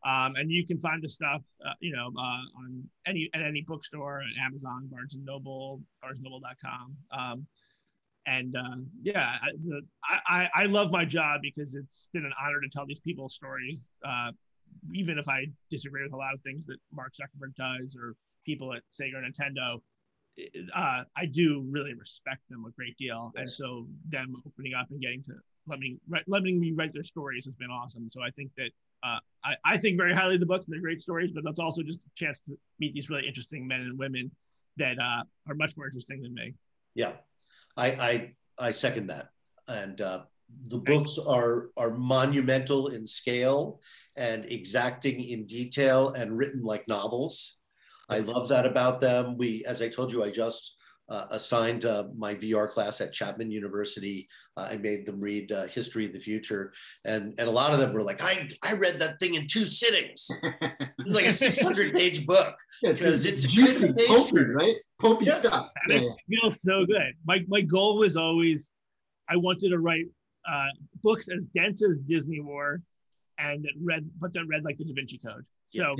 Um, 0.06 0.36
and 0.36 0.50
you 0.50 0.66
can 0.66 0.78
find 0.78 1.02
the 1.02 1.08
stuff, 1.08 1.42
uh, 1.66 1.72
you 1.80 1.94
know, 1.94 2.12
uh, 2.16 2.60
on 2.60 2.84
any 3.06 3.28
at 3.34 3.42
any 3.42 3.62
bookstore, 3.66 4.20
at 4.20 4.44
Amazon, 4.44 4.88
Barnes 4.90 5.14
and 5.14 5.24
Noble, 5.24 5.82
BarnesandNoble.com. 6.04 6.96
Um, 7.10 7.46
and 8.26 8.54
uh, 8.56 8.76
yeah, 9.02 9.36
I, 10.04 10.18
I, 10.26 10.48
I 10.54 10.66
love 10.66 10.90
my 10.90 11.04
job 11.04 11.40
because 11.42 11.74
it's 11.74 12.08
been 12.12 12.24
an 12.24 12.32
honor 12.40 12.60
to 12.60 12.68
tell 12.68 12.86
these 12.86 13.00
people's 13.00 13.34
stories, 13.34 13.94
uh, 14.06 14.32
even 14.94 15.18
if 15.18 15.28
I 15.28 15.46
disagree 15.70 16.02
with 16.02 16.12
a 16.12 16.16
lot 16.16 16.34
of 16.34 16.40
things 16.42 16.66
that 16.66 16.76
Mark 16.92 17.14
Zuckerberg 17.14 17.54
does 17.56 17.96
or 17.96 18.14
people 18.44 18.74
at 18.74 18.82
Sega 18.92 19.14
or 19.14 19.22
Nintendo 19.22 19.80
uh, 20.74 21.04
I 21.16 21.26
do 21.26 21.64
really 21.68 21.94
respect 21.94 22.42
them 22.48 22.64
a 22.66 22.70
great 22.70 22.96
deal, 22.96 23.32
yes. 23.34 23.42
and 23.42 23.50
so 23.50 23.86
them 24.08 24.34
opening 24.46 24.74
up 24.74 24.86
and 24.90 25.00
getting 25.00 25.22
to 25.24 25.34
letting 25.66 26.00
letting 26.26 26.58
me 26.60 26.72
write 26.72 26.92
their 26.92 27.02
stories 27.02 27.44
has 27.44 27.54
been 27.54 27.70
awesome. 27.70 28.08
So 28.10 28.22
I 28.22 28.30
think 28.30 28.50
that 28.56 28.70
uh, 29.02 29.18
I, 29.44 29.56
I 29.64 29.76
think 29.78 29.96
very 29.96 30.14
highly 30.14 30.34
of 30.34 30.40
the 30.40 30.46
books 30.46 30.66
and 30.66 30.74
they're 30.74 30.80
great 30.80 31.00
stories, 31.00 31.30
but 31.32 31.44
that's 31.44 31.60
also 31.60 31.82
just 31.82 31.98
a 31.98 32.10
chance 32.16 32.40
to 32.40 32.58
meet 32.80 32.94
these 32.94 33.08
really 33.10 33.26
interesting 33.26 33.66
men 33.66 33.80
and 33.80 33.98
women 33.98 34.30
that 34.76 34.98
uh, 34.98 35.22
are 35.48 35.54
much 35.54 35.76
more 35.76 35.86
interesting 35.86 36.22
than 36.22 36.34
me. 36.34 36.54
Yeah, 36.94 37.12
I 37.76 38.34
I, 38.58 38.66
I 38.68 38.72
second 38.72 39.08
that, 39.08 39.30
and 39.68 40.00
uh, 40.00 40.22
the 40.68 40.78
books 40.78 41.18
are 41.18 41.70
are 41.76 41.90
monumental 41.90 42.88
in 42.88 43.06
scale 43.06 43.80
and 44.16 44.44
exacting 44.46 45.22
in 45.22 45.46
detail 45.46 46.10
and 46.10 46.36
written 46.36 46.62
like 46.62 46.88
novels 46.88 47.57
I 48.08 48.18
love 48.20 48.48
that 48.48 48.66
about 48.66 49.00
them. 49.00 49.36
We, 49.36 49.64
as 49.66 49.82
I 49.82 49.88
told 49.88 50.12
you, 50.12 50.24
I 50.24 50.30
just 50.30 50.78
uh, 51.08 51.24
assigned 51.30 51.84
uh, 51.84 52.04
my 52.16 52.34
VR 52.34 52.70
class 52.70 53.00
at 53.00 53.12
Chapman 53.12 53.50
University. 53.50 54.28
Uh, 54.56 54.68
I 54.70 54.76
made 54.76 55.06
them 55.06 55.20
read 55.20 55.50
uh, 55.50 55.66
History 55.66 56.04
of 56.04 56.12
the 56.12 56.18
Future, 56.18 56.72
and 57.04 57.34
and 57.38 57.48
a 57.48 57.50
lot 57.50 57.72
of 57.72 57.78
them 57.78 57.92
were 57.92 58.02
like, 58.02 58.22
"I 58.22 58.48
I 58.62 58.74
read 58.74 58.98
that 58.98 59.18
thing 59.18 59.34
in 59.34 59.46
two 59.46 59.64
sittings." 59.64 60.28
it's 60.98 61.14
like 61.14 61.24
a 61.24 61.32
600 61.32 61.94
page 61.94 62.26
book 62.26 62.56
because 62.82 63.24
it's, 63.24 63.44
it's 63.44 63.52
juicy, 63.52 63.94
pulpy, 64.06 64.40
right? 64.40 64.76
Pulpy 64.98 65.26
yeah. 65.26 65.34
stuff. 65.34 65.70
Yeah, 65.88 65.96
it 66.00 66.16
feels 66.28 66.60
so 66.60 66.84
good. 66.84 67.14
My 67.26 67.42
my 67.48 67.62
goal 67.62 67.98
was 67.98 68.16
always, 68.16 68.70
I 69.30 69.36
wanted 69.36 69.70
to 69.70 69.78
write 69.78 70.06
uh, 70.50 70.68
books 71.02 71.28
as 71.34 71.46
dense 71.46 71.82
as 71.82 71.98
Disney 72.00 72.40
War, 72.40 72.82
and 73.38 73.64
that 73.64 73.72
read, 73.82 74.08
but 74.20 74.34
that 74.34 74.44
read 74.46 74.62
like 74.62 74.76
the 74.76 74.84
Da 74.84 74.94
Vinci 74.94 75.18
Code. 75.18 75.44
So. 75.68 75.96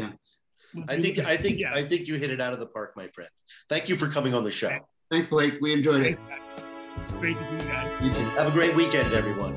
Yeah. 0.75 0.85
I 0.89 1.01
think 1.01 1.19
I 1.19 1.37
think 1.37 1.59
yeah. 1.59 1.73
I 1.75 1.83
think 1.83 2.07
you 2.07 2.17
hit 2.17 2.31
it 2.31 2.41
out 2.41 2.53
of 2.53 2.61
the 2.61 2.67
park, 2.67 2.95
my 2.97 3.09
friend. 3.09 3.31
Thank 3.69 3.89
you 3.89 3.97
for 3.97 4.09
coming 4.09 4.35
on 4.35 4.45
the 4.45 4.51
show. 4.51 4.71
Thanks, 5.11 5.27
Blake. 5.27 5.55
We 5.61 5.73
enjoyed 5.73 6.03
it. 6.03 6.19
Great 7.21 7.37
to 7.37 7.45
see 7.45 7.55
you 7.55 7.63
guys. 7.63 8.03
You 8.03 8.11
Have 8.11 8.49
a 8.49 8.51
great 8.51 8.75
weekend, 8.75 9.13
everyone. 9.15 9.57